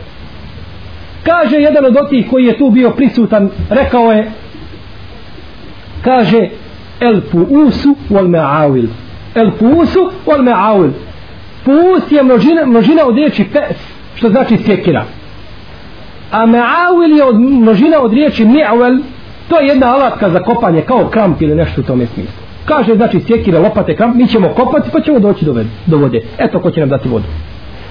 Kaže 1.23 1.57
jedan 1.57 1.85
od 1.85 1.97
otih 1.97 2.31
koji 2.31 2.45
je 2.45 2.59
tu 2.59 2.71
bio 2.71 2.91
prisutan 2.91 3.51
rekao 3.71 4.13
je 4.13 4.31
kaže 6.05 6.49
el 7.01 7.21
fuusu 7.31 7.97
wal 8.11 8.29
ma'awil. 8.29 8.89
El 9.35 9.51
fuusu 9.59 10.11
wal 10.27 10.43
ma'awil. 10.43 10.91
Fuus 11.65 12.13
je 12.13 12.23
množina, 12.23 12.67
množina 12.67 13.07
od 13.07 13.15
riječi 13.15 13.45
pes 13.45 13.77
što 14.15 14.29
znači 14.31 14.57
sjekira. 14.57 15.05
A 16.31 16.47
ma'awil 16.47 17.17
je 17.17 17.25
od, 17.25 17.41
množina 17.41 18.01
od 18.01 18.13
riječi 18.13 18.45
mi'awel 18.45 19.03
to 19.49 19.61
je 19.61 19.67
jedna 19.67 19.95
alatka 19.95 20.31
za 20.31 20.41
kopanje 20.41 20.83
kao 20.83 21.09
kramp 21.09 21.43
ili 21.43 21.55
nešto 21.55 21.81
u 21.81 21.85
tome 21.85 22.07
smislu. 22.07 22.45
Kaže 22.65 22.95
znači 22.95 23.21
sjekira 23.21 23.59
lopate 23.59 23.97
kramp 23.97 24.17
mi 24.17 24.29
ćemo 24.29 24.49
kopati 24.49 24.91
pa 24.93 25.01
ćemo 25.01 25.19
doći 25.19 25.45
do, 25.45 25.65
do 25.87 25.97
vode. 25.97 26.23
Eto 26.39 26.61
ko 26.61 26.71
će 26.71 26.81
nam 26.81 26.89
dati 26.89 27.09
vodu. 27.09 27.25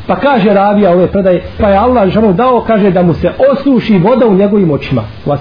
Pa 0.08 0.16
kaže 0.16 0.54
ravija 0.54 0.92
ove 0.92 1.08
predaje 1.08 1.44
pa 1.60 1.70
je 1.70 1.78
Allah 1.78 2.10
žanu 2.10 2.34
dao 2.34 2.62
kaže 2.62 2.92
da 2.92 3.02
mu 3.02 3.14
se 3.14 3.32
osuši 3.52 3.98
voda 3.98 4.28
u 4.28 4.34
njegovim 4.34 4.72
očima. 4.72 5.04
Va 5.26 5.38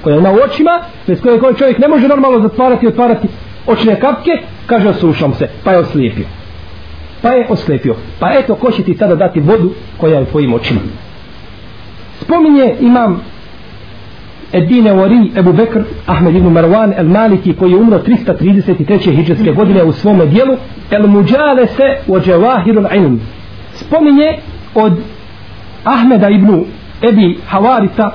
sluz 0.00 0.04
koja 0.04 0.16
ima 0.16 0.30
u 0.30 0.38
očima 0.44 0.80
bez 1.06 1.20
koje 1.20 1.40
koji 1.40 1.54
čovjek 1.54 1.78
ne 1.78 1.88
može 1.88 2.08
normalno 2.08 2.40
zatvarati 2.40 2.86
i 2.86 2.88
otvarati 2.88 3.28
očne 3.66 4.00
kapke 4.00 4.30
kaže 4.66 4.88
osušam 4.88 5.34
se 5.34 5.48
pa 5.64 5.72
je 5.72 5.78
oslijepio. 5.78 6.26
Pa 7.22 7.28
je 7.28 7.46
oslijepio. 7.48 7.94
Pa 8.18 8.32
eto 8.32 8.54
ko 8.54 8.70
će 8.70 8.82
ti 8.82 8.94
sada 8.94 9.14
dati 9.14 9.40
vodu 9.40 9.70
koja 9.98 10.16
je 10.16 10.22
u 10.22 10.26
tvojim 10.26 10.54
očima? 10.54 10.80
Spominje 12.20 12.74
imam 12.80 13.20
Edine 14.52 14.92
Wari 14.92 15.38
Ebu 15.38 15.52
Bekr 15.52 15.80
Ahmed 16.06 16.34
ibn 16.34 16.48
Marwan 16.48 16.92
El 16.96 17.08
Maliki 17.08 17.52
koji 17.52 17.70
je 17.70 17.76
umro 17.76 17.98
333. 17.98 19.16
hijđarske 19.16 19.52
godine 19.52 19.84
u 19.84 19.92
svome 19.92 20.26
dijelu 20.26 20.56
El 20.90 21.06
Muđale 21.06 21.66
se 21.66 22.12
o 22.12 22.20
Džavahirul 22.20 22.86
Ilm. 22.94 23.20
Spominje 23.74 24.38
od 24.74 24.92
Ahmeda 25.84 26.28
ibn 26.28 26.64
Ebi 27.02 27.38
Havarita 27.46 28.10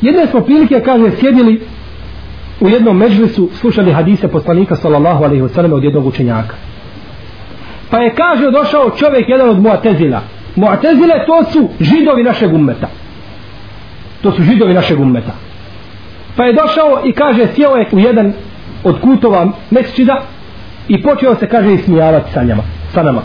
jedne 0.00 0.26
smo 0.26 0.40
prilike 0.40 0.80
kaže 0.80 1.10
sjedili 1.10 1.60
u 2.60 2.68
jednom 2.68 2.96
međlisu 2.96 3.48
slušali 3.52 3.92
hadise 3.92 4.28
poslanika 4.28 4.76
sallallahu 4.76 5.24
alaihi 5.24 5.42
wasallam 5.42 5.74
od 5.74 5.84
jednog 5.84 6.06
učenjaka. 6.06 6.54
Pa 7.90 7.98
je 7.98 8.14
kaže 8.14 8.50
došao 8.50 8.90
čovjek 8.90 9.28
jedan 9.28 9.48
od 9.48 9.62
Muatezila 9.62 10.22
Muatezile 10.58 11.26
to 11.26 11.44
su 11.52 11.68
židovi 11.80 12.22
našeg 12.22 12.54
ummeta. 12.54 12.88
To 14.22 14.32
su 14.32 14.42
židovi 14.42 14.74
našeg 14.74 15.00
ummeta. 15.00 15.32
Pa 16.36 16.44
je 16.44 16.52
došao 16.52 17.02
i 17.04 17.12
kaže 17.12 17.46
sjeo 17.54 17.76
je 17.76 17.88
u 17.92 17.98
jedan 17.98 18.32
od 18.84 19.00
kutova 19.00 19.52
mesčida 19.70 20.22
i 20.88 21.02
počeo 21.02 21.34
se 21.34 21.48
kaže 21.48 21.74
ismijavati 21.74 22.32
sa 22.32 22.42
njama 22.42 22.62
sa 22.94 23.02
nama. 23.02 23.22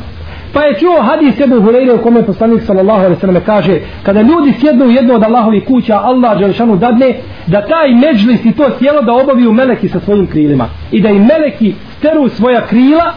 Pa 0.53 0.61
je 0.61 0.79
čuo 0.79 1.01
hadis 1.01 1.39
Ebu 1.39 1.55
Hureyre 1.55 1.93
u 1.99 2.03
kome 2.03 2.25
poslanik 2.25 2.61
sallallahu 2.63 2.99
alaihi 2.99 3.19
sallam 3.19 3.43
kaže 3.45 3.79
kada 4.03 4.21
ljudi 4.21 4.53
sjednu 4.59 4.85
u 4.85 4.91
jednu 4.91 5.13
od 5.13 5.23
Allahovi 5.23 5.61
kuća 5.61 5.99
Allah 6.03 6.39
Đelešanu 6.39 6.75
dadne 6.75 7.13
da 7.47 7.61
taj 7.61 7.93
međlis 7.93 8.45
i 8.45 8.51
to 8.51 8.69
tijelo 8.69 9.01
da 9.01 9.13
obaviju 9.13 9.53
meleki 9.53 9.89
sa 9.89 9.99
svojim 9.99 10.27
krilima. 10.27 10.65
I 10.91 11.01
da 11.01 11.09
im 11.09 11.25
meleki 11.25 11.73
steru 11.97 12.29
svoja 12.29 12.61
krila 12.61 13.13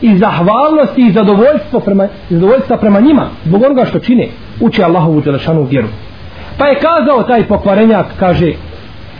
i 0.00 0.16
zahvalnosti 0.16 1.02
i 1.06 1.12
zadovoljstvo 1.12 1.80
prema, 1.80 2.08
zadovoljstva 2.30 2.76
prema 2.76 3.00
njima 3.00 3.28
zbog 3.44 3.62
onoga 3.62 3.84
što 3.84 3.98
čine 3.98 4.28
uče 4.60 4.84
Allahovu 4.84 5.20
Đelešanu 5.20 5.62
vjeru. 5.62 5.88
Pa 6.58 6.66
je 6.66 6.78
kazao 6.80 7.22
taj 7.22 7.44
pokvarenjak 7.44 8.06
kaže 8.18 8.52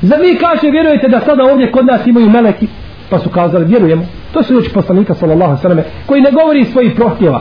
za 0.03 0.17
vi 0.17 0.39
kaže 0.41 0.71
vjerujete 0.71 1.09
da 1.09 1.21
sada 1.21 1.45
ovdje 1.45 1.73
kod 1.73 1.87
nas 1.87 2.07
imaju 2.07 2.31
meleki? 2.31 2.67
Pa 3.11 3.19
su 3.19 3.31
kazali 3.31 3.65
vjerujemo. 3.65 4.07
To 4.33 4.43
su 4.43 4.53
riječi 4.53 4.73
poslanika 4.73 5.15
sallallahu 5.15 5.63
sallam 5.63 5.79
koji 6.07 6.23
ne 6.23 6.31
govori 6.31 6.65
svojih 6.65 6.93
prohtjeva. 6.97 7.41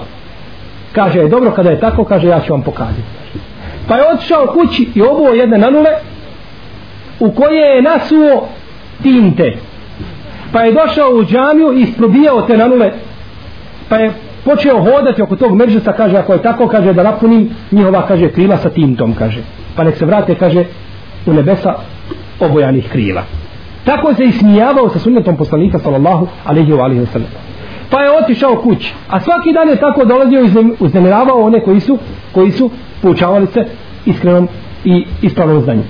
Kaže 0.91 1.20
je 1.20 1.30
dobro 1.30 1.51
kada 1.51 1.70
je 1.70 1.80
tako 1.80 2.03
kaže 2.03 2.28
ja 2.28 2.39
ću 2.39 2.53
vam 2.53 2.61
pokazati. 2.61 3.01
Pa 3.88 3.95
je 3.95 4.14
otišao 4.14 4.47
kući 4.47 4.89
i 4.95 5.01
obuo 5.01 5.30
jedne 5.30 5.57
nanule 5.57 5.89
u 7.20 7.32
koje 7.32 7.76
je 7.76 7.82
nasuo 7.82 8.47
tinte. 9.01 9.57
Pa 10.51 10.61
je 10.61 10.74
došao 10.74 11.09
u 11.09 11.26
džamiju 11.26 11.74
i 11.74 11.82
isprobijao 11.82 12.41
te 12.41 12.57
nanule. 12.57 12.91
Pa 13.89 13.95
je 13.95 14.11
počeo 14.45 14.84
hodati 14.84 15.22
oko 15.22 15.36
tog 15.36 15.55
međusa 15.55 15.93
kaže 15.93 16.18
ako 16.18 16.34
je 16.34 16.41
tako 16.41 16.68
kaže 16.68 16.93
da 16.93 17.03
napunim 17.03 17.49
njihova 17.72 18.07
kaže 18.07 18.30
krila 18.30 18.57
sa 18.57 18.70
tintom 18.70 19.14
kaže. 19.14 19.41
Pa 19.76 19.84
nek 19.84 19.97
se 19.97 20.05
vrate 20.05 20.36
kaže 20.36 20.64
u 21.26 21.34
nebesa 21.34 21.74
obojanih 22.39 22.89
krila. 22.91 23.24
Tako 23.86 24.13
se 24.13 24.23
ismijavao 24.23 24.89
sa 24.89 24.99
sunnetom 24.99 25.38
poslanika 25.38 25.79
sallallahu 25.79 26.27
alaihi 26.45 26.71
wa 26.71 26.84
alaihi 26.84 27.01
wa 27.01 27.11
sallam. 27.13 27.29
Pa 27.89 28.01
je 28.01 28.17
otišao 28.23 28.55
kući. 28.55 28.93
A 29.09 29.19
svaki 29.19 29.53
dan 29.53 29.69
je 29.69 29.75
tako 29.75 30.05
dolazio 30.05 30.43
i 30.43 30.75
uznemiravao 30.79 31.41
one 31.41 31.59
koji 31.59 31.79
su, 31.79 31.97
koji 32.31 32.51
su 32.51 32.69
poučavali 33.01 33.47
se 33.47 33.65
iskrenom 34.05 34.47
i 34.86 35.05
ispravnom 35.21 35.61
znanju. 35.61 35.84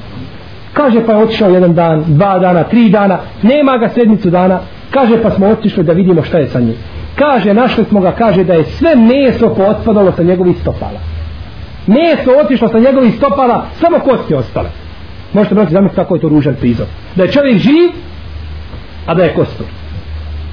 Kaže 0.74 1.06
pa 1.06 1.12
je 1.12 1.24
otišao 1.24 1.50
jedan 1.50 1.74
dan, 1.74 2.04
dva 2.08 2.40
dana, 2.40 2.64
tri 2.64 2.90
dana, 2.90 3.20
nema 3.42 3.78
ga 3.78 3.90
sedmicu 3.90 4.30
dana. 4.30 4.60
Kaže 4.92 5.24
pa 5.24 5.32
smo 5.32 5.48
otišli 5.48 5.84
da 5.84 5.94
vidimo 5.94 6.24
šta 6.24 6.38
je 6.38 6.48
sa 6.48 6.60
njim. 6.60 6.76
Kaže, 7.16 7.54
našli 7.54 7.86
smo 7.86 8.02
ga, 8.02 8.12
kaže 8.12 8.44
da 8.44 8.54
je 8.54 8.64
sve 8.64 8.96
meso 8.96 9.50
potpadalo 9.50 10.12
sa 10.12 10.24
njegovih 10.24 10.58
stopala. 10.62 11.00
Meso 11.88 12.32
otišlo 12.44 12.68
sa 12.68 12.80
njegovih 12.80 13.16
stopala, 13.16 13.66
samo 13.82 14.00
kosti 14.00 14.36
ostale. 14.36 14.70
Možete 15.34 15.56
brati 15.56 15.74
zamisliti 15.74 15.96
kako 15.96 16.16
je 16.16 16.22
to 16.22 16.30
ružan 16.30 16.56
prizor. 16.60 16.86
Da 17.16 17.24
je 17.24 17.32
čovjek 17.32 17.58
živ, 17.58 17.90
a 19.06 19.14
da 19.14 19.24
je 19.24 19.34
kostur. 19.34 19.66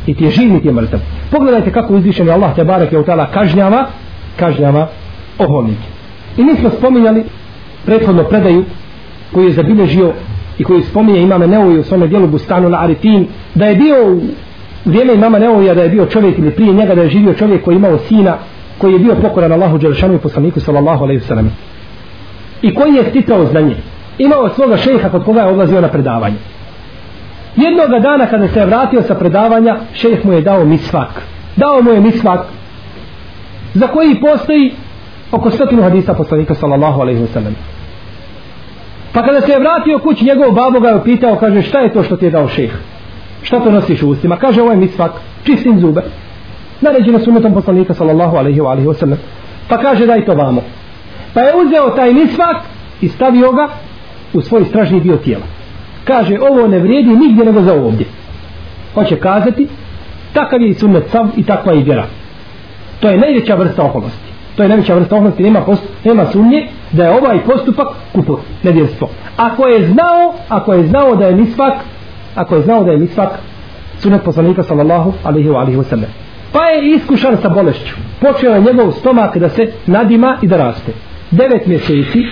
I 0.07 0.15
ti 0.15 0.25
je 0.25 0.31
živ, 0.31 0.53
niti 0.53 0.69
je 0.69 0.73
mrtav. 0.73 1.01
Pogledajte 1.31 1.73
kako 1.73 1.95
uzvišen 1.95 2.27
je 2.27 2.33
Allah 2.33 2.55
te 2.55 2.65
barek 2.65 2.93
je 2.93 2.99
utala 2.99 3.27
kažnjava, 3.27 3.87
kažnjava 4.37 4.89
oholnike. 5.39 5.89
I 6.37 6.45
mi 6.45 6.55
smo 6.57 6.71
spominjali 6.71 7.25
prethodno 7.85 8.25
predaju 8.25 8.65
koju 9.33 9.47
je 9.47 9.53
zabilježio 9.53 10.13
i 10.59 10.65
koji 10.65 10.83
spominje 10.83 11.21
imame 11.21 11.47
Neovi 11.47 11.79
u 11.79 11.85
svome 11.85 12.07
dijelu 12.07 12.27
Bustanu 12.27 12.69
na 12.69 12.81
Arifin 12.81 13.27
da 13.55 13.67
je 13.67 13.77
bio 13.77 14.13
u 14.13 14.21
vrijeme 14.85 15.15
imama 15.15 15.39
Neovija 15.39 15.75
da 15.75 15.83
je 15.83 15.89
bio 15.89 16.07
čovjek 16.07 16.39
ili 16.39 16.51
prije 16.51 16.73
njega 16.73 16.95
da 16.95 17.03
je 17.03 17.09
živio 17.09 17.35
čovjek 17.35 17.65
koji 17.65 17.75
je 17.75 17.77
imao 17.77 17.99
sina 17.99 18.37
koji 18.79 18.93
je 18.93 18.99
bio 18.99 19.15
pokoran 19.15 19.53
Allahu 19.53 19.79
Đelšanu 19.79 20.15
i 20.15 20.19
poslaniku 20.19 20.61
sallallahu 20.61 21.05
alaihi 21.05 21.21
sallam 21.21 21.51
i 22.63 22.75
koji 22.75 22.95
je 22.95 23.05
sticao 23.11 23.47
znanje 23.47 23.77
imao 24.25 24.49
svoga 24.49 24.77
šeha 24.77 25.09
kod 25.09 25.25
koga 25.25 25.41
je 25.41 25.47
odlazio 25.47 25.81
na 25.81 25.89
predavanje. 25.89 26.37
Jednoga 27.57 27.99
dana 27.99 28.27
kada 28.27 28.49
se 28.49 28.61
je 28.61 28.67
vratio 28.67 29.03
sa 29.03 29.15
predavanja 29.15 29.77
šejh 29.95 30.25
mu 30.25 30.33
je 30.33 30.41
dao 30.41 30.65
misvak. 30.65 31.23
Dao 31.57 31.83
mu 31.83 31.91
je 31.91 32.01
misvak 32.01 32.41
za 33.75 33.87
koji 33.87 34.21
postoji 34.21 34.73
oko 35.33 35.51
stotinu 35.51 35.83
hadisa 35.83 36.15
poslanika 36.15 36.55
sallallahu 36.55 37.01
alaihi 37.01 37.21
wasallam 37.21 37.53
pa 39.13 39.23
kada 39.23 39.41
se 39.41 39.53
je 39.53 39.59
vratio 39.59 39.99
kući 39.99 40.25
njegov 40.25 40.53
babo 40.53 40.81
ga 40.81 40.89
je 40.89 41.05
pitao 41.05 41.37
kaže 41.37 41.63
šta 41.63 41.79
je 41.79 41.93
to 41.93 42.03
što 42.03 42.17
ti 42.17 42.25
je 42.25 42.31
dao 42.31 42.49
šejh 42.49 42.73
šta 43.43 43.61
to 43.61 43.71
nosiš 43.71 44.03
u 44.03 44.09
ustima? 44.09 44.37
Kaže 44.37 44.63
ovo 44.63 44.71
je 44.71 44.77
misvak 44.77 45.13
čistim 45.45 45.81
zube 45.81 46.03
naređeno 46.81 47.19
sunnetom 47.19 47.55
poslanika 47.55 47.95
sallallahu 47.95 48.37
alaihi 48.37 48.61
wa 48.61 48.95
sallam. 48.95 49.19
Pa 49.69 49.79
kaže 49.79 50.07
daj 50.07 50.25
to 50.25 50.35
vamo. 50.35 50.63
Pa 51.35 51.41
je 51.41 51.55
uzeo 51.57 51.91
taj 51.91 52.13
misvak 52.13 52.57
i 53.01 53.09
stavio 53.09 53.53
ga 53.53 53.69
u 54.33 54.41
svoj 54.41 54.65
stražni 54.65 55.01
dio 55.01 55.17
tijela. 55.17 55.45
Kaže 56.05 56.39
ovo 56.51 56.67
ne 56.67 56.79
vrijedi 56.79 57.11
nigdje 57.11 57.45
nego 57.45 57.63
za 57.63 57.75
ovdje. 57.75 58.07
Pa 58.95 59.03
Hoće 59.03 59.17
kazati 59.17 59.69
takav 60.33 60.63
je 60.63 60.69
i 60.69 60.75
sunnet 60.75 61.05
sav 61.11 61.29
i 61.37 61.43
takva 61.43 61.73
je 61.73 61.83
vjera. 61.83 62.07
To 63.01 63.09
je 63.09 63.19
najveća 63.19 63.55
vrsta 63.55 63.83
oholosti 63.83 64.31
to 64.57 64.65
je 64.65 64.69
najveća 64.69 64.95
vrsta 64.95 65.17
oholosti 65.17 65.43
nema, 65.43 65.61
post, 65.61 65.83
nema 66.05 66.27
sumnje 66.27 66.69
da 66.93 67.05
je 67.05 67.11
ovaj 67.11 67.45
postupak 67.45 67.89
kupur 68.13 68.39
nedjelstvo 68.63 69.09
ako 69.37 69.67
je 69.67 69.89
znao 69.89 70.35
ako 70.49 70.73
je 70.73 70.87
znao 70.87 71.17
da 71.17 71.27
je 71.27 71.35
misvak 71.35 71.75
ako 72.35 72.55
je 72.55 72.63
znao 72.63 72.85
da 72.85 72.91
je 72.93 72.99
misvak 72.99 73.29
sunnet 73.99 74.23
poslanika 74.23 74.63
sallallahu 74.63 75.13
alaihi 75.25 75.49
wa 75.49 75.61
alaihi 75.61 75.79
wa 75.79 75.85
sallam. 75.85 76.11
Pa 76.53 76.65
je 76.65 76.95
iskušan 76.95 77.37
sa 77.43 77.49
bolešću. 77.49 77.95
Počeo 78.21 78.55
je 78.55 78.61
njegov 78.61 78.93
stomak 78.93 79.37
da 79.37 79.49
se 79.49 79.73
nadima 79.87 80.39
i 80.43 80.47
da 80.47 80.57
raste. 80.57 80.93
Devet 81.31 81.67
mjeseci 81.67 82.25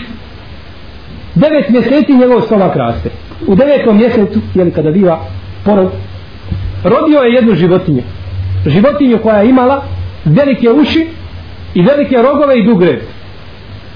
devet 1.38 1.68
mjeseci 1.68 2.16
njegov 2.16 2.40
stomak 2.40 2.76
raste. 2.76 3.10
U 3.46 3.54
devetom 3.54 3.96
mjesecu 3.96 4.40
jel 4.54 4.70
kada 4.70 4.90
biva 4.90 5.20
porod 5.64 5.90
rodio 6.84 7.18
je 7.18 7.34
jednu 7.34 7.54
životinju. 7.54 8.02
Životinju 8.66 9.18
koja 9.18 9.36
je 9.36 9.50
imala 9.50 9.82
velike 10.24 10.70
uši 10.70 11.06
i 11.74 11.82
velike 11.82 12.16
rogove 12.16 12.58
i 12.58 12.64
dug 12.64 12.82
red 12.82 13.00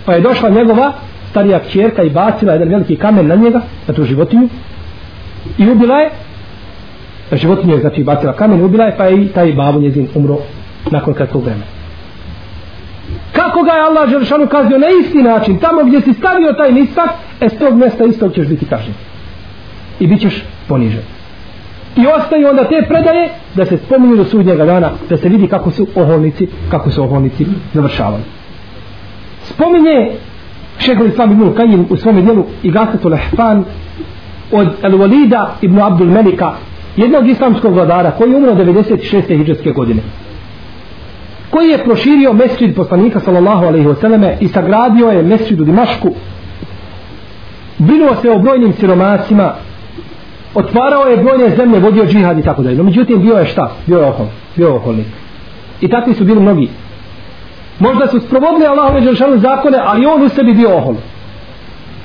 pa 0.07 0.15
je 0.15 0.21
došla 0.21 0.49
njegova 0.49 0.93
starija 1.31 1.59
kćerka 1.59 2.03
i 2.03 2.11
bacila 2.11 2.53
jedan 2.53 2.69
veliki 2.69 2.97
kamen 2.97 3.27
na 3.27 3.35
njega 3.35 3.61
na 3.87 3.95
tu 3.95 4.05
životinju 4.05 4.49
i 5.59 5.71
ubila 5.71 5.97
je. 5.97 6.11
Životinju 7.33 7.75
je 7.75 7.81
znači 7.81 8.05
bacila 8.05 8.33
kamen 8.33 8.65
ubila 8.65 8.85
je 8.85 8.97
pa 8.97 9.05
je 9.05 9.23
i 9.23 9.29
taj 9.29 9.53
babu 9.53 9.81
njezin 9.81 10.09
umro 10.15 10.39
nakon 10.91 11.15
kratkog 11.15 11.43
vremena 11.43 11.72
kako 13.33 13.63
ga 13.63 13.73
je 13.73 13.81
Allah 13.81 14.11
Želšanu 14.11 14.47
kaznio 14.47 14.79
na 14.79 14.87
isti 15.01 15.23
način 15.23 15.59
tamo 15.59 15.85
gdje 15.85 16.01
si 16.01 16.13
stavio 16.13 16.53
taj 16.53 16.73
nistak 16.73 17.11
e 17.41 17.49
s 17.49 17.59
tog 17.59 17.75
mjesta 17.75 18.05
istog 18.05 18.35
ćeš 18.35 18.47
biti 18.47 18.67
kažnjen. 18.67 18.95
I 20.01 20.07
bit 20.07 20.21
ćeš 20.21 20.45
ponižen. 20.69 21.03
I 21.97 22.07
ostaju 22.07 22.49
onda 22.49 22.65
te 22.65 22.87
predaje 22.89 23.29
da 23.55 23.65
se 23.65 23.77
spominju 23.77 24.17
do 24.17 24.25
sudnjega 24.25 24.65
dana 24.65 24.91
da 25.09 25.17
se 25.17 25.29
vidi 25.29 25.49
kako 25.49 25.71
su 25.71 25.87
oholnici 25.95 26.47
kako 26.71 26.91
su 26.91 27.03
oholnici 27.03 27.47
završavali. 27.75 28.23
Spominje 29.45 30.11
šehr 30.79 31.07
Islam 31.07 31.33
ibn 31.33 31.55
Kajim 31.55 31.87
u 31.91 31.97
svom 31.97 32.23
dijelu 32.23 32.45
i 32.63 32.71
Gasatu 32.71 33.09
Lehfan 33.09 33.65
od 34.53 34.69
Al-Walida 34.83 35.47
ibn 35.61 35.81
Abdul 35.81 36.09
Melika 36.09 36.53
jednog 36.97 37.29
islamskog 37.29 37.75
vladara 37.75 38.11
koji 38.11 38.31
je 38.31 38.37
umro 38.37 38.55
96. 38.55 39.37
hijđarske 39.37 39.71
godine 39.71 40.03
koji 41.53 41.69
je 41.69 41.85
proširio 41.85 42.33
mesrid 42.33 42.77
poslanika 42.77 43.21
sallallahu 43.21 43.67
alaihi 43.67 43.87
wasallame 43.87 44.37
i 44.41 44.49
sagradio 44.49 45.11
je 45.11 45.23
mesrid 45.23 45.61
u 45.61 45.65
Dimašku 45.65 46.15
brinuo 47.79 48.15
se 48.23 48.31
o 48.31 48.39
brojnim 48.39 48.73
siromasima 48.73 49.55
otvarao 50.55 51.07
je 51.07 51.17
brojne 51.17 51.57
zemlje, 51.57 51.79
vodio 51.79 52.07
džihad 52.07 52.39
i 52.39 52.43
tako 52.43 52.63
dalje. 52.63 52.77
No 52.77 52.83
međutim 52.83 53.23
bio 53.23 53.35
je 53.35 53.47
šta? 53.47 53.73
Bio 53.87 53.99
je 53.99 54.07
ohol. 54.07 54.27
Bio 54.57 54.67
je 54.67 54.73
okolnik 54.73 55.07
I 55.81 55.89
takvi 55.89 56.15
su 56.15 56.25
bili 56.25 56.41
mnogi. 56.41 56.69
Možda 57.79 58.07
su 58.07 58.21
sprovodili 58.21 58.67
Allahove 58.67 59.01
dželšanu 59.01 59.39
zakone, 59.39 59.79
ali 59.85 60.07
on 60.07 60.23
u 60.23 60.29
sebi 60.29 60.53
bio 60.53 60.77
ohol. 60.77 60.95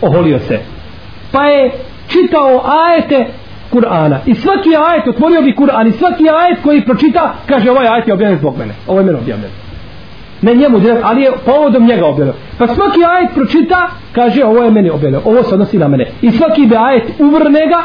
Oholio 0.02 0.40
se. 0.40 0.60
Pa 1.32 1.44
je 1.44 1.72
čitao 2.08 2.62
ajete 2.66 3.28
Kur'ana. 3.72 4.20
I 4.26 4.36
svaki 4.36 4.76
ajet, 4.90 5.08
otvorio 5.08 5.42
bi 5.42 5.56
Kur'an, 5.56 5.88
i 5.88 5.92
svaki 5.92 6.30
ajet 6.30 6.58
koji 6.64 6.86
pročita, 6.86 7.34
kaže 7.48 7.72
ovaj 7.72 7.88
ajet 7.88 8.08
je 8.08 8.14
objavljen 8.14 8.40
zbog 8.40 8.58
mene. 8.58 8.74
Ovo 8.88 9.00
je 9.00 9.06
mene 9.06 9.18
objavljen. 9.18 9.52
Ne 10.42 10.56
njemu, 10.56 10.80
ali 11.04 11.22
je 11.22 11.32
povodom 11.46 11.86
njega 11.86 12.06
objavljen. 12.06 12.36
Pa 12.58 12.68
svaki 12.68 13.00
ajet 13.04 13.30
pročita, 13.34 13.90
kaže 14.12 14.46
ovo 14.46 14.64
je 14.64 14.72
meni 14.72 14.90
objavljen. 14.90 15.22
Ovo 15.26 15.44
se 15.44 15.54
odnosi 15.54 15.78
na 15.78 15.88
mene. 15.88 16.06
I 16.22 16.32
svaki 16.32 16.66
bi 16.66 16.76
ajet 16.76 17.04
uvrne 17.20 17.68
ga, 17.68 17.82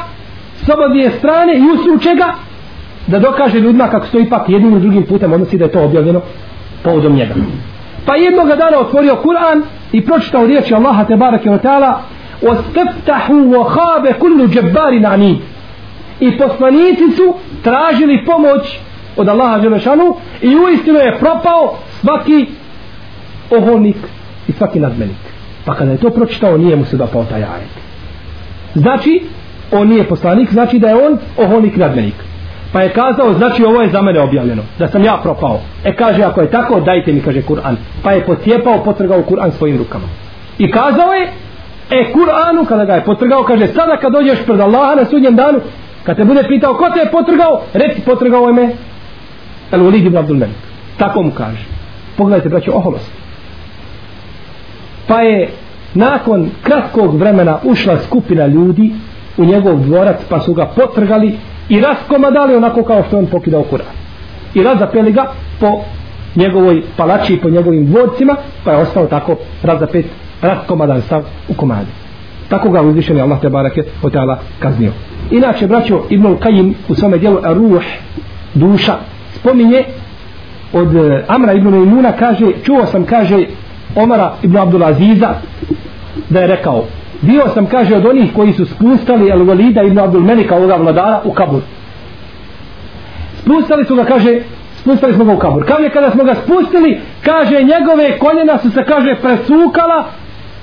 s 0.67 0.69
obadije 0.69 1.11
strane 1.11 1.53
i 1.57 1.63
usruče 1.75 2.15
ga 2.15 2.35
da 3.07 3.19
dokaže 3.19 3.61
ljudima 3.61 3.89
kako 3.89 4.07
stoji 4.07 4.25
ipak 4.25 4.49
jednim 4.49 4.77
i 4.77 4.81
drugim 4.81 5.03
putem 5.03 5.33
odnosi 5.33 5.59
da 5.59 5.65
je 5.65 5.73
to 5.73 5.85
objavljeno 5.85 6.21
povodom 6.85 7.13
njega 7.13 7.35
pa 8.07 8.17
jednog 8.17 8.49
dana 8.49 8.79
otvorio 8.79 9.17
Kur'an 9.23 9.63
i 9.93 10.05
pročitao 10.05 10.47
riječi 10.47 10.75
Allaha 10.75 11.05
te 11.05 11.17
barake 11.17 11.51
wa 11.51 11.59
ta'ala 11.59 11.95
وَاسْتَفْتَحُوا 12.43 13.45
wa 13.47 14.13
كُلُّ 14.13 14.19
kullu 14.19 14.45
عَنِيدٍ 15.05 15.37
i 16.27 16.39
poslanici 16.39 17.17
su 17.17 17.35
tražili 17.63 18.25
pomoć 18.27 18.79
od 19.17 19.29
Allaha 19.29 19.59
Đelešanu 19.59 20.17
i 20.43 20.57
uistinu 20.57 20.99
je 20.99 21.19
propao 21.19 21.77
svaki 22.01 22.47
oholnik 23.51 23.97
i 24.49 24.53
svaki 24.53 24.81
nadmenik 24.81 25.23
pa 25.65 25.75
kada 25.75 25.91
je 25.91 25.99
to 25.99 26.11
pročitao 26.11 26.57
nije 26.59 26.77
mu 26.77 26.85
se 26.85 26.97
dopao 26.97 27.25
taj 27.25 27.45
ajet 27.45 27.73
znači 28.75 29.23
on 29.73 29.89
nije 29.89 30.05
poslanik, 30.05 30.53
znači 30.53 30.79
da 30.79 30.89
je 30.89 31.07
on 31.07 31.19
oholnik 31.39 31.77
nadmenik. 31.77 32.15
Pa 32.73 32.83
je 32.83 32.93
kazao, 32.93 33.33
znači 33.33 33.65
ovo 33.65 33.83
je 33.83 33.91
za 33.91 34.03
mene 34.03 34.21
objavljeno, 34.21 34.63
da 34.79 34.89
sam 34.89 35.05
ja 35.05 35.19
propao. 35.23 35.61
E 35.85 35.97
kaže, 35.97 36.23
ako 36.23 36.41
je 36.41 36.51
tako, 36.51 36.81
dajte 36.81 37.13
mi, 37.13 37.21
kaže 37.21 37.43
Kur'an. 37.43 37.75
Pa 38.03 38.13
je 38.13 38.25
pocijepao, 38.25 38.85
potrgao 38.85 39.23
Kur'an 39.23 39.51
svojim 39.51 39.79
rukama. 39.79 40.05
I 40.59 40.71
kazao 40.71 41.13
je, 41.13 41.33
e 41.91 42.13
Kur'anu, 42.15 42.67
kada 42.69 42.85
ga 42.85 42.95
je 42.95 43.05
potrgao, 43.05 43.43
kaže, 43.43 43.67
sada 43.67 43.97
kad 43.97 44.13
dođeš 44.13 44.39
pred 44.47 44.61
Allaha 44.61 44.95
na 44.95 45.05
sudnjem 45.05 45.37
danu, 45.37 45.59
kad 46.05 46.17
te 46.17 46.25
bude 46.25 46.43
pitao, 46.49 46.75
ko 46.75 46.91
te 46.91 47.01
je 47.01 47.11
potrgao, 47.11 47.61
reci, 47.73 48.01
potrgao 48.01 48.47
je 48.47 48.53
me, 48.53 48.73
El 49.73 49.81
Walid 49.81 50.07
ibn 50.07 50.17
Abdul 50.17 50.37
Malik. 50.37 50.57
Tako 50.99 51.23
mu 51.23 51.31
kaže. 51.31 51.65
Pogledajte, 52.17 52.49
braćo, 52.49 52.73
oholost. 52.75 53.11
Pa 55.07 55.21
je 55.21 55.49
nakon 55.95 56.51
kratkog 56.63 57.17
vremena 57.17 57.59
ušla 57.65 57.99
skupina 57.99 58.47
ljudi 58.47 58.93
u 59.37 59.45
njegov 59.45 59.81
dvorac 59.81 60.17
pa 60.29 60.41
su 60.41 60.55
ga 60.55 60.67
potrgali 60.67 61.39
i 61.69 61.81
raskomadali 61.81 62.57
onako 62.57 62.83
kao 62.83 63.05
što 63.09 63.19
on 63.19 63.27
pokidao 63.27 63.65
Kur'an 63.71 63.95
i 64.55 64.63
razapeli 64.63 65.13
ga 65.13 65.33
po 65.61 65.81
njegovoj 66.37 66.83
palači 66.97 67.35
i 67.35 67.41
po 67.41 67.51
njegovim 67.51 67.87
dvorcima 67.87 68.37
pa 68.65 68.71
je 68.71 68.77
ostao 68.77 69.07
tako 69.07 69.37
razapet 69.63 70.07
raskomadan 70.43 71.03
stav 71.03 71.23
u 71.49 71.55
komadi 71.55 71.91
tako 72.49 72.71
ga 72.71 72.83
uzvišeni 72.83 73.21
Allah 73.21 73.41
te 73.41 73.49
barake 73.49 73.85
od 74.03 74.13
kaznio 74.59 74.93
inače 75.31 75.67
braćo 75.67 76.03
Ibn 76.11 76.37
Kajim 76.37 76.75
u 76.89 76.95
svome 76.95 77.19
dijelu 77.19 77.39
Ruh 77.45 77.83
duša 78.55 78.95
spominje 79.35 79.85
od 80.73 80.97
e, 80.97 81.25
Amra 81.29 81.53
Ibn 81.53 81.75
Imuna 81.75 82.13
kaže 82.13 82.47
čuo 82.65 82.87
sam 82.87 83.05
kaže 83.05 83.45
Omara 83.97 84.33
Ibn 84.43 84.57
Abdulaziza 84.57 85.35
da 86.31 86.41
je 86.41 86.47
rekao 86.47 86.85
bio 87.21 87.49
sam 87.55 87.67
kaže 87.67 87.97
od 87.97 88.07
onih 88.07 88.33
koji 88.35 88.53
su 88.53 88.67
spustali 88.67 89.31
El 89.31 89.39
Walida 89.39 89.87
ibn 89.87 89.99
Abdul 89.99 90.23
Melika 90.23 90.57
ovoga 90.57 90.77
vladara 90.77 91.21
u 91.25 91.33
kabur 91.33 91.61
spustali 93.43 93.85
su 93.85 93.95
ga 93.95 94.05
kaže 94.05 94.41
spustali 94.81 95.15
smo 95.15 95.25
ga 95.25 95.33
u 95.33 95.39
kabur 95.39 95.67
kaže 95.67 95.91
kada 95.91 96.11
smo 96.11 96.25
ga 96.25 96.35
spustili 96.35 97.01
kaže 97.25 97.63
njegove 97.63 98.19
koljena 98.19 98.59
su 98.59 98.71
se 98.71 98.85
kaže 98.85 99.15
presukala 99.23 100.05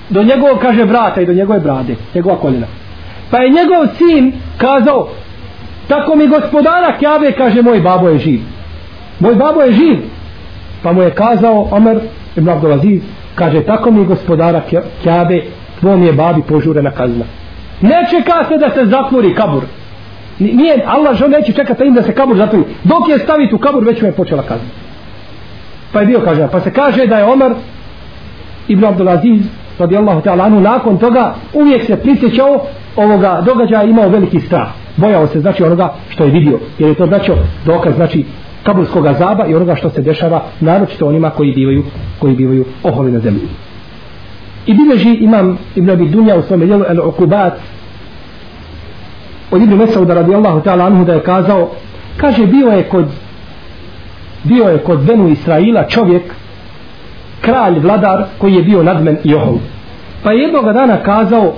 do 0.10 0.24
njegovog 0.24 0.60
kaže 0.62 0.86
brata 0.86 1.22
i 1.22 1.26
do 1.26 1.34
njegove 1.34 1.60
brade 1.60 1.95
njegova 2.16 2.36
koljena 2.36 2.68
pa 3.32 3.38
je 3.38 3.49
njegov 3.49 3.88
sin 3.97 4.34
kazao 4.57 5.09
tako 5.88 6.15
mi 6.15 6.27
gospodara 6.27 6.97
Kjabe 6.99 7.32
kaže 7.32 7.61
moj 7.61 7.80
babo 7.80 8.09
je 8.09 8.17
živ. 8.17 8.39
Moj 9.19 9.36
babo 9.36 9.61
je 9.61 9.73
živ. 9.73 9.97
Pa 10.84 10.91
mu 10.93 11.01
je 11.01 11.11
kazao 11.11 11.67
Omer 11.71 11.99
ibn 12.36 12.49
Abdulaziz, 12.49 13.01
kaže 13.36 13.61
tako 13.61 13.91
mi 13.91 14.05
gospodara 14.05 14.61
Kjabe 15.03 15.41
tvom 15.80 16.03
je 16.03 16.13
babi 16.13 16.41
požurena 16.41 16.91
kazna. 16.91 17.25
Ne 17.82 18.07
čeka 18.09 18.45
se 18.47 18.57
da 18.57 18.69
se 18.69 18.86
zatvori 18.86 19.36
kabur. 19.36 19.63
Nije 20.39 20.84
Allah 20.88 21.15
žel 21.15 21.30
neće 21.30 21.53
čekati 21.53 21.84
im 21.84 21.93
da 21.93 22.03
se 22.03 22.15
kabur 22.15 22.38
zatvori. 22.38 22.63
Dok 22.84 23.09
je 23.09 23.19
staviti 23.19 23.55
u 23.55 23.57
kabur 23.57 23.84
već 23.84 24.01
mu 24.01 24.07
je 24.07 24.11
počela 24.11 24.41
kazna. 24.41 24.69
Pa 25.91 25.99
je 25.99 26.05
bio 26.05 26.19
kaže 26.19 26.47
pa 26.51 26.59
se 26.59 26.73
kaže 26.73 27.07
da 27.07 27.17
je 27.17 27.25
Omer 27.25 27.51
Ibn 28.67 28.86
Abdulaziz 28.86 29.41
radijallahu 29.80 30.21
ta'ala 30.21 30.45
anhu 30.45 30.59
nakon 30.59 30.97
toga 30.97 31.36
uvijek 31.53 31.86
se 31.86 31.95
prisjećao 31.95 32.61
ovoga 32.95 33.41
događaja 33.45 33.84
imao 33.84 34.09
veliki 34.09 34.39
strah. 34.39 34.67
Bojao 34.97 35.27
se 35.27 35.39
znači 35.39 35.63
onoga 35.63 35.93
što 36.09 36.23
je 36.23 36.32
vidio. 36.32 36.59
Jer 36.80 36.89
je 36.89 36.95
to 36.95 37.05
znači 37.05 37.32
dokaz 37.65 37.95
znači 37.95 38.25
kabulskog 38.63 39.07
azaba 39.07 39.45
i 39.45 39.55
onoga 39.55 39.75
što 39.75 39.89
se 39.89 40.01
dešava 40.01 40.43
naročito 40.59 41.07
onima 41.07 41.30
koji 41.30 41.51
bivaju 41.51 41.84
koji 42.19 42.36
bivaju 42.36 42.65
oholi 42.84 43.11
na 43.11 43.19
zemlji. 43.19 43.47
I 44.65 44.73
bileži 44.73 45.13
imam 45.13 45.57
Ibn 45.75 45.89
Abi 45.89 46.09
Dunja 46.09 46.36
u 46.36 46.41
svom 46.41 46.59
djelu 46.59 46.84
El 46.89 46.99
Okubat 47.07 47.53
od 49.51 49.61
Ibn 49.61 49.73
Mesauda 49.73 50.13
radijallahu 50.13 50.61
ta'ala 50.61 50.86
anhu 50.86 51.05
da 51.05 51.13
je 51.13 51.23
kazao 51.23 51.69
kaže 52.17 52.47
bio 52.47 52.67
je 52.67 52.84
kod 52.84 53.05
bio 54.43 54.63
je 54.63 54.77
kod 54.77 54.99
Benu 54.99 55.30
Israila 55.30 55.84
čovjek 55.84 56.23
kralj, 57.42 57.80
vladar 57.80 58.24
koji 58.38 58.54
je 58.54 58.64
bio 58.64 58.84
nadmen 58.84 59.18
i 59.24 59.36
ohol. 59.36 59.58
Pa 60.24 60.32
je 60.32 60.42
jednog 60.42 60.74
dana 60.74 60.98
kazao 60.98 61.54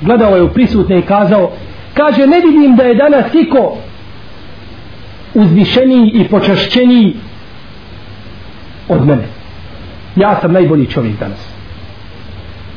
gledao 0.00 0.36
je 0.36 0.42
u 0.42 0.48
prisutne 0.48 0.98
i 0.98 1.02
kazao 1.02 1.50
kaže 1.94 2.26
ne 2.26 2.40
vidim 2.40 2.76
da 2.76 2.82
je 2.82 2.94
danas 2.94 3.34
iko 3.34 3.76
uzvišeniji 5.34 6.10
i 6.14 6.28
počašćeniji 6.28 7.16
od 8.88 9.06
mene. 9.06 9.24
Ja 10.16 10.40
sam 10.40 10.52
najbolji 10.52 10.86
čovjek 10.86 11.18
danas. 11.20 11.52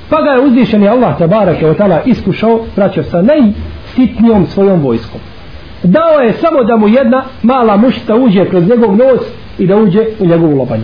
Pa 0.10 0.22
ga 0.22 0.30
je 0.30 0.47
uzvišeni 0.47 0.88
Allah 0.88 1.18
tabarake 1.18 1.68
od 1.68 1.78
tala 1.78 2.01
iskušao 2.06 2.66
vraćao 2.76 3.03
sa 3.03 3.22
najsitnijom 3.22 4.47
svojom 4.47 4.82
vojskom. 4.82 5.22
Dao 5.84 6.20
je 6.20 6.34
samo 6.34 6.64
da 6.64 6.78
mu 6.78 6.88
jedna 6.88 7.24
mala 7.43 7.78
mušta 7.78 8.16
uđe 8.16 8.45
kroz 8.49 8.70
njegov 8.70 8.97
nos 8.97 9.22
i 9.58 9.68
da 9.68 9.76
uđe 9.76 10.06
u 10.20 10.26
njegovu 10.26 10.58
lobanju 10.58 10.84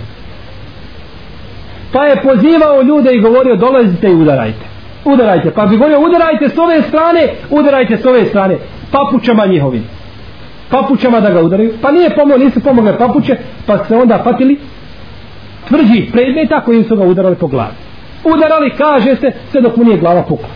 pa 1.92 2.06
je 2.06 2.22
pozivao 2.22 2.82
ljude 2.82 3.16
i 3.16 3.22
govorio 3.22 3.56
dolazite 3.56 4.08
i 4.08 4.16
udarajte. 4.16 4.66
Udarajte. 5.06 5.52
Pa 5.52 5.66
bi 5.66 5.78
govorio 5.78 6.00
udarajte 6.00 6.50
s 6.50 6.58
ove 6.58 6.82
strane 6.82 7.28
udarajte 7.50 7.98
s 7.98 8.06
ove 8.06 8.26
strane. 8.26 8.58
Papučama 8.92 9.46
njihovim. 9.46 9.84
Papučama 10.70 11.20
da 11.20 11.30
ga 11.30 11.42
udaraju. 11.42 11.74
Pa 11.82 11.92
nije 11.92 12.16
pomoć 12.16 12.40
nisu 12.40 12.60
pomogle 12.60 12.98
papuče 12.98 13.38
pa 13.66 13.86
se 13.86 13.96
onda 13.96 14.18
patili. 14.18 14.60
Tvrđi 15.68 16.10
predmeta 16.12 16.62
kojim 16.62 16.84
su 16.84 16.96
ga 16.96 17.04
udarali 17.04 17.36
po 17.36 17.48
glavi. 17.48 17.76
Udarali 18.24 18.72
kaže 18.78 19.16
se 19.16 19.32
sve 19.52 19.62
dok 19.62 19.78
mu 19.78 19.84
nije 19.84 19.98
glava 19.98 20.24
pukla. 20.24 20.50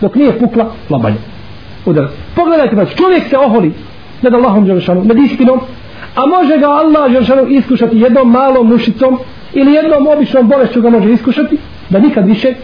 Dok 0.00 0.14
nije 0.14 0.38
pukla 0.38 0.66
labanje 0.90 1.32
udar. 1.86 2.08
pogledajte 2.36 2.76
pa 2.76 2.84
čovjek 2.84 3.28
se 3.28 3.38
oholi 3.38 3.72
nad 4.22 4.34
Allahom 4.34 4.64
Đelšanu 4.64 5.04
nad 5.04 5.18
istinom 5.18 5.60
a 6.14 6.26
može 6.26 6.58
ga 6.58 6.66
Allah 6.66 7.12
Đelšanu 7.12 7.46
iskušati 7.46 8.00
jednom 8.00 8.30
malom 8.30 8.68
mušicom 8.68 9.18
ili 9.54 9.72
jednom 9.72 10.06
običnom 10.06 10.48
bolešću 10.48 10.80
ga 10.80 10.90
može 10.90 11.12
iskušati 11.12 11.56
da 11.90 11.98
nikad 11.98 12.26
više 12.26 12.54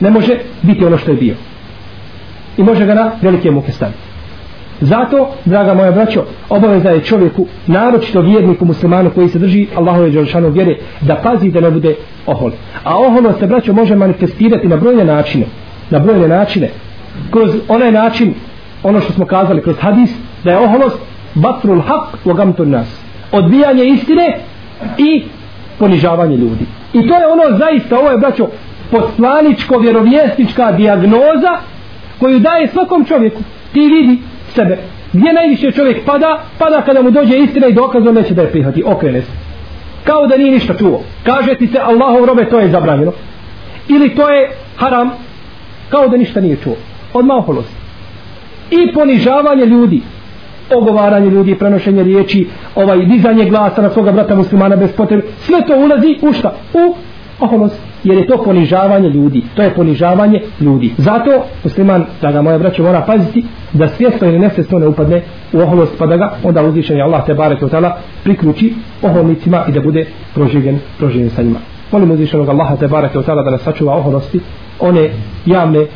ne 0.00 0.10
može 0.10 0.38
biti 0.62 0.84
ono 0.84 0.98
što 0.98 1.10
je 1.10 1.16
bio. 1.16 1.34
I 2.56 2.62
može 2.62 2.86
ga 2.86 2.94
na 2.94 3.10
velike 3.22 3.50
muke 3.50 3.72
staviti. 3.72 4.06
Zato, 4.80 5.28
draga 5.44 5.74
moja 5.74 5.92
braćo 5.92 6.24
obaveza 6.48 6.90
je 6.90 7.04
čovjeku, 7.04 7.46
naročito 7.66 8.20
vjerniku 8.20 8.64
muslimanu 8.64 9.10
koji 9.10 9.28
se 9.28 9.38
drži 9.38 9.66
Allahove 9.76 10.10
Đelšanu 10.10 10.48
vjere 10.48 10.76
da 11.00 11.16
pazi 11.16 11.50
da 11.50 11.60
ne 11.60 11.70
bude 11.70 11.94
ohol. 12.26 12.50
A 12.84 12.98
oholo 12.98 13.32
se 13.38 13.46
braćo 13.46 13.72
može 13.72 13.96
manifestirati 13.96 14.68
na 14.68 14.76
brojne 14.76 15.04
načine. 15.04 15.46
Na 15.90 15.98
brojne 15.98 16.28
načine. 16.28 16.70
Kroz 17.30 17.50
onaj 17.68 17.92
način 17.92 18.34
ono 18.82 19.00
što 19.00 19.12
smo 19.12 19.26
kazali 19.26 19.62
kroz 19.62 19.76
hadis 19.80 20.10
da 20.44 20.50
je 20.50 20.58
oholost 20.58 20.98
batrul 21.34 21.80
haq 21.80 22.30
u 22.30 22.34
gamtun 22.34 22.70
nas. 22.70 22.86
Odbijanje 23.32 23.84
istine 23.84 24.38
i 24.98 25.24
ponižavanje 25.78 26.36
ljudi. 26.36 26.66
I 26.92 27.08
to 27.08 27.14
je 27.14 27.26
ono 27.26 27.58
zaista 27.58 27.98
ovo 27.98 28.10
je 28.10 28.18
braćo 28.18 28.46
poslaničko 28.90 29.78
vjerovjesnička 29.78 30.72
diagnoza 30.72 31.58
koju 32.18 32.38
daje 32.38 32.68
svakom 32.68 33.04
čovjeku. 33.04 33.42
Ti 33.72 33.80
vidi 33.80 34.18
sebe. 34.54 34.78
Gdje 35.12 35.32
najviše 35.32 35.72
čovjek 35.72 36.04
pada? 36.04 36.40
Pada 36.58 36.82
kada 36.82 37.02
mu 37.02 37.10
dođe 37.10 37.38
istina 37.38 37.66
i 37.66 37.72
dokaz 37.72 38.06
on 38.06 38.14
neće 38.14 38.34
da 38.34 38.42
je 38.42 38.50
prihvati. 38.50 38.82
Okrene 38.86 39.22
se. 39.22 39.32
Kao 40.04 40.26
da 40.26 40.36
nije 40.36 40.50
ništa 40.50 40.74
čuo. 40.74 41.02
Kaže 41.24 41.54
ti 41.54 41.66
se 41.66 41.78
Allahov 41.78 42.24
robe 42.24 42.44
to 42.44 42.58
je 42.58 42.70
zabranjeno. 42.70 43.12
Ili 43.88 44.14
to 44.14 44.28
je 44.28 44.50
haram. 44.76 45.10
Kao 45.88 46.08
da 46.08 46.16
ništa 46.16 46.40
nije 46.40 46.56
čuo. 46.56 46.74
Odmah 47.14 47.36
oholost 47.36 47.86
i 48.70 48.92
ponižavanje 48.94 49.64
ljudi 49.64 50.02
ogovaranje 50.74 51.30
ljudi, 51.30 51.54
prenošenje 51.54 52.02
riječi, 52.02 52.46
ovaj 52.74 53.06
dizanje 53.06 53.44
glasa 53.44 53.82
na 53.82 53.90
svoga 53.90 54.12
brata 54.12 54.34
muslimana 54.34 54.76
bez 54.76 54.92
potrebe, 54.92 55.22
sve 55.38 55.66
to 55.66 55.76
ulazi 55.76 56.18
u 56.22 56.32
šta? 56.32 56.54
U 56.74 56.94
oholost, 57.40 57.80
jer 58.04 58.18
je 58.18 58.26
to 58.26 58.42
ponižavanje 58.44 59.08
ljudi, 59.08 59.42
to 59.54 59.62
je 59.62 59.74
ponižavanje 59.74 60.40
ljudi. 60.60 60.92
Zato 60.98 61.44
musliman, 61.64 62.04
da 62.22 62.32
ga 62.32 62.42
moja 62.42 62.58
braća 62.58 62.82
mora 62.82 63.00
paziti, 63.06 63.44
da 63.72 63.88
svjesno 63.88 64.28
ili 64.28 64.38
nesvjesno 64.38 64.78
ne 64.78 64.86
upadne 64.86 65.22
u 65.52 65.58
oholost, 65.58 65.92
pa 65.98 66.06
da 66.06 66.16
ga 66.16 66.32
onda 66.42 66.62
uzvišenje 66.62 67.02
Allah 67.02 67.26
te 67.26 67.34
barek 67.34 67.62
od 67.62 67.72
priključi 68.24 68.74
oholnicima 69.02 69.64
i 69.68 69.72
da 69.72 69.80
bude 69.80 70.06
proživljen, 70.34 70.78
proživljen 70.98 71.30
sa 71.30 71.42
njima. 71.42 71.58
Molim 71.92 72.10
uzvišenog 72.10 72.48
Allaha 72.48 72.76
te 72.76 72.88
barek 72.88 73.14
od 73.14 73.26
da 73.26 73.50
nas 73.50 73.62
sačuva 73.62 73.96
oholosti, 73.96 74.40
one 74.80 75.10
javne 75.46 75.86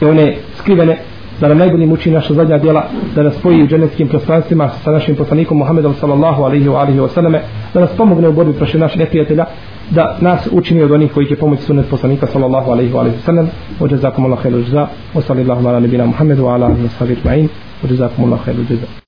i 0.00 0.04
one 0.04 0.34
skrivene 0.58 0.98
da 1.40 1.48
nam 1.48 1.58
najbolji 1.58 1.86
muči 1.86 2.10
naša 2.10 2.34
zadnja 2.34 2.58
djela, 2.58 2.84
da 3.14 3.22
nas 3.22 3.34
spoji 3.34 3.62
u 3.62 3.66
dženevskim 3.66 4.08
prostranstvima 4.08 4.68
sa 4.84 4.90
našim 4.90 5.16
poslanikom 5.16 5.58
Muhammedom 5.58 5.94
sallallahu 5.94 6.42
alaihi 6.42 6.68
wa 6.68 6.80
alihi 6.80 6.98
wa 6.98 7.40
da 7.74 7.80
nas 7.80 7.90
pomogne 7.96 8.28
u 8.28 8.32
borbi 8.32 8.52
prošli 8.52 8.80
naših 8.80 8.98
neprijatelja, 8.98 9.44
da 9.90 10.16
nas 10.20 10.48
učini 10.52 10.82
od 10.82 10.90
onih 10.90 11.12
koji 11.12 11.26
će 11.26 11.36
pomoći 11.36 11.62
sunet 11.62 11.90
poslanika 11.90 12.26
sallallahu 12.26 12.70
alaihi 12.70 12.92
wa 12.92 12.98
alihi 12.98 13.16
wa 13.16 13.24
sallam, 13.24 13.48
wa 13.80 13.92
jazakum 13.92 14.24
Allah 14.24 14.38
khairu 14.42 14.58
jza, 14.58 14.86
wa 15.14 15.22
sallallahu 15.26 15.68
ala 15.68 15.80
nabina 15.80 16.06
Muhammedu 16.06 16.44
wa 16.44 16.54
ala 16.54 16.66
alihi 16.66 16.82
wa 16.82 16.98
sallam, 16.98 17.48
wa 17.82 17.88
jazakumullahu 17.88 18.44
khairu 18.44 18.62
jza. 18.62 18.96